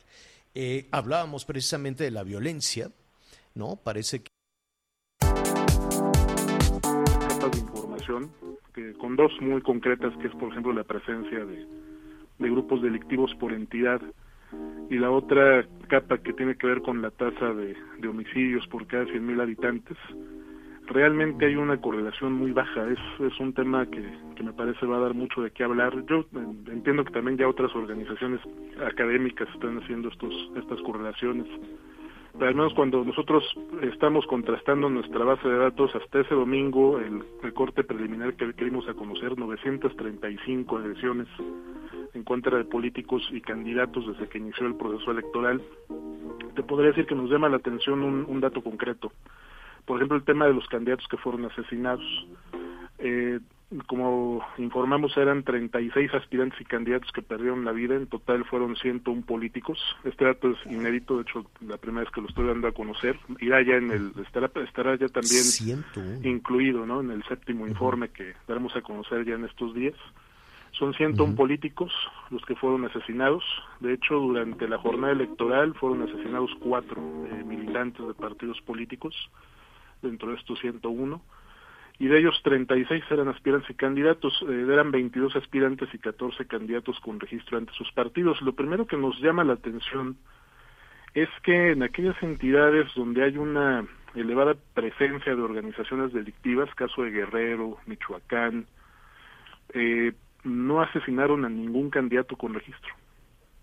Eh, 0.53 0.87
hablábamos 0.91 1.45
precisamente 1.45 2.03
de 2.03 2.11
la 2.11 2.23
violencia, 2.23 2.91
¿no? 3.53 3.75
Parece 3.75 4.23
que... 4.23 4.36
de 7.51 7.59
información, 7.59 8.29
que, 8.73 8.93
con 8.93 9.15
dos 9.15 9.31
muy 9.41 9.61
concretas, 9.61 10.15
que 10.17 10.27
es 10.27 10.35
por 10.35 10.51
ejemplo 10.51 10.73
la 10.73 10.83
presencia 10.83 11.45
de, 11.45 11.65
grupos 12.39 12.81
delictivos 12.81 13.33
por 13.35 13.53
entidad, 13.53 14.01
y 14.89 14.97
la 14.97 15.11
otra 15.11 15.65
capa 15.89 16.17
que 16.19 16.33
tiene 16.33 16.55
que 16.55 16.67
ver 16.67 16.81
con 16.81 17.01
la 17.01 17.11
tasa 17.11 17.53
de, 17.53 17.75
homicidios 18.07 18.65
por 18.67 18.87
cada 18.87 19.05
100.000 19.05 19.41
habitantes, 19.41 19.97
realmente 20.87 21.45
hay 21.45 21.55
una 21.55 21.79
correlación 21.79 22.33
muy 22.33 22.51
baja. 22.51 22.87
Es, 22.89 22.99
es 23.19 23.39
un 23.39 23.53
tema 23.53 23.85
que, 23.87 24.01
que 24.35 24.43
me 24.43 24.53
parece 24.53 24.85
va 24.85 24.97
a 24.97 25.01
dar 25.01 25.13
mucho 25.13 25.41
de 25.41 25.51
qué 25.51 25.63
hablar. 25.63 25.93
Yo 26.05 26.25
entiendo 26.71 27.03
que 27.03 27.11
también 27.11 27.37
ya 27.37 27.47
otras 27.47 27.75
organizaciones 27.75 28.39
académicas 28.85 29.49
están 29.53 29.77
haciendo 29.79 30.09
estos, 30.09 30.33
estas 30.55 30.81
correlaciones. 30.81 31.47
Al 32.39 32.55
menos 32.55 32.73
cuando 32.75 33.03
nosotros 33.03 33.43
estamos 33.81 34.25
contrastando 34.27 34.89
nuestra 34.89 35.25
base 35.25 35.47
de 35.47 35.57
datos, 35.57 35.93
hasta 35.95 36.19
ese 36.19 36.35
domingo, 36.35 36.99
el 36.99 37.23
recorte 37.41 37.83
preliminar 37.83 38.35
que 38.35 38.53
queremos 38.53 38.87
a 38.87 38.93
conocer, 38.93 39.37
935 39.37 40.77
agresiones 40.77 41.27
en 42.13 42.23
contra 42.23 42.57
de 42.57 42.65
políticos 42.65 43.27
y 43.31 43.41
candidatos 43.41 44.07
desde 44.07 44.29
que 44.29 44.37
inició 44.37 44.67
el 44.67 44.75
proceso 44.75 45.11
electoral, 45.11 45.61
te 46.55 46.63
podría 46.63 46.89
decir 46.89 47.05
que 47.05 47.15
nos 47.15 47.29
llama 47.29 47.49
la 47.49 47.57
atención 47.57 48.01
un, 48.01 48.25
un 48.27 48.39
dato 48.39 48.61
concreto 48.61 49.11
por 49.87 49.97
ejemplo, 49.97 50.17
el 50.17 50.25
tema 50.25 50.45
de 50.45 50.53
los 50.53 50.67
candidatos 50.67 51.07
que 51.07 51.15
fueron 51.15 51.45
asesinados. 51.45 52.03
Eh, 52.99 53.39
como 53.85 54.45
informamos, 54.57 55.15
eran 55.17 55.43
36 55.43 56.13
aspirantes 56.13 56.59
y 56.61 56.63
candidatos 56.63 57.11
que 57.11 57.21
perdieron 57.21 57.65
la 57.65 57.73
vida, 57.73 57.95
en 57.95 58.07
total 58.07 58.45
fueron 58.45 58.77
101 58.77 59.23
políticos. 59.23 59.77
Este 60.05 60.23
dato 60.23 60.51
es 60.51 60.71
inédito, 60.71 61.17
de 61.17 61.23
hecho, 61.23 61.45
la 61.65 61.77
primera 61.77 62.05
vez 62.05 62.13
que 62.13 62.21
lo 62.21 62.27
estoy 62.27 62.47
dando 62.47 62.69
a 62.69 62.71
conocer. 62.71 63.19
Irá 63.39 63.61
ya 63.61 63.75
en 63.75 63.91
el, 63.91 64.13
estará, 64.25 64.49
estará 64.63 64.95
ya 64.95 65.07
también 65.09 65.83
incluido 66.23 66.85
¿no? 66.85 67.01
en 67.01 67.11
el 67.11 67.23
séptimo 67.25 67.67
informe 67.67 68.09
que 68.09 68.35
daremos 68.47 68.73
a 68.77 68.81
conocer 68.81 69.25
ya 69.25 69.35
en 69.35 69.43
estos 69.43 69.73
días. 69.73 69.95
Son 70.71 70.93
101 70.93 71.35
políticos 71.35 71.91
los 72.29 72.45
que 72.45 72.55
fueron 72.55 72.85
asesinados. 72.85 73.43
De 73.81 73.93
hecho, 73.93 74.15
durante 74.15 74.67
la 74.67 74.77
jornada 74.77 75.11
electoral 75.11 75.73
fueron 75.73 76.03
asesinados 76.03 76.51
cuatro 76.59 77.01
eh, 77.01 77.43
militantes 77.43 78.05
de 78.05 78.13
partidos 78.13 78.61
políticos 78.61 79.13
dentro 80.01 80.29
de 80.29 80.35
estos 80.35 80.59
101, 80.59 81.21
y 81.99 82.07
de 82.07 82.19
ellos 82.19 82.39
36 82.43 83.03
eran 83.09 83.27
aspirantes 83.27 83.69
y 83.69 83.73
candidatos, 83.73 84.33
eh, 84.47 84.65
eran 84.71 84.91
22 84.91 85.35
aspirantes 85.35 85.89
y 85.93 85.97
14 85.97 86.45
candidatos 86.45 86.99
con 86.99 87.19
registro 87.19 87.57
ante 87.57 87.73
sus 87.73 87.91
partidos. 87.91 88.41
Lo 88.41 88.53
primero 88.53 88.85
que 88.85 88.97
nos 88.97 89.19
llama 89.19 89.43
la 89.43 89.53
atención 89.53 90.17
es 91.15 91.29
que 91.41 91.71
en 91.71 91.81
aquellas 91.81 92.21
entidades 92.21 92.87
donde 92.95 93.23
hay 93.23 93.37
una 93.37 93.87
elevada 94.13 94.55
presencia 94.75 95.35
de 95.35 95.41
organizaciones 95.41 96.13
delictivas, 96.13 96.73
caso 96.75 97.03
de 97.03 97.11
Guerrero, 97.11 97.77
Michoacán, 97.87 98.67
eh, 99.73 100.13
no 100.43 100.81
asesinaron 100.81 101.45
a 101.45 101.49
ningún 101.49 101.89
candidato 101.89 102.35
con 102.35 102.53
registro. 102.53 102.93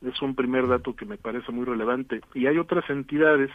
Es 0.02 0.20
un 0.20 0.34
primer 0.34 0.66
dato 0.66 0.96
que 0.96 1.06
me 1.06 1.16
parece 1.16 1.52
muy 1.52 1.64
relevante. 1.64 2.20
Y 2.34 2.46
hay 2.46 2.58
otras 2.58 2.88
entidades 2.90 3.50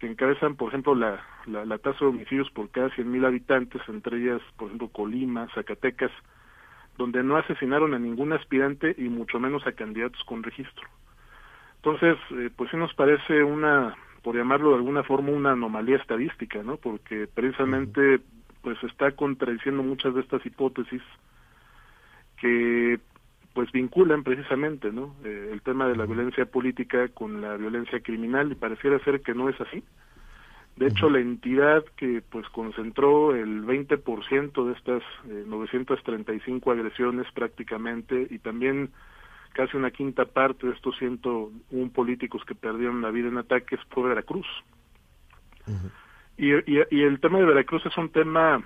que 0.00 0.06
encabezan, 0.06 0.56
por 0.56 0.70
ejemplo, 0.70 0.94
la, 0.94 1.22
la, 1.46 1.78
tasa 1.78 1.98
de 2.00 2.06
homicidios 2.06 2.50
por 2.50 2.70
cada 2.70 2.88
100.000 2.88 3.26
habitantes, 3.26 3.82
entre 3.86 4.16
ellas, 4.16 4.40
por 4.56 4.68
ejemplo, 4.68 4.88
Colima, 4.88 5.46
Zacatecas, 5.54 6.10
donde 6.96 7.22
no 7.22 7.36
asesinaron 7.36 7.92
a 7.92 7.98
ningún 7.98 8.32
aspirante 8.32 8.94
y 8.96 9.10
mucho 9.10 9.38
menos 9.38 9.66
a 9.66 9.72
candidatos 9.72 10.24
con 10.24 10.42
registro. 10.42 10.88
Entonces, 11.76 12.16
eh, 12.32 12.50
pues 12.56 12.70
sí 12.70 12.78
nos 12.78 12.94
parece 12.94 13.44
una, 13.44 13.94
por 14.22 14.36
llamarlo 14.36 14.70
de 14.70 14.76
alguna 14.76 15.02
forma, 15.02 15.32
una 15.32 15.52
anomalía 15.52 15.96
estadística, 15.96 16.62
¿no? 16.62 16.78
Porque 16.78 17.26
precisamente, 17.26 18.20
pues 18.62 18.82
está 18.84 19.12
contradiciendo 19.12 19.82
muchas 19.82 20.14
de 20.14 20.22
estas 20.22 20.44
hipótesis 20.46 21.02
que 22.38 22.98
pues 23.54 23.72
vinculan 23.72 24.22
precisamente 24.22 24.92
¿no? 24.92 25.14
Eh, 25.24 25.50
el 25.52 25.62
tema 25.62 25.88
de 25.88 25.96
la 25.96 26.06
violencia 26.06 26.46
política 26.46 27.08
con 27.08 27.40
la 27.40 27.56
violencia 27.56 28.00
criminal 28.00 28.52
y 28.52 28.54
pareciera 28.54 28.98
ser 29.04 29.20
que 29.20 29.34
no 29.34 29.48
es 29.48 29.60
así. 29.60 29.82
De 30.76 30.86
hecho, 30.86 31.10
la 31.10 31.18
entidad 31.18 31.84
que 31.96 32.22
pues 32.30 32.48
concentró 32.50 33.34
el 33.34 33.64
20% 33.64 34.64
de 34.64 34.72
estas 34.72 35.02
935 35.24 36.72
eh, 36.72 36.74
agresiones 36.74 37.26
prácticamente 37.32 38.26
y 38.30 38.38
también 38.38 38.90
casi 39.52 39.76
una 39.76 39.90
quinta 39.90 40.24
parte 40.24 40.68
de 40.68 40.72
estos 40.72 40.96
101 40.98 41.90
políticos 41.90 42.42
que 42.46 42.54
perdieron 42.54 43.02
la 43.02 43.10
vida 43.10 43.28
en 43.28 43.36
ataques 43.36 43.80
fue 43.90 44.08
Veracruz. 44.08 44.46
y, 46.38 46.52
y, 46.54 47.02
el 47.02 47.20
tema 47.20 47.40
de 47.40 47.44
Veracruz 47.44 47.84
es 47.84 47.96
un 47.98 48.08
tema 48.08 48.62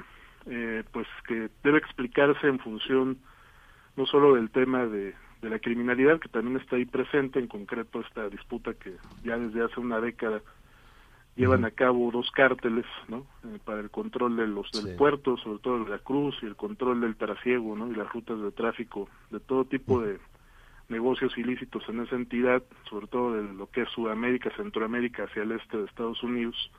eh, 0.46 0.84
pues 0.92 1.08
que 1.26 1.48
debe 1.64 1.78
explicarse 1.78 2.46
en 2.46 2.58
función 2.58 3.18
no 3.96 4.06
solo 4.06 4.34
del 4.34 4.50
tema 4.50 4.86
de, 4.86 5.14
de 5.42 5.50
la 5.50 5.58
criminalidad 5.58 6.18
que 6.18 6.28
también 6.28 6.56
está 6.56 6.76
ahí 6.76 6.84
presente, 6.84 7.38
en 7.38 7.46
concreto 7.46 8.00
esta 8.00 8.28
disputa 8.28 8.74
que 8.74 8.96
ya 9.22 9.38
desde 9.38 9.62
hace 9.62 9.80
una 9.80 10.00
década 10.00 10.40
llevan 11.36 11.64
a 11.64 11.70
cabo 11.70 12.10
dos 12.12 12.30
cárteles 12.30 12.86
¿no? 13.08 13.26
Eh, 13.44 13.58
para 13.64 13.80
el 13.80 13.90
control 13.90 14.36
de 14.36 14.46
los 14.46 14.70
del 14.72 14.96
puerto, 14.96 15.36
sobre 15.36 15.58
todo 15.58 15.84
de 15.84 15.90
la 15.90 15.98
cruz 15.98 16.36
y 16.42 16.46
el 16.46 16.56
control 16.56 17.00
del 17.00 17.16
trasiego 17.16 17.76
¿no? 17.76 17.90
y 17.90 17.94
las 17.94 18.12
rutas 18.12 18.40
de 18.40 18.52
tráfico 18.52 19.08
de 19.30 19.40
todo 19.40 19.64
tipo 19.64 20.00
de 20.00 20.18
negocios 20.88 21.36
ilícitos 21.36 21.82
en 21.88 22.00
esa 22.00 22.14
entidad, 22.14 22.62
sobre 22.88 23.06
todo 23.06 23.32
de 23.32 23.54
lo 23.54 23.68
que 23.70 23.82
es 23.82 23.88
Sudamérica, 23.90 24.50
Centroamérica 24.56 25.24
hacia 25.24 25.42
el 25.42 25.52
este 25.52 25.78
de 25.78 25.84
Estados 25.86 26.22
Unidos, 26.22 26.70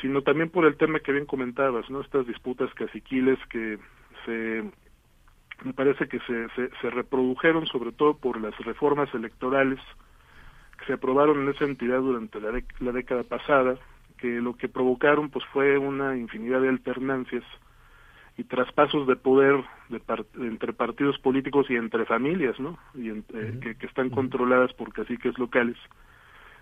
sino 0.00 0.22
también 0.22 0.50
por 0.50 0.66
el 0.66 0.76
tema 0.76 1.00
que 1.00 1.12
bien 1.12 1.24
comentabas, 1.24 1.88
¿no? 1.88 2.00
Estas 2.00 2.26
disputas 2.26 2.72
caciquiles 2.74 3.38
que 3.48 3.78
se 4.24 4.64
me 5.64 5.72
parece 5.72 6.08
que 6.08 6.18
se, 6.20 6.48
se, 6.50 6.70
se 6.80 6.90
reprodujeron 6.90 7.66
sobre 7.66 7.92
todo 7.92 8.16
por 8.16 8.40
las 8.40 8.56
reformas 8.58 9.12
electorales 9.14 9.80
que 10.78 10.84
se 10.86 10.92
aprobaron 10.94 11.42
en 11.42 11.48
esa 11.48 11.64
entidad 11.64 12.00
durante 12.00 12.40
la, 12.40 12.62
la 12.80 12.92
década 12.92 13.22
pasada, 13.24 13.76
que 14.18 14.40
lo 14.40 14.56
que 14.56 14.68
provocaron 14.68 15.30
pues 15.30 15.44
fue 15.52 15.78
una 15.78 16.16
infinidad 16.16 16.60
de 16.60 16.68
alternancias 16.68 17.44
y 18.38 18.44
traspasos 18.44 19.06
de 19.06 19.16
poder 19.16 19.64
de 19.88 20.00
entre 20.46 20.72
partidos 20.72 21.18
políticos 21.18 21.66
y 21.70 21.76
entre 21.76 22.04
familias, 22.04 22.58
¿no? 22.60 22.78
Y 22.94 23.08
eh, 23.10 23.22
que, 23.62 23.76
que, 23.76 23.86
están 23.86 24.10
controladas 24.10 24.72
por 24.74 24.92
caciques 24.92 25.38
locales, 25.38 25.76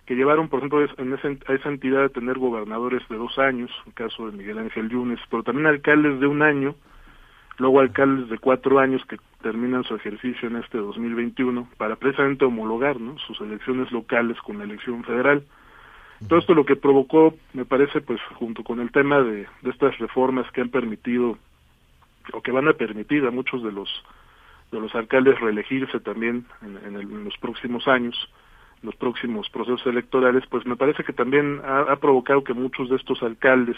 que 0.07 0.15
llevaron, 0.15 0.49
por 0.49 0.61
ejemplo, 0.61 0.87
en 0.99 1.13
esa, 1.15 1.29
a 1.29 1.55
esa 1.55 1.69
entidad 1.69 2.05
a 2.05 2.09
tener 2.11 2.39
gobernadores 2.39 3.03
de 3.09 3.17
dos 3.17 3.39
años, 3.39 3.71
el 3.87 3.95
caso 3.95 4.31
de 4.31 4.37
Miguel 4.37 4.59
Ángel 4.59 4.89
Yunes, 4.89 5.19
pero 5.31 5.43
también 5.43 5.67
alcaldes 5.67 6.21
de 6.21 6.27
un 6.27 6.43
año, 6.43 6.77
luego 7.59 7.81
alcaldes 7.81 8.29
de 8.29 8.39
cuatro 8.39 8.79
años 8.79 9.05
que 9.07 9.19
terminan 9.43 9.85
su 9.85 9.95
ejercicio 9.95 10.49
en 10.49 10.57
este 10.57 10.79
2021 10.79 11.69
para 11.77 11.97
precisamente 11.97 12.45
homologar 12.45 13.01
¿no? 13.01 13.19
sus 13.19 13.41
elecciones 13.41 13.93
locales 13.93 14.39
con 14.41 14.59
la 14.59 14.65
elección 14.65 15.05
federal. 15.05 15.45
Todo 16.29 16.39
esto 16.39 16.55
lo 16.55 16.65
que 16.65 16.77
provocó, 16.77 17.35
me 17.53 17.65
parece, 17.65 18.01
pues 18.01 18.21
junto 18.37 18.65
con 18.65 18.81
el 18.81 18.91
tema 18.91 19.21
de, 19.21 19.47
estas 19.65 19.99
reformas 19.99 20.51
que 20.53 20.63
han 20.63 20.71
permitido 20.71 21.37
o 22.33 22.41
que 22.41 22.53
van 22.53 22.69
a 22.69 22.73
permitir 22.73 23.27
a 23.27 23.31
muchos 23.31 23.63
de 23.63 23.73
los 23.73 23.89
de 24.73 24.81
los 24.81 24.95
alcaldes 24.95 25.39
reelegirse 25.39 26.01
también 26.01 26.47
en, 26.63 26.97
en, 26.97 27.25
los 27.25 27.37
próximos 27.39 27.87
años, 27.87 28.17
los 28.83 28.97
próximos 28.97 29.49
procesos 29.51 29.87
electorales, 29.87 30.43
pues 30.49 30.67
me 30.67 30.75
parece 30.75 31.05
que 31.05 31.13
también 31.13 31.61
ha 31.65 31.95
provocado 31.97 32.43
que 32.43 32.55
muchos 32.55 32.89
de 32.89 32.97
estos 32.97 33.23
alcaldes 33.23 33.77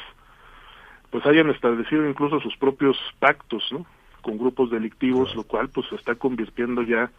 pues 1.10 1.24
hayan 1.26 1.50
establecido 1.50 2.08
incluso 2.08 2.40
sus 2.40 2.56
propios 2.56 2.96
pactos, 3.18 3.64
¿no? 3.70 3.86
Con 4.22 4.38
grupos 4.38 4.70
delictivos, 4.70 5.34
lo 5.34 5.44
cual 5.44 5.68
pues 5.68 5.88
se 5.88 5.96
está 5.96 6.14
convirtiendo 6.14 6.82
ya 6.82 7.10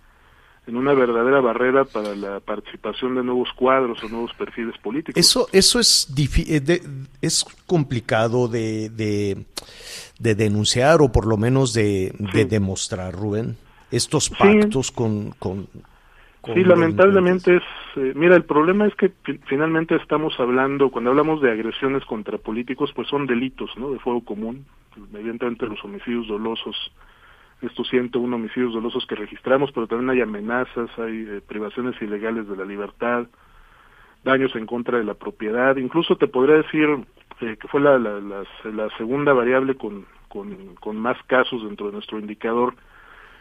en 0.67 0.75
una 0.75 0.93
verdadera 0.93 1.39
barrera 1.39 1.85
para 1.85 2.13
la 2.13 2.41
participación 2.41 3.15
de 3.15 3.23
nuevos 3.23 3.49
cuadros 3.55 4.03
o 4.03 4.09
nuevos 4.09 4.33
perfiles 4.33 4.77
políticos. 4.79 5.17
Eso, 5.17 5.47
eso 5.53 5.79
es, 5.79 6.07
eh, 6.17 6.81
es 7.21 7.45
complicado 7.65 8.49
de, 8.49 8.89
de, 8.89 9.45
de, 10.19 10.35
denunciar 10.35 11.01
o 11.01 11.11
por 11.11 11.25
lo 11.25 11.37
menos 11.37 11.73
de, 11.73 12.13
de 12.33 12.45
demostrar, 12.45 13.13
Rubén, 13.13 13.55
estos 13.91 14.29
pactos 14.29 14.91
con, 14.91 15.31
con, 15.39 15.69
Sí, 16.53 16.63
lamentablemente 16.63 17.57
es, 17.57 17.63
eh, 17.97 18.13
mira, 18.15 18.35
el 18.35 18.45
problema 18.45 18.85
es 18.87 18.95
que 18.95 19.11
finalmente 19.47 19.95
estamos 19.95 20.39
hablando, 20.39 20.89
cuando 20.89 21.09
hablamos 21.09 21.41
de 21.41 21.51
agresiones 21.51 22.05
contra 22.05 22.37
políticos, 22.37 22.91
pues 22.95 23.07
son 23.07 23.27
delitos, 23.27 23.71
¿no? 23.77 23.91
De 23.91 23.99
fuego 23.99 24.23
común, 24.23 24.65
evidentemente 25.13 25.65
los 25.65 25.83
homicidios 25.83 26.27
dolosos, 26.27 26.75
estos 27.61 27.87
101 27.89 28.35
homicidios 28.35 28.73
dolosos 28.73 29.05
que 29.07 29.15
registramos, 29.15 29.71
pero 29.71 29.87
también 29.87 30.11
hay 30.11 30.21
amenazas, 30.21 30.89
hay 30.97 31.25
eh, 31.27 31.41
privaciones 31.45 32.01
ilegales 32.01 32.47
de 32.47 32.55
la 32.55 32.65
libertad, 32.65 33.27
daños 34.23 34.55
en 34.55 34.65
contra 34.65 34.97
de 34.97 35.03
la 35.03 35.15
propiedad, 35.15 35.75
incluso 35.77 36.17
te 36.17 36.27
podría 36.27 36.57
decir 36.57 36.87
eh, 37.41 37.57
que 37.59 37.67
fue 37.67 37.81
la, 37.81 37.99
la, 37.99 38.19
la, 38.19 38.43
la 38.71 38.89
segunda 38.97 39.33
variable 39.33 39.75
con, 39.75 40.05
con, 40.29 40.75
con 40.75 40.97
más 40.97 41.17
casos 41.23 41.63
dentro 41.63 41.87
de 41.87 41.93
nuestro 41.93 42.19
indicador, 42.19 42.75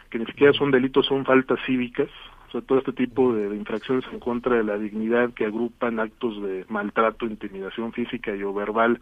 que 0.09 0.19
ni 0.19 0.25
siquiera 0.25 0.53
son 0.53 0.71
delitos, 0.71 1.05
son 1.05 1.25
faltas 1.25 1.59
cívicas, 1.65 2.09
o 2.47 2.51
sea, 2.51 2.61
todo 2.61 2.79
este 2.79 2.93
tipo 2.93 3.33
de, 3.33 3.55
infracciones 3.55 4.05
en 4.11 4.19
contra 4.19 4.55
de 4.55 4.63
la 4.63 4.77
dignidad 4.77 5.33
que 5.33 5.45
agrupan 5.45 5.99
actos 5.99 6.41
de 6.41 6.65
maltrato, 6.69 7.25
intimidación 7.25 7.91
física 7.91 8.35
y 8.35 8.43
o 8.43 8.53
verbal, 8.53 8.99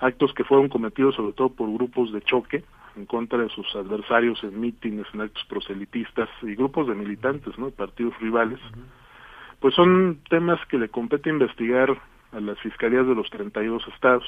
actos 0.00 0.34
que 0.34 0.44
fueron 0.44 0.68
cometidos 0.68 1.14
sobre 1.14 1.32
todo 1.34 1.50
por 1.50 1.72
grupos 1.72 2.12
de 2.12 2.20
choque 2.22 2.64
en 2.96 3.06
contra 3.06 3.38
de 3.38 3.48
sus 3.48 3.74
adversarios 3.74 4.42
en 4.44 4.60
mítines, 4.60 5.06
en 5.14 5.20
actos 5.20 5.44
proselitistas 5.48 6.28
y 6.42 6.54
grupos 6.54 6.88
de 6.88 6.94
militantes, 6.94 7.56
¿no? 7.58 7.70
partidos 7.70 8.18
rivales, 8.20 8.60
pues 9.60 9.74
son 9.74 10.18
temas 10.28 10.60
que 10.66 10.78
le 10.78 10.88
compete 10.88 11.30
investigar 11.30 11.96
a 12.32 12.40
las 12.40 12.58
fiscalías 12.60 13.06
de 13.06 13.14
los 13.14 13.30
32 13.30 13.86
estados 13.94 14.24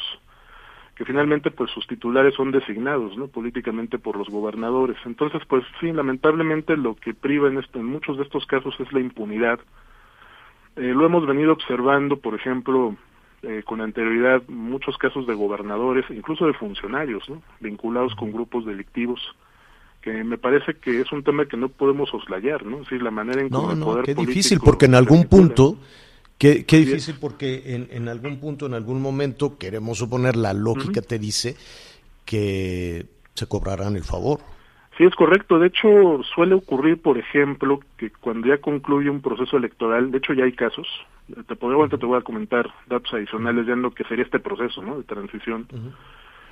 que 0.97 1.05
finalmente 1.05 1.51
pues 1.51 1.70
sus 1.70 1.86
titulares 1.86 2.34
son 2.34 2.51
designados 2.51 3.16
no 3.18 3.28
políticamente 3.28 3.99
por 3.99 4.16
los 4.16 4.28
gobernadores. 4.28 4.97
Entonces 5.05 5.42
pues 5.47 5.62
sí 5.78 5.92
lamentablemente 5.92 6.76
lo 6.76 6.97
que 6.97 7.12
priva 7.12 7.49
en 7.49 7.59
esto 7.59 7.78
en 7.78 7.84
muchos 7.84 8.16
de 8.16 8.24
estos 8.24 8.47
casos 8.47 8.74
es 8.80 8.90
la 8.92 9.01
impunidad. 9.01 9.61
Eh, 10.76 10.92
lo 10.94 11.05
hemos 11.05 11.26
venido 11.26 11.53
observando 11.53 12.16
por 12.16 12.34
ejemplo 12.34 12.97
eh, 13.42 13.62
con 13.64 13.82
anterioridad 13.82 14.42
muchos 14.49 14.97
casos 14.97 15.26
de 15.26 15.34
gobernadores 15.34 16.07
incluso 16.09 16.47
de 16.47 16.55
funcionarios 16.55 17.28
¿no? 17.28 17.42
vinculados 17.61 18.14
con 18.14 18.32
grupos 18.32 18.64
delictivos 18.64 19.20
que 20.01 20.24
me 20.24 20.38
parece 20.38 20.74
que 20.74 21.01
es 21.01 21.12
un 21.12 21.22
tema 21.22 21.44
que 21.44 21.59
no 21.59 21.68
podemos 21.68 22.09
soslayar 22.09 22.64
no 22.64 22.76
es 22.76 22.82
decir 22.84 23.03
la 23.03 23.11
manera 23.11 23.42
en 23.42 23.49
que 23.49 23.53
no, 23.53 23.72
el 23.72 23.78
no, 23.78 23.86
poder 23.86 24.05
qué 24.07 24.14
político 24.14 24.36
difícil 24.36 24.61
porque 24.64 24.86
en 24.86 24.94
algún 24.94 25.24
punto 25.24 25.76
Qué, 26.39 26.66
qué 26.66 26.78
difícil 26.78 27.16
porque 27.20 27.62
en, 27.74 27.89
en, 27.91 28.09
algún 28.09 28.39
punto, 28.39 28.66
en 28.66 28.74
algún 28.74 29.01
momento, 29.01 29.57
queremos 29.59 29.99
suponer, 29.99 30.37
la 30.37 30.53
lógica 30.53 31.01
te 31.01 31.18
dice 31.18 31.57
que 32.26 33.07
se 33.34 33.47
cobrarán 33.47 33.97
el 33.97 34.05
favor. 34.05 34.41
Sí, 34.97 35.05
es 35.05 35.14
correcto. 35.14 35.59
De 35.59 35.68
hecho, 35.68 36.22
suele 36.34 36.55
ocurrir, 36.55 37.01
por 37.01 37.18
ejemplo, 37.18 37.80
que 37.99 38.11
cuando 38.11 38.49
ya 38.49 38.59
concluye 38.59 39.11
un 39.11 39.20
proceso 39.20 39.57
electoral, 39.57 40.11
de 40.11 40.18
hecho 40.18 40.32
ya 40.32 40.45
hay 40.45 40.53
casos, 40.53 40.87
te 41.47 41.57
podría, 41.57 41.89
te 41.89 42.07
voy 42.07 42.18
a 42.18 42.22
comentar 42.22 42.70
datos 42.87 43.12
adicionales 43.12 43.66
ya 43.66 43.74
en 43.74 43.82
lo 43.82 43.93
que 43.93 44.05
sería 44.05 44.24
este 44.24 44.39
proceso 44.39 44.82
¿no? 44.82 44.97
de 44.97 45.05
transición, 45.05 45.66
uh 45.72 45.76
-huh. 45.76 45.93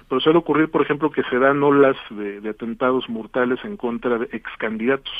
pero 0.08 0.20
suele 0.20 0.38
ocurrir, 0.38 0.70
por 0.70 0.82
ejemplo, 0.82 1.10
que 1.10 1.22
se 1.24 1.38
dan 1.38 1.62
olas 1.62 1.96
de, 2.10 2.40
de 2.40 2.48
atentados 2.50 3.08
mortales 3.08 3.58
en 3.64 3.76
contra 3.76 4.18
de 4.18 4.28
ex 4.32 4.44
candidatos. 4.58 5.14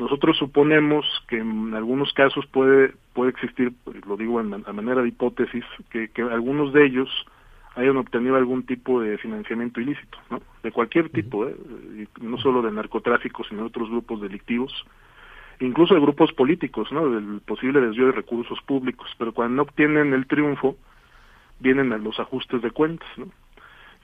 Nosotros 0.00 0.38
suponemos 0.38 1.04
que 1.28 1.36
en 1.36 1.74
algunos 1.74 2.10
casos 2.14 2.46
puede 2.46 2.94
puede 3.12 3.32
existir, 3.32 3.74
lo 4.06 4.16
digo 4.16 4.40
en, 4.40 4.54
a 4.54 4.72
manera 4.72 5.02
de 5.02 5.08
hipótesis, 5.08 5.62
que, 5.90 6.08
que, 6.08 6.22
algunos 6.22 6.72
de 6.72 6.86
ellos 6.86 7.10
hayan 7.74 7.98
obtenido 7.98 8.36
algún 8.36 8.64
tipo 8.64 9.02
de 9.02 9.18
financiamiento 9.18 9.78
ilícito, 9.78 10.16
¿no? 10.30 10.40
De 10.62 10.72
cualquier 10.72 11.10
tipo, 11.10 11.46
¿eh? 11.46 11.54
no 12.18 12.38
solo 12.38 12.62
de 12.62 12.72
narcotráfico, 12.72 13.44
sino 13.44 13.60
de 13.60 13.66
otros 13.66 13.90
grupos 13.90 14.22
delictivos, 14.22 14.72
incluso 15.60 15.92
de 15.92 16.00
grupos 16.00 16.32
políticos, 16.32 16.90
¿no? 16.92 17.10
Del 17.10 17.42
posible 17.42 17.82
desvío 17.82 18.06
de 18.06 18.12
recursos 18.12 18.58
públicos, 18.62 19.14
pero 19.18 19.34
cuando 19.34 19.56
no 19.56 19.62
obtienen 19.64 20.14
el 20.14 20.26
triunfo, 20.26 20.78
vienen 21.58 21.92
a 21.92 21.98
los 21.98 22.18
ajustes 22.18 22.62
de 22.62 22.70
cuentas, 22.70 23.08
¿no? 23.18 23.26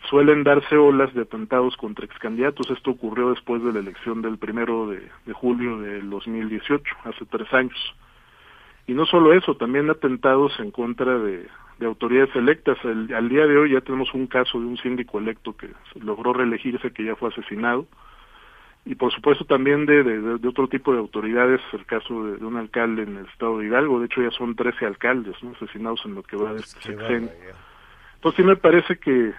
Suelen 0.08 0.44
darse 0.44 0.76
olas 0.76 1.12
de 1.14 1.22
atentados 1.22 1.76
contra 1.76 2.04
ex 2.04 2.18
candidatos. 2.18 2.70
Esto 2.70 2.90
ocurrió 2.92 3.30
después 3.30 3.62
de 3.62 3.72
la 3.72 3.80
elección 3.80 4.22
del 4.22 4.38
primero 4.38 4.88
de, 4.88 5.08
de, 5.24 5.32
julio 5.32 5.78
del 5.78 6.08
2018, 6.10 6.96
hace 7.04 7.24
tres 7.26 7.52
años. 7.52 7.94
Y 8.86 8.94
no 8.94 9.06
solo 9.06 9.32
eso, 9.32 9.56
también 9.56 9.90
atentados 9.90 10.58
en 10.60 10.70
contra 10.70 11.18
de, 11.18 11.48
de 11.78 11.86
autoridades 11.86 12.34
electas. 12.34 12.78
El, 12.84 13.12
al 13.14 13.28
día 13.28 13.46
de 13.46 13.56
hoy 13.56 13.72
ya 13.72 13.80
tenemos 13.80 14.12
un 14.14 14.26
caso 14.26 14.58
de 14.58 14.66
un 14.66 14.76
síndico 14.78 15.18
electo 15.18 15.56
que 15.56 15.70
logró 16.00 16.32
reelegirse, 16.32 16.92
que 16.92 17.04
ya 17.04 17.16
fue 17.16 17.30
asesinado. 17.30 17.86
Y 18.84 18.94
por 18.94 19.12
supuesto 19.12 19.44
también 19.44 19.84
de, 19.84 20.04
de, 20.04 20.38
de 20.38 20.48
otro 20.48 20.68
tipo 20.68 20.92
de 20.92 21.00
autoridades, 21.00 21.60
el 21.72 21.84
caso 21.86 22.24
de, 22.24 22.44
un 22.44 22.56
alcalde 22.56 23.02
en 23.02 23.16
el 23.16 23.26
estado 23.26 23.58
de 23.58 23.66
Hidalgo. 23.66 23.98
De 23.98 24.06
hecho 24.06 24.22
ya 24.22 24.30
son 24.30 24.54
13 24.54 24.86
alcaldes 24.86 25.34
¿no? 25.42 25.52
asesinados 25.56 26.00
en 26.04 26.14
lo 26.14 26.22
que 26.22 26.36
va 26.36 26.52
de 26.52 26.60
este 26.60 26.80
sexenio. 26.80 27.30
Entonces 28.14 28.36
sí 28.36 28.42
me 28.44 28.56
parece 28.56 28.96
que 28.98 29.34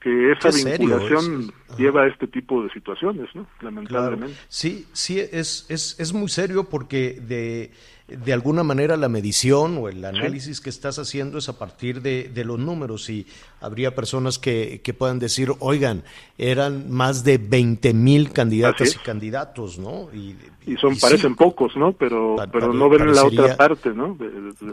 que 0.00 0.32
esa 0.32 0.50
vinculación 0.50 1.52
es? 1.68 1.78
lleva 1.78 2.02
a 2.02 2.06
este 2.08 2.26
tipo 2.26 2.62
de 2.62 2.70
situaciones, 2.70 3.28
¿no? 3.34 3.46
Lamentablemente. 3.60 4.34
Claro. 4.34 4.46
Sí, 4.48 4.86
sí, 4.92 5.18
es, 5.18 5.66
es, 5.68 5.96
es 5.98 6.12
muy 6.12 6.28
serio 6.28 6.64
porque 6.64 7.18
de 7.20 7.70
de 8.08 8.32
alguna 8.32 8.62
manera 8.62 8.96
la 8.96 9.08
medición 9.08 9.78
o 9.78 9.88
el 9.88 10.04
análisis 10.04 10.60
que 10.60 10.70
estás 10.70 10.98
haciendo 11.00 11.38
es 11.38 11.48
a 11.48 11.58
partir 11.58 12.02
de, 12.02 12.30
de, 12.32 12.44
los 12.44 12.56
números 12.56 13.10
y 13.10 13.26
habría 13.60 13.96
personas 13.96 14.38
que, 14.38 14.80
que 14.84 14.94
puedan 14.94 15.18
decir, 15.18 15.50
oigan, 15.58 16.04
eran 16.38 16.88
más 16.88 17.24
de 17.24 17.38
20 17.38 17.92
mil 17.94 18.32
candidatas 18.32 18.94
y 18.94 18.98
candidatos, 18.98 19.80
¿no? 19.80 20.08
Y, 20.14 20.36
y 20.66 20.76
son, 20.76 20.96
parecen 20.96 21.34
pocos, 21.34 21.76
¿no? 21.76 21.92
Pero, 21.94 22.36
pero 22.52 22.72
no 22.72 22.88
ven 22.88 23.12
la 23.12 23.24
otra 23.24 23.56
parte, 23.56 23.90
¿no? 23.90 24.16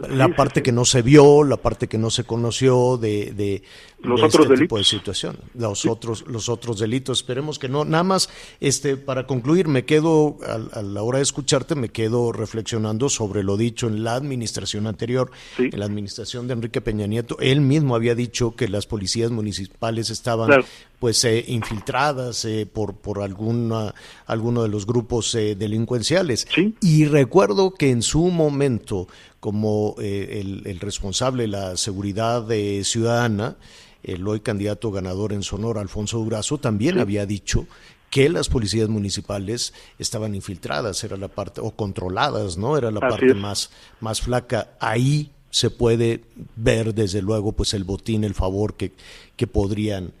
la 0.08 0.28
parte 0.28 0.62
que 0.62 0.70
no 0.70 0.84
se 0.84 1.02
vio, 1.02 1.42
la 1.42 1.56
parte 1.56 1.88
que 1.88 1.98
no 1.98 2.10
se 2.10 2.22
conoció 2.22 2.98
de, 2.98 3.64
de, 4.04 4.08
los 4.10 4.20
otros 4.22 4.34
este 4.34 4.42
delitos. 4.54 4.58
tipo 4.60 4.78
de 4.78 4.84
situación, 4.84 5.38
los 5.54 5.86
otros, 5.86 6.24
los 6.28 6.48
otros 6.48 6.78
delitos. 6.78 7.18
Esperemos 7.18 7.58
que 7.58 7.68
no. 7.68 7.84
Nada 7.84 8.04
más, 8.04 8.28
este, 8.60 8.96
para 8.96 9.26
concluir, 9.26 9.66
me 9.68 9.84
quedo, 9.84 10.38
a, 10.46 10.78
a 10.78 10.82
la 10.82 11.02
hora 11.02 11.18
de 11.18 11.24
escucharte, 11.24 11.74
me 11.74 11.88
quedo 11.88 12.30
reflexionando 12.32 13.08
sobre 13.08 13.42
lo 13.42 13.56
dicho 13.56 13.86
en 13.88 14.04
la 14.04 14.14
administración 14.14 14.86
anterior, 14.86 15.30
Sí. 15.56 15.70
en 15.72 15.78
la 15.80 15.86
administración 15.86 16.46
de 16.46 16.54
Enrique 16.54 16.80
Peña 16.80 17.06
Nieto. 17.06 17.36
Él 17.40 17.60
mismo 17.60 17.96
había 17.96 18.14
dicho 18.14 18.54
que 18.54 18.68
las 18.68 18.86
policías 18.86 19.30
municipales 19.30 20.10
estaban 20.10 20.46
Claro. 20.46 20.64
Pues 20.98 21.24
eh, 21.24 21.44
infiltradas 21.48 22.44
eh, 22.44 22.66
por 22.70 22.94
por 22.96 23.20
alguna 23.22 23.94
alguno 24.26 24.62
de 24.62 24.68
los 24.68 24.86
grupos 24.86 25.34
eh, 25.34 25.54
delincuenciales 25.54 26.46
Sí. 26.54 26.74
y 26.80 27.04
recuerdo 27.06 27.72
que 27.74 27.90
en 27.90 28.02
su 28.02 28.28
momento 28.28 29.08
como 29.40 29.96
eh, 29.98 30.40
el, 30.40 30.62
el 30.66 30.80
responsable 30.80 31.42
de 31.42 31.48
la 31.48 31.76
seguridad 31.76 32.50
eh, 32.50 32.82
ciudadana 32.84 33.56
el 34.02 34.26
hoy 34.28 34.40
candidato 34.40 34.90
ganador 34.90 35.32
en 35.32 35.42
Sonora 35.42 35.80
Alfonso 35.80 36.18
Durazo 36.18 36.58
también 36.58 36.98
había 36.98 37.24
dicho 37.26 37.66
que 38.10 38.28
las 38.28 38.48
policías 38.48 38.88
municipales 38.88 39.72
estaban 39.98 40.36
infiltradas, 40.36 41.02
era 41.02 41.16
la 41.16 41.26
parte, 41.26 41.60
o 41.60 41.72
controladas, 41.72 42.56
¿no? 42.56 42.76
Era 42.76 42.92
la 42.92 43.00
Así 43.00 43.08
parte 43.10 43.30
es. 43.30 43.36
más, 43.36 43.70
más 43.98 44.20
flaca. 44.20 44.68
Ahí 44.78 45.32
se 45.50 45.68
puede 45.70 46.20
ver, 46.54 46.94
desde 46.94 47.22
luego, 47.22 47.50
pues 47.52 47.74
el 47.74 47.82
botín, 47.82 48.22
el 48.22 48.34
favor 48.34 48.74
que, 48.74 48.92
que 49.36 49.48
podrían 49.48 50.12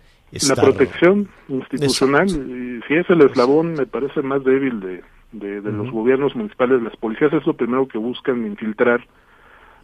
La 0.48 0.56
protección 0.56 1.28
institucional, 1.48 2.28
y 2.28 2.80
si 2.86 2.94
es 2.94 3.08
el 3.08 3.22
eslabón, 3.22 3.74
me 3.74 3.86
parece 3.86 4.22
más 4.22 4.42
débil 4.42 4.80
de, 4.80 5.02
de, 5.32 5.60
de 5.60 5.72
los 5.72 5.90
gobiernos 5.90 6.34
municipales. 6.34 6.82
Las 6.82 6.96
policías 6.96 7.32
es 7.32 7.46
lo 7.46 7.54
primero 7.54 7.86
que 7.86 7.98
buscan 7.98 8.44
infiltrar 8.46 9.06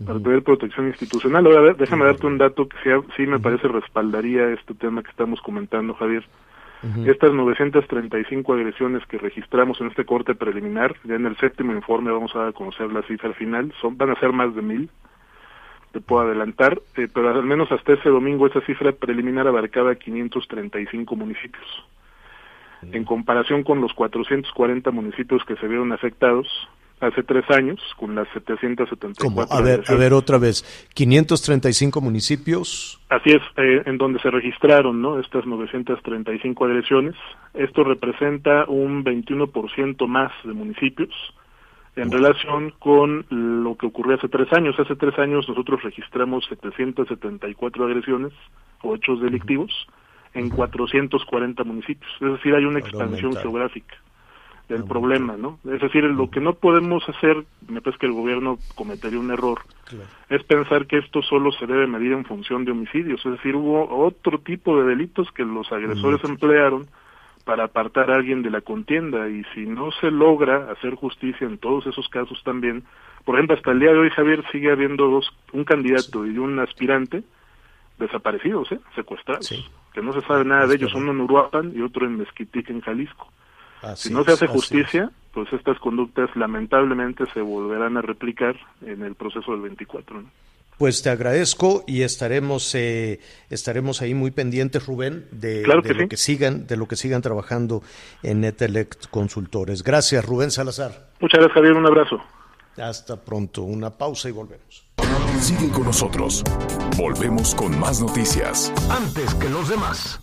para 0.05 0.19
tener 0.19 0.43
protección 0.43 0.89
institucional. 0.89 1.47
Ahora, 1.47 1.75
déjame 1.75 2.07
darte 2.07 2.27
un 2.27 2.39
dato 2.39 2.69
que 2.69 2.77
sí, 2.83 2.91
sí 3.17 3.27
me 3.27 3.39
parece 3.39 3.69
respaldaría 3.69 4.51
este 4.51 4.75
tema 4.75 5.03
que 5.03 5.11
estamos 5.11 5.41
comentando, 5.41 5.95
Javier. 5.95 6.25
Estas 7.05 7.35
935 7.35 8.55
agresiones 8.55 9.05
que 9.07 9.19
registramos 9.19 9.79
en 9.83 9.89
este 9.89 10.07
corte 10.07 10.35
preliminar, 10.35 10.97
ya 11.05 11.17
en 11.17 11.27
el 11.27 11.37
séptimo 11.37 11.75
informe 11.75 12.11
vamos 12.11 12.35
a 12.35 12.53
conocer 12.53 12.91
la 12.91 13.03
cifra 13.03 13.35
final, 13.35 13.71
son 13.83 13.99
van 13.99 14.09
a 14.09 14.19
ser 14.19 14.33
más 14.33 14.55
de 14.55 14.63
mil, 14.63 14.91
te 15.93 16.01
puedo 16.01 16.23
adelantar, 16.23 16.81
eh, 16.97 17.09
pero 17.13 17.31
al 17.31 17.45
menos 17.45 17.71
hasta 17.73 17.95
ese 17.95 18.09
domingo 18.09 18.47
esa 18.47 18.61
cifra 18.63 18.93
preliminar 18.93 19.47
abarcaba 19.47 19.95
535 19.95 21.17
municipios. 21.17 21.67
En 22.93 23.05
comparación 23.05 23.63
con 23.63 23.83
los 23.83 23.93
440 23.93 24.91
municipios 24.91 25.45
que 25.45 25.55
se 25.57 25.69
vieron 25.69 25.93
afectados 25.93 26.47
hace 27.01 27.23
tres 27.23 27.45
años, 27.51 27.79
con 27.97 28.15
las 28.15 28.29
774 28.29 29.23
Como, 29.23 29.43
a 29.43 29.61
ver, 29.63 29.83
a 29.87 29.95
ver 29.95 30.13
otra 30.13 30.39
vez, 30.39 30.65
535 30.95 32.01
municipios. 32.01 33.01
Así 33.09 33.31
es, 33.31 33.43
eh, 33.57 33.83
en 33.87 33.99
donde 33.99 34.19
se 34.21 34.31
registraron 34.31 35.01
¿no? 35.03 35.19
estas 35.19 35.47
935 35.47 36.65
agresiones. 36.65 37.17
Esto 37.55 37.85
representa 37.85 38.65
un 38.67 39.05
21% 39.05 40.07
más 40.07 40.33
de 40.45 40.53
municipios 40.53 41.11
en 41.97 42.11
relación 42.11 42.73
con 42.79 43.27
lo 43.31 43.77
que 43.77 43.87
ocurrió 43.87 44.17
hace 44.17 44.29
tres 44.29 44.53
años. 44.53 44.79
Hace 44.79 44.97
tres 44.97 45.19
años 45.19 45.49
nosotros 45.49 45.83
registramos 45.83 46.47
774 46.47 47.85
agresiones 47.85 48.33
o 48.83 48.95
hechos 48.95 49.21
delictivos 49.21 49.87
en 50.35 50.49
440 50.51 51.65
municipios. 51.65 52.11
Es 52.21 52.33
decir, 52.33 52.55
hay 52.55 52.65
una 52.65 52.79
expansión 52.79 53.35
geográfica 53.35 53.97
del 54.69 54.85
problema, 54.85 55.37
¿no? 55.37 55.59
Es 55.69 55.81
decir, 55.81 56.05
lo 56.05 56.31
que 56.31 56.41
no 56.41 56.55
podemos 56.55 57.03
hacer, 57.09 57.45
me 57.69 57.81
parece 57.81 57.99
que 57.99 58.07
el 58.07 58.13
gobierno 58.13 58.57
cometería 58.77 59.19
un 59.19 59.33
error, 59.33 59.61
es 60.29 60.45
pensar 60.45 60.87
que 60.87 60.99
esto 60.99 61.23
solo 61.23 61.51
se 61.51 61.67
debe 61.67 61.89
medir 61.89 62.13
en 62.13 62.25
función 62.25 62.65
de 62.65 62.71
homicidios, 62.71 63.21
es 63.27 63.33
decir, 63.33 63.57
hubo 63.57 63.89
otro 64.07 64.39
tipo 64.39 64.81
de 64.81 64.89
delitos 64.89 65.31
que 65.33 65.45
los 65.45 65.71
agresores 65.73 66.23
emplearon 66.23 66.87
para 67.45 67.65
apartar 67.65 68.11
a 68.11 68.15
alguien 68.17 68.43
de 68.43 68.51
la 68.51 68.61
contienda 68.61 69.29
y 69.29 69.43
si 69.55 69.67
no 69.67 69.91
se 69.93 70.11
logra 70.11 70.71
hacer 70.71 70.95
justicia 70.95 71.47
en 71.47 71.59
todos 71.59 71.87
esos 71.87 72.09
casos 72.09 72.43
también, 72.45 72.85
por 73.25 73.35
ejemplo, 73.37 73.57
hasta 73.57 73.73
el 73.73 73.81
día 73.81 73.93
de 73.93 73.99
hoy 73.99 74.11
Javier 74.11 74.45
sigue 74.51 74.71
habiendo 74.71 75.09
dos, 75.09 75.31
un 75.53 75.65
candidato 75.65 76.27
y 76.27 76.39
un 76.39 76.59
aspirante 76.59 77.23
desaparecidos, 77.99 78.73
¿eh? 78.73 78.81
secuestrados, 78.95 79.47
Sí. 79.47 79.65
que 79.93 80.03
no 80.03 80.13
se 80.13 80.23
sabe 80.23 80.45
nada 80.45 80.67
de 80.67 80.75
ellos, 80.77 80.95
uno 80.95 81.13
en 81.13 81.21
Uruapan 81.21 81.73
y 81.75 81.83
otro 81.83 82.07
en 82.07 82.19
Mezquitic, 82.19 82.71
en 82.71 82.81
Jalisco. 82.81 83.29
Así 83.83 84.09
Si 84.09 84.15
no 84.15 84.25
se 84.25 84.33
hace 84.33 84.47
justicia, 84.47 85.11
pues 85.33 85.53
estas 85.53 85.79
conductas 85.79 86.35
lamentablemente 86.37 87.25
se 87.33 87.41
volverán 87.41 87.97
a 87.97 88.03
replicar 88.03 88.57
en 88.83 89.03
el 89.03 89.15
proceso 89.15 89.53
del 89.53 89.63
24. 89.63 90.23
¿no? 90.23 90.29
Pues 90.81 91.03
te 91.03 91.11
agradezco 91.11 91.85
y 91.87 92.05
estaremos 92.05 92.75
eh, 92.75 93.21
estaremos 93.51 94.01
ahí 94.01 94.15
muy 94.15 94.31
pendientes, 94.31 94.87
Rubén, 94.87 95.27
de, 95.31 95.61
Claro 95.61 95.83
de 95.83 95.89
que 95.89 95.95
lo 95.95 96.01
sí. 96.05 96.09
que 96.09 96.17
sigan 96.17 96.67
de 96.67 96.79
lo 96.79 96.89
que 96.89 96.97
sigan 96.97 97.21
trabajando 97.21 97.83
en 98.23 98.41
Netelect 98.41 99.09
Consultores. 99.11 99.83
Gracias, 99.83 100.25
Rubén 100.25 100.51
Salazar. 100.51 101.11
Muchas 101.21 101.39
gracias, 101.41 101.53
Javier. 101.53 101.75
Un 101.75 101.85
abrazo. 101.85 102.19
Hasta 102.79 103.23
pronto. 103.23 103.61
Una 103.65 103.91
pausa 103.91 104.31
y 104.31 104.33
volvemos. 104.33 104.87
Sigue 105.43 105.69
con 105.69 105.85
nosotros. 105.85 106.43
Volvemos 106.97 107.55
con 107.55 107.79
más 107.79 108.01
noticias. 108.01 108.73
Antes 108.89 109.35
que 109.35 109.51
los 109.51 109.69
demás. 109.69 110.19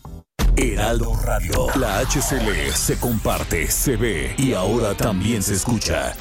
Heraldo 0.56 1.14
Radio. 1.24 1.68
La 1.80 2.00
HCL 2.00 2.72
se 2.74 3.00
comparte, 3.00 3.68
se 3.68 3.96
ve 3.96 4.34
y 4.40 4.54
ahora 4.54 4.96
también 4.96 5.44
se 5.44 5.54
escucha. 5.54 6.16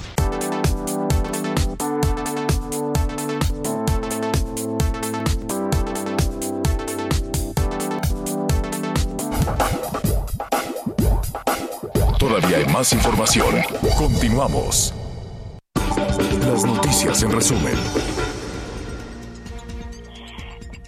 Más 12.76 12.92
información. 12.92 13.54
Continuamos. 13.96 14.92
Las 16.46 16.62
noticias 16.62 17.22
en 17.22 17.32
resumen. 17.32 17.74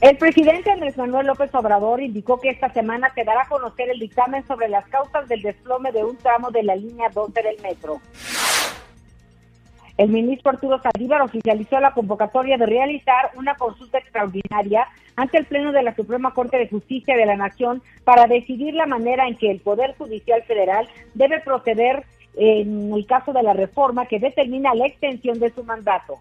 El 0.02 0.18
presidente 0.18 0.70
Andrés 0.70 0.98
Manuel 0.98 1.28
López 1.28 1.50
Obrador 1.54 2.02
indicó 2.02 2.38
que 2.40 2.50
esta 2.50 2.70
semana 2.74 3.10
se 3.14 3.24
dará 3.24 3.44
a 3.44 3.48
conocer 3.48 3.88
el 3.88 3.98
dictamen 3.98 4.46
sobre 4.46 4.68
las 4.68 4.86
causas 4.88 5.26
del 5.28 5.40
desplome 5.40 5.90
de 5.92 6.04
un 6.04 6.18
tramo 6.18 6.50
de 6.50 6.62
la 6.62 6.76
línea 6.76 7.08
12 7.08 7.42
del 7.42 7.58
metro. 7.62 8.02
El 9.98 10.10
ministro 10.10 10.52
Arturo 10.52 10.80
Saldívar 10.80 11.22
oficializó 11.22 11.80
la 11.80 11.92
convocatoria 11.92 12.56
de 12.56 12.66
realizar 12.66 13.32
una 13.34 13.56
consulta 13.56 13.98
extraordinaria 13.98 14.86
ante 15.16 15.38
el 15.38 15.44
Pleno 15.44 15.72
de 15.72 15.82
la 15.82 15.94
Suprema 15.96 16.32
Corte 16.32 16.56
de 16.56 16.68
Justicia 16.68 17.16
de 17.16 17.26
la 17.26 17.36
Nación 17.36 17.82
para 18.04 18.28
decidir 18.28 18.74
la 18.74 18.86
manera 18.86 19.26
en 19.26 19.36
que 19.36 19.50
el 19.50 19.58
Poder 19.58 19.96
Judicial 19.98 20.44
Federal 20.44 20.88
debe 21.14 21.40
proceder 21.40 22.04
en 22.36 22.92
el 22.92 23.06
caso 23.06 23.32
de 23.32 23.42
la 23.42 23.54
reforma 23.54 24.06
que 24.06 24.20
determina 24.20 24.72
la 24.72 24.86
extensión 24.86 25.40
de 25.40 25.50
su 25.50 25.64
mandato. 25.64 26.20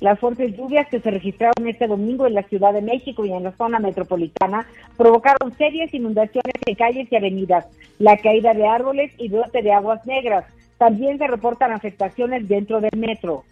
Las 0.00 0.18
fuertes 0.18 0.56
lluvias 0.56 0.88
que 0.88 1.00
se 1.00 1.10
registraron 1.10 1.68
este 1.68 1.86
domingo 1.86 2.26
en 2.26 2.34
la 2.34 2.42
Ciudad 2.42 2.72
de 2.72 2.82
México 2.82 3.24
y 3.24 3.32
en 3.32 3.44
la 3.44 3.52
zona 3.52 3.78
metropolitana 3.78 4.66
provocaron 4.96 5.56
serias 5.56 5.94
inundaciones 5.94 6.54
en 6.66 6.74
calles 6.74 7.06
y 7.12 7.16
avenidas, 7.16 7.66
la 8.00 8.16
caída 8.16 8.54
de 8.54 8.66
árboles 8.66 9.12
y 9.18 9.28
brote 9.28 9.62
de 9.62 9.72
aguas 9.72 10.04
negras. 10.04 10.44
También 10.78 11.18
se 11.18 11.26
reportan 11.26 11.72
afectaciones 11.72 12.48
dentro 12.48 12.80
del 12.80 12.96
metro. 12.96 13.44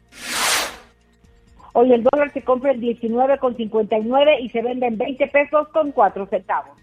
Hoy 1.73 1.93
el 1.93 2.05
dólar 2.05 2.33
se 2.33 2.43
compra 2.43 2.73
en 2.73 2.81
19,59 2.81 4.41
y 4.41 4.49
se 4.51 4.63
vende 4.63 4.87
en 4.87 4.97
20 4.97 5.27
pesos 5.29 5.69
con 5.69 5.91
4 5.93 6.27
centavos. 6.27 6.79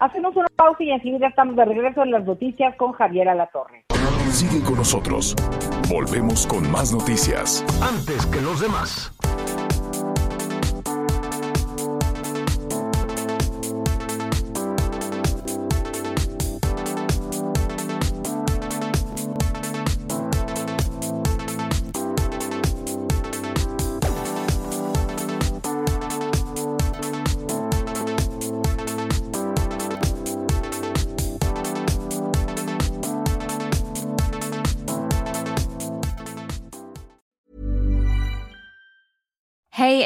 Hacemos 0.00 0.34
una 0.34 0.48
pausa 0.56 0.82
y 0.82 0.90
enseguida 0.90 1.28
estamos 1.28 1.54
de 1.56 1.64
regreso 1.66 2.02
en 2.02 2.10
las 2.10 2.24
noticias 2.24 2.74
con 2.76 2.92
Javier 2.92 3.28
Alatorre. 3.28 3.84
Sigue 4.30 4.62
con 4.64 4.76
nosotros. 4.76 5.36
Volvemos 5.88 6.46
con 6.46 6.70
más 6.70 6.92
noticias. 6.92 7.64
Antes 7.82 8.26
que 8.26 8.40
los 8.40 8.60
demás. 8.60 9.12